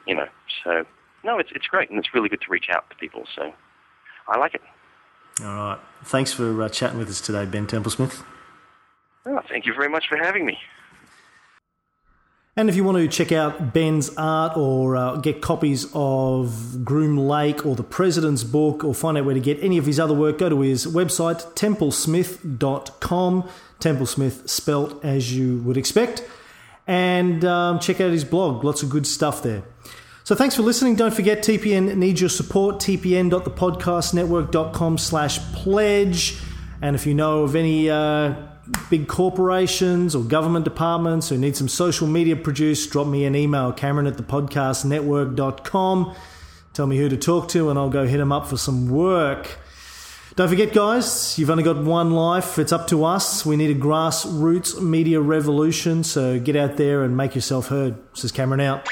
you 0.07 0.15
know, 0.15 0.28
so 0.63 0.86
no, 1.24 1.38
it's 1.38 1.51
it's 1.53 1.67
great 1.67 1.89
and 1.89 1.99
it's 1.99 2.13
really 2.13 2.30
good 2.30 2.41
to 2.41 2.51
reach 2.51 2.67
out 2.72 2.89
to 2.89 2.95
people. 2.95 3.26
So 3.36 3.53
I 4.28 4.38
like 4.38 4.55
it. 4.55 4.61
All 5.41 5.53
right. 5.53 5.80
Thanks 6.03 6.34
for 6.34 6.61
uh, 6.61 6.70
chatting 6.70 6.97
with 6.97 7.09
us 7.09 7.22
today, 7.22 7.45
Ben 7.45 7.67
Templesmith. 7.67 8.24
Oh, 9.26 9.41
thank 9.47 9.65
you 9.65 9.74
very 9.74 9.89
much 9.89 10.07
for 10.07 10.17
having 10.17 10.45
me. 10.45 10.57
And 12.60 12.68
if 12.68 12.76
you 12.76 12.84
want 12.84 12.97
to 12.97 13.07
check 13.07 13.32
out 13.32 13.74
Ben's 13.74 14.10
art 14.18 14.57
or 14.57 14.97
uh, 14.97 15.16
get 15.16 15.41
copies 15.41 15.88
of 15.93 16.84
Groom 16.84 17.18
Lake 17.18 17.66
or 17.66 17.74
the 17.74 17.86
President's 17.86 18.43
book 18.43 18.84
or 18.84 18.93
find 18.93 19.18
out 19.18 19.24
where 19.24 19.34
to 19.34 19.39
get 19.39 19.64
any 19.64 19.78
of 19.78 19.86
his 19.86 19.97
other 19.97 20.14
work, 20.14 20.39
go 20.39 20.49
to 20.49 20.60
his 20.60 20.86
website, 20.86 21.53
templesmith.com. 21.53 23.49
Templesmith 23.80 24.49
spelt 24.49 25.05
as 25.05 25.34
you 25.34 25.60
would 25.60 25.78
expect. 25.78 26.22
And 26.86 27.45
um, 27.45 27.80
check 27.80 28.01
out 28.01 28.12
his 28.12 28.26
blog. 28.26 28.66
Lots 28.66 28.84
of 28.84 28.89
good 28.89 29.07
stuff 29.07 29.41
there. 29.41 29.64
So 30.26 30.36
thanks 30.36 30.57
for 30.57 30.62
listening. 30.62 30.95
Don't 30.95 31.14
forget 31.14 31.41
TPN 31.41 31.95
needs 31.95 32.20
your 32.20 32.30
support. 32.30 32.80
tpn.thepodcastnetwork.com 32.80 34.97
slash 34.97 35.39
pledge. 35.53 36.38
And 36.82 36.93
if 36.93 37.07
you 37.07 37.14
know 37.14 37.43
of 37.43 37.55
any 37.55 37.89
uh, 37.89 38.49
big 38.89 39.07
corporations 39.07 40.15
or 40.15 40.24
government 40.24 40.65
departments 40.65 41.30
who 41.30 41.38
need 41.38 41.55
some 41.55 41.67
social 41.67 42.07
media 42.07 42.36
produced, 42.36 42.91
drop 42.91 43.07
me 43.07 43.26
an 43.26 43.36
email, 43.36 43.72
Cameron 43.72 44.07
at 44.07 44.15
thepodcastnetwork.com. 44.15 46.15
Tell 46.74 46.88
me 46.88 46.97
who 46.97 47.09
to 47.09 47.17
talk 47.17 47.47
to, 47.49 47.70
and 47.70 47.80
I'll 47.80 47.89
go 47.89 48.05
hit 48.05 48.17
them 48.17 48.32
up 48.32 48.47
for 48.47 48.57
some 48.57 48.89
work. 48.89 49.57
Don't 50.36 50.47
forget, 50.47 50.74
guys, 50.74 51.38
you've 51.38 51.49
only 51.49 51.63
got 51.63 51.84
one 51.84 52.11
life. 52.11 52.59
It's 52.59 52.72
up 52.72 52.88
to 52.88 53.03
us. 53.03 53.45
We 53.45 53.57
need 53.57 53.76
a 53.76 53.80
grassroots 53.80 54.82
media 54.82 55.20
revolution, 55.20 56.03
so 56.03 56.39
get 56.39 56.55
out 56.55 56.78
there 56.78 57.03
and 57.03 57.17
make 57.17 57.36
yourself 57.36 57.67
heard. 57.67 57.95
This 58.13 58.26
is 58.26 58.32
Cameron 58.32 58.61
out. 58.61 58.88